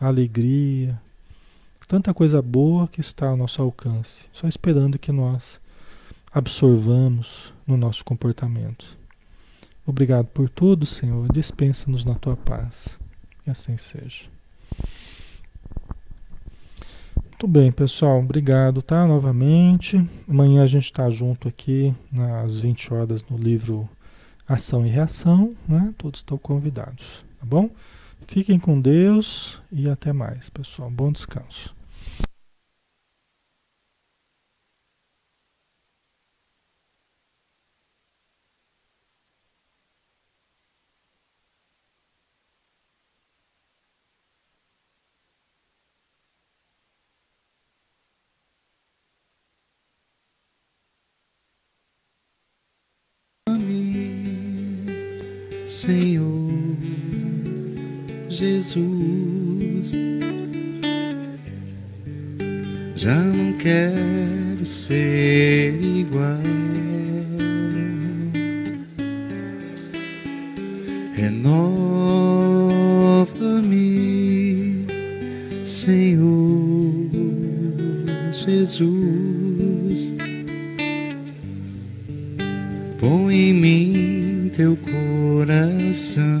a 0.00 0.06
alegria, 0.06 1.00
Tanta 1.86 2.14
coisa 2.14 2.40
boa 2.40 2.88
que 2.88 3.00
está 3.00 3.28
ao 3.28 3.36
nosso 3.36 3.60
alcance, 3.60 4.26
só 4.32 4.48
esperando 4.48 4.98
que 4.98 5.12
nós 5.12 5.60
absorvamos 6.32 7.52
no 7.66 7.76
nosso 7.76 8.04
comportamento. 8.04 8.96
Obrigado 9.86 10.26
por 10.26 10.48
tudo, 10.48 10.86
Senhor. 10.86 11.30
Dispensa-nos 11.32 12.04
na 12.04 12.14
tua 12.14 12.36
paz. 12.36 12.98
E 13.46 13.50
assim 13.50 13.76
seja. 13.76 14.26
Muito 17.42 17.48
bem, 17.48 17.72
pessoal. 17.72 18.20
Obrigado, 18.20 18.80
tá? 18.80 19.04
Novamente. 19.04 20.08
Amanhã 20.28 20.62
a 20.62 20.66
gente 20.68 20.84
está 20.84 21.10
junto 21.10 21.48
aqui 21.48 21.92
às 22.44 22.60
20 22.60 22.94
horas 22.94 23.24
no 23.28 23.36
livro 23.36 23.88
Ação 24.46 24.86
e 24.86 24.88
Reação, 24.88 25.52
né? 25.66 25.92
Todos 25.98 26.20
estão 26.20 26.38
convidados, 26.38 27.24
tá 27.40 27.44
bom? 27.44 27.68
Fiquem 28.26 28.58
com 28.58 28.80
Deus 28.80 29.60
e 29.70 29.88
até 29.88 30.12
mais, 30.12 30.48
pessoal. 30.48 30.90
Bom 30.90 31.12
descanso. 31.12 31.74
Senhor 55.66 56.51
Jesus. 58.32 59.92
Já 62.96 63.14
não 63.14 63.52
quero 63.54 64.64
ser 64.64 65.74
igual. 65.82 66.40
Renova-me, 71.14 72.06
Senhor 75.64 77.10
Jesus. 78.32 80.14
Põe 82.98 83.34
em 83.34 83.52
mim 83.52 84.50
teu 84.56 84.76
coração. 84.76 86.40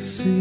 see. 0.00 0.39